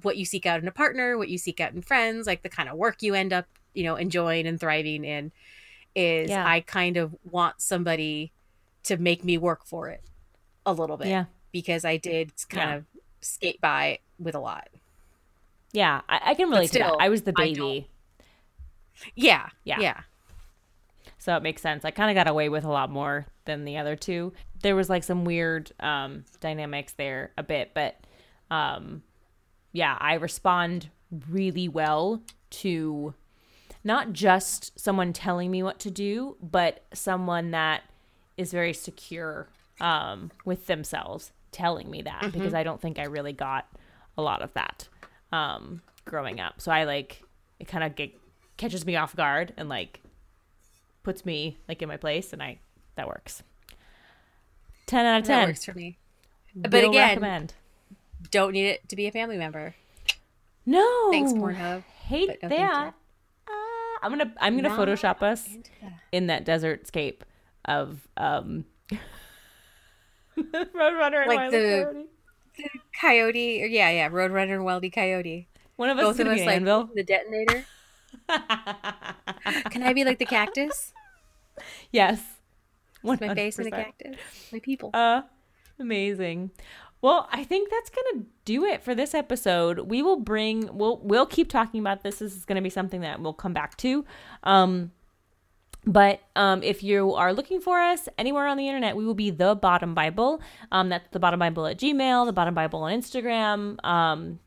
what 0.01 0.17
you 0.17 0.25
seek 0.25 0.45
out 0.45 0.59
in 0.61 0.67
a 0.67 0.71
partner, 0.71 1.17
what 1.17 1.29
you 1.29 1.37
seek 1.37 1.59
out 1.59 1.73
in 1.73 1.81
friends, 1.81 2.25
like 2.27 2.41
the 2.43 2.49
kind 2.49 2.67
of 2.69 2.75
work 2.77 3.01
you 3.03 3.13
end 3.13 3.31
up, 3.33 3.45
you 3.73 3.83
know, 3.83 3.95
enjoying 3.95 4.47
and 4.47 4.59
thriving 4.59 5.03
in. 5.05 5.31
Is 5.95 6.29
Yeah. 6.29 6.47
I 6.47 6.61
kind 6.61 6.95
of 6.97 7.15
want 7.29 7.61
somebody 7.61 8.31
to 8.83 8.97
make 8.97 9.23
me 9.23 9.37
work 9.37 9.65
for 9.65 9.89
it 9.89 10.01
a 10.65 10.73
little 10.73 10.95
bit 10.97 11.07
Yeah. 11.07 11.25
because 11.51 11.83
I 11.85 11.97
did 11.97 12.31
kind 12.49 12.69
Yeah. 12.69 12.75
of 12.77 12.85
skate 13.19 13.59
by 13.61 13.99
with 14.17 14.33
a 14.35 14.39
lot. 14.39 14.69
Yeah. 15.73 16.01
I, 16.07 16.31
I 16.31 16.33
can 16.35 16.49
relate 16.49 16.71
to 16.71 16.79
that. 16.79 16.95
I 16.99 17.09
was 17.09 17.23
the 17.23 17.33
baby. 17.33 17.89
Yeah, 19.15 19.49
Yeah. 19.63 19.79
yeah. 19.79 19.99
So 21.21 21.37
it 21.37 21.43
makes 21.43 21.61
sense. 21.61 21.85
I 21.85 21.91
kind 21.91 22.09
of 22.09 22.15
got 22.15 22.27
away 22.27 22.49
with 22.49 22.63
a 22.63 22.71
lot 22.71 22.89
more 22.89 23.27
than 23.45 23.63
the 23.63 23.77
other 23.77 23.95
two. 23.95 24.33
There 24.63 24.75
was 24.75 24.89
like 24.89 25.03
some 25.03 25.23
weird 25.23 25.71
um, 25.79 26.25
dynamics 26.39 26.93
there 26.93 27.31
a 27.37 27.43
bit, 27.43 27.75
but 27.75 27.95
um, 28.49 29.03
yeah, 29.71 29.95
I 29.99 30.15
respond 30.15 30.89
really 31.29 31.67
well 31.67 32.23
to 32.49 33.13
not 33.83 34.13
just 34.13 34.79
someone 34.79 35.13
telling 35.13 35.51
me 35.51 35.61
what 35.61 35.77
to 35.81 35.91
do, 35.91 36.37
but 36.41 36.83
someone 36.91 37.51
that 37.51 37.83
is 38.35 38.51
very 38.51 38.73
secure 38.73 39.47
um, 39.79 40.31
with 40.43 40.65
themselves 40.65 41.33
telling 41.51 41.91
me 41.91 42.01
that 42.01 42.31
because 42.31 42.55
I 42.55 42.63
don't 42.63 42.81
think 42.81 42.97
I 42.97 43.03
really 43.03 43.33
got 43.33 43.67
a 44.17 44.23
lot 44.23 44.41
of 44.41 44.51
that 44.53 44.87
um, 45.31 45.83
growing 46.03 46.39
up. 46.39 46.61
So 46.61 46.71
I 46.71 46.85
like 46.85 47.21
it 47.59 47.67
kind 47.67 47.83
of 47.83 48.09
catches 48.57 48.87
me 48.87 48.95
off 48.95 49.15
guard 49.15 49.53
and 49.55 49.69
like 49.69 50.01
puts 51.03 51.25
me 51.25 51.57
like 51.67 51.81
in 51.81 51.87
my 51.87 51.97
place, 51.97 52.33
and 52.33 52.41
I 52.41 52.59
that 52.95 53.07
works. 53.07 53.43
Ten 54.85 55.05
out 55.05 55.21
of 55.21 55.25
ten 55.27 55.39
That 55.41 55.47
works 55.47 55.65
for 55.65 55.73
me. 55.73 55.97
But 56.55 56.71
Will 56.71 56.89
again- 56.89 57.09
recommend. 57.09 57.53
Don't 58.29 58.51
need 58.53 58.67
it 58.67 58.87
to 58.89 58.95
be 58.95 59.07
a 59.07 59.11
family 59.11 59.37
member. 59.37 59.73
No, 60.65 61.09
Thanks, 61.11 61.33
Pornhub. 61.33 61.83
Hate 62.03 62.37
no 62.43 62.49
that. 62.49 62.93
Ah, 63.49 63.97
I'm 64.03 64.11
gonna 64.11 64.33
I'm 64.39 64.55
gonna 64.55 64.69
Not 64.69 64.79
Photoshop 64.79 65.23
us 65.23 65.43
that. 65.81 65.93
in 66.11 66.27
that 66.27 66.45
desert 66.45 66.85
scape 66.87 67.23
of 67.65 68.07
um 68.17 68.65
Roadrunner 70.37 71.21
and 71.21 71.27
Like 71.27 71.37
Wile 71.37 71.47
E. 71.47 71.51
the- 71.51 71.83
Coyote. 71.83 72.07
Coyote, 72.99 73.63
or 73.63 73.65
yeah, 73.67 73.89
yeah, 73.89 74.09
Roadrunner 74.09 74.55
and 74.55 74.65
Wildy 74.65 74.93
Coyote. 74.93 75.47
One 75.77 75.89
of 75.89 75.97
us 75.97 76.03
Both 76.03 76.19
of 76.19 76.27
us 76.27 76.41
like 76.45 76.63
the 76.63 77.03
detonator. 77.03 77.65
Can 79.69 79.83
I 79.83 79.93
be 79.93 80.03
like 80.03 80.19
the 80.19 80.25
cactus? 80.25 80.93
yes, 81.91 82.21
My 83.03 83.15
face 83.17 83.59
in 83.59 83.67
a 83.67 83.71
cactus. 83.71 84.17
My 84.51 84.59
people. 84.59 84.91
Uh, 84.93 85.21
amazing. 85.79 86.51
Well, 87.01 87.27
I 87.31 87.43
think 87.43 87.71
that's 87.71 87.89
gonna 87.89 88.25
do 88.45 88.63
it 88.63 88.83
for 88.83 88.93
this 88.93 89.13
episode. 89.13 89.79
We 89.79 90.03
will 90.03 90.19
bring. 90.19 90.69
We'll 90.71 90.99
we'll 91.03 91.25
keep 91.25 91.49
talking 91.49 91.79
about 91.79 92.03
this. 92.03 92.19
This 92.19 92.35
is 92.35 92.45
gonna 92.45 92.61
be 92.61 92.69
something 92.69 93.01
that 93.01 93.19
we'll 93.19 93.33
come 93.33 93.53
back 93.53 93.75
to. 93.77 94.05
Um, 94.43 94.91
but 95.85 96.21
um, 96.35 96.61
if 96.61 96.83
you 96.83 97.13
are 97.15 97.33
looking 97.33 97.59
for 97.59 97.79
us 97.79 98.07
anywhere 98.17 98.45
on 98.45 98.57
the 98.57 98.67
internet, 98.67 98.95
we 98.95 99.03
will 99.03 99.15
be 99.15 99.31
the 99.31 99.55
Bottom 99.55 99.95
Bible. 99.95 100.41
Um, 100.71 100.89
that's 100.89 101.09
the 101.09 101.19
Bottom 101.19 101.39
Bible 101.39 101.65
at 101.65 101.79
Gmail, 101.79 102.27
the 102.27 102.33
Bottom 102.33 102.53
Bible 102.53 102.83
on 102.83 102.93
Instagram. 102.93 103.83
Um, 103.83 104.39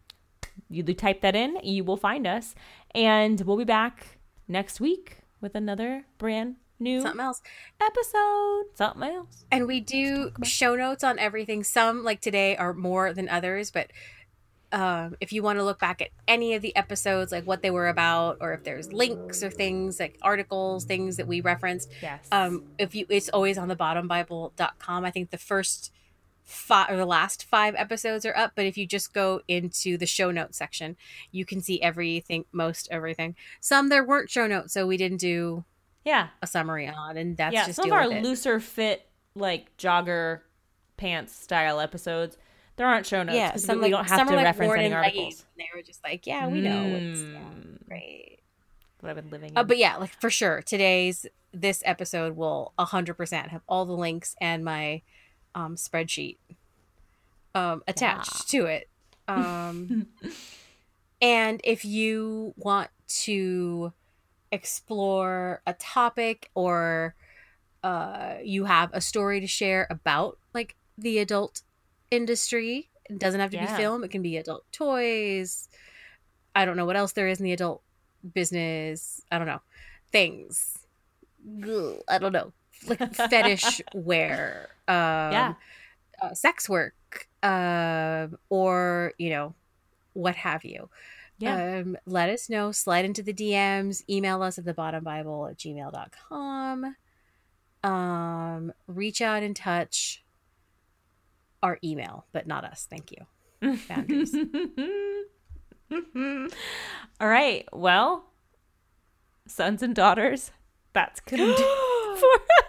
you 0.71 0.83
type 0.95 1.23
that 1.23 1.35
in, 1.35 1.59
you 1.63 1.83
will 1.83 1.97
find 1.97 2.27
us, 2.27 2.55
and 2.95 3.41
we'll 3.43 3.57
be 3.57 3.65
back 3.65 4.19
next 4.49 4.81
week 4.81 5.19
with 5.41 5.55
another 5.55 6.05
brand 6.19 6.57
new 6.79 7.01
Something 7.03 7.21
else. 7.21 7.41
episode. 7.81 8.65
Something 8.75 9.03
else. 9.03 9.45
And 9.51 9.67
we 9.67 9.81
do 9.81 10.33
show 10.43 10.75
notes 10.75 11.05
on 11.05 11.19
everything. 11.19 11.63
Some, 11.65 12.03
like 12.05 12.21
today, 12.21 12.57
are 12.57 12.73
more 12.75 13.13
than 13.13 13.29
others, 13.29 13.71
but 13.71 13.91
um, 14.73 15.15
if 15.21 15.33
you 15.33 15.41
want 15.43 15.59
to 15.61 15.65
look 15.65 15.79
back 15.79 16.03
at 16.03 16.09
any 16.27 16.55
of 16.55 16.63
the 16.63 16.75
episodes, 16.75 17.31
like 17.31 17.47
what 17.47 17.63
they 17.63 17.71
were 17.71 17.89
about, 17.89 18.39
or 18.41 18.53
if 18.55 18.65
there's 18.65 18.93
links 18.93 19.43
or 19.45 19.51
things 19.51 20.01
like 20.01 20.19
articles, 20.21 20.85
things 20.85 21.17
that 21.17 21.29
we 21.29 21.41
referenced, 21.41 21.91
Yes. 22.03 22.27
um, 22.33 22.65
if 22.77 22.93
you, 22.95 23.07
it's 23.09 23.29
always 23.29 23.57
on 23.57 23.69
the 23.69 23.77
bottombible.com. 23.77 25.05
I 25.05 25.11
think 25.13 25.31
the 25.31 25.39
first 25.39 25.93
five 26.45 26.91
or 26.91 26.97
the 26.97 27.07
last 27.07 27.45
five 27.45 27.75
episodes 27.77 28.25
are 28.27 28.37
up, 28.37 28.53
but 28.55 28.67
if 28.67 28.77
you 28.77 28.87
just 28.87 29.13
go 29.15 29.41
into 29.49 29.97
the 29.97 30.07
show 30.07 30.31
notes 30.31 30.59
section, 30.59 30.97
you 31.33 31.45
can 31.45 31.61
see 31.61 31.81
everything, 31.83 32.45
most 32.53 32.87
everything. 32.91 33.35
Some 33.61 33.89
there 33.89 34.05
weren't 34.05 34.31
show 34.31 34.47
notes, 34.47 34.73
so 34.75 34.87
we 34.87 34.97
didn't 34.97 35.19
do 35.19 35.65
Yeah. 36.05 36.29
a 36.43 36.47
summary 36.47 36.87
on, 36.87 37.17
and 37.17 37.37
that's 37.37 37.55
yeah. 37.55 37.65
just 37.67 37.77
Some 37.77 37.87
of 37.87 37.93
our 37.93 38.09
looser 38.09 38.61
fit, 38.61 39.09
like 39.35 39.77
jogger 39.79 40.41
pants 40.97 41.35
style 41.35 41.81
episodes, 41.81 42.37
there 42.77 42.87
aren't 42.87 43.07
show 43.07 43.23
notes. 43.23 43.37
yeah, 43.37 43.57
some 43.57 43.77
we 43.79 43.83
like 43.85 43.91
don't 43.93 44.09
have 44.09 44.19
some 44.19 44.27
to 44.29 44.33
are 44.35 44.37
like 44.37 44.45
reference 44.45 44.69
worn 44.69 44.81
any 44.81 44.95
articles. 44.95 45.45
and 45.57 45.61
they 45.65 45.69
were 45.75 45.83
just 45.83 46.03
like, 46.05 46.27
yeah, 46.27 46.47
we 46.47 46.61
know 46.61 46.83
it's 46.85 47.21
yeah, 47.21 47.39
Mm. 47.39 47.87
great. 47.89 48.41
What 49.01 49.11
I've 49.11 49.17
been 49.17 49.31
living 49.31 49.51
in. 49.51 49.57
Uh, 49.57 49.65
but 49.65 49.79
yeah, 49.79 49.97
like 49.97 50.11
for 50.21 50.31
sure, 50.31 50.61
today's 50.63 51.27
this 51.53 51.83
episode 51.87 52.37
will 52.37 52.73
hundred 52.79 53.15
percent 53.15 53.49
have 53.49 53.63
all 53.69 53.87
the 53.87 53.93
links 53.97 54.35
and 54.41 54.65
my 54.65 55.03
um, 55.55 55.77
spreadsheet 55.77 56.39
um, 57.55 57.83
attached 57.87 58.49
to 58.51 58.67
it. 58.67 58.89
Um, 59.29 60.07
and 61.21 61.61
if 61.65 61.85
you 61.85 62.55
want 62.57 62.91
to 63.25 63.93
explore 64.53 65.63
a 65.67 65.75
topic 65.75 66.51
or 66.55 67.15
uh, 67.83 68.35
you 68.43 68.65
have 68.65 68.91
a 68.93 69.01
story 69.01 69.41
to 69.41 69.47
share 69.47 69.87
about 69.91 70.39
like 70.53 70.77
the 70.97 71.19
adult 71.19 71.63
industry, 72.11 72.91
it 73.09 73.19
doesn't 73.19 73.41
have 73.41 73.51
to 73.51 73.57
Yeah. 73.57 73.67
be 73.77 73.83
film. 73.83 74.05
It 74.05 74.11
can 74.11 74.23
be 74.23 74.37
adult 74.37 74.65
toys. 74.73 75.69
I 76.55 76.65
don't 76.65 76.77
know 76.77 76.87
what 76.87 76.97
else 76.97 77.13
there 77.13 77.29
is 77.29 77.41
in 77.41 77.45
the 77.45 77.53
adult 77.53 77.83
business. 78.33 79.21
I 79.31 79.39
don't 79.39 79.47
know 79.49 79.61
things. 80.13 80.79
I 82.09 82.19
don't 82.19 82.33
know 82.33 82.53
like 82.87 83.15
fetish 83.15 83.81
wear. 83.95 84.69
Um, 84.89 84.95
Yeah. 85.33 85.55
uh, 86.23 86.35
sex 86.35 86.69
work, 86.69 87.29
um, 87.43 88.37
or 88.51 89.13
you 89.19 89.31
know, 89.31 89.55
what 90.13 90.37
have 90.37 90.65
you. 90.65 90.89
yeah. 91.39 91.81
Um, 91.81 91.97
let 92.07 92.29
us 92.29 92.49
know. 92.51 92.71
Slide 92.73 93.05
into 93.05 93.23
the 93.23 93.33
DMs. 93.35 94.03
Email 94.09 94.43
us 94.43 94.59
at 94.59 94.65
the 94.65 94.75
bottom 94.75 95.03
bible 95.05 95.47
at 95.49 95.57
gmail.com. 95.59 96.97
Um, 97.83 98.73
reach 98.87 99.21
out 99.21 99.43
and 99.43 99.55
touch 99.57 100.23
our 101.63 101.79
email, 101.83 102.27
but 102.33 102.47
not 102.47 102.65
us. 102.65 102.87
Thank 102.89 103.11
you. 103.13 103.79
Boundaries. 103.89 104.35
All 107.21 107.29
right. 107.29 107.67
Well, 107.73 108.25
sons 109.47 109.83
and 109.83 109.95
daughters, 109.95 110.51
that's 110.93 111.21
do 111.27 111.37
for 112.17 112.35
us. 112.35 112.64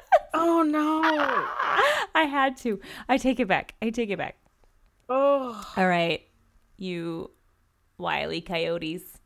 Oh 0.47 0.61
no. 0.63 1.01
I 2.15 2.23
had 2.23 2.57
to. 2.57 2.79
I 3.09 3.17
take 3.17 3.39
it 3.39 3.47
back. 3.47 3.75
I 3.81 3.89
take 3.89 4.09
it 4.09 4.17
back. 4.17 4.37
Oh. 5.09 5.65
All 5.77 5.87
right, 5.87 6.21
you 6.77 7.31
wily 7.97 8.41
coyotes. 8.41 9.19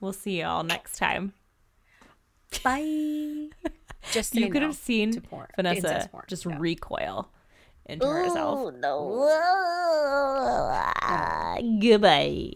We'll 0.00 0.12
see 0.12 0.40
y'all 0.40 0.62
next 0.62 0.98
time. 0.98 1.32
Bye. 2.62 3.48
Just 4.12 4.34
you 4.34 4.42
say 4.44 4.50
could 4.50 4.60
no 4.60 4.68
have 4.68 4.76
seen 4.76 5.10
to 5.12 5.20
porn. 5.20 5.48
Vanessa 5.56 6.08
porn. 6.12 6.24
just 6.28 6.46
Yeah. 6.46 6.56
recoil 6.60 7.28
into 7.86 8.06
herself. 8.06 8.74
no. 8.74 9.26
Goodbye. 11.80 12.52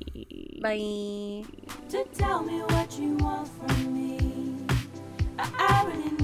Bye. 0.63 1.45
to 1.89 2.05
tell 2.17 2.43
me 2.43 2.61
what 2.61 2.97
you 2.99 3.15
want 3.17 3.49
from 3.49 3.95
me. 3.95 4.67
I, 5.39 5.49
I 5.59 6.20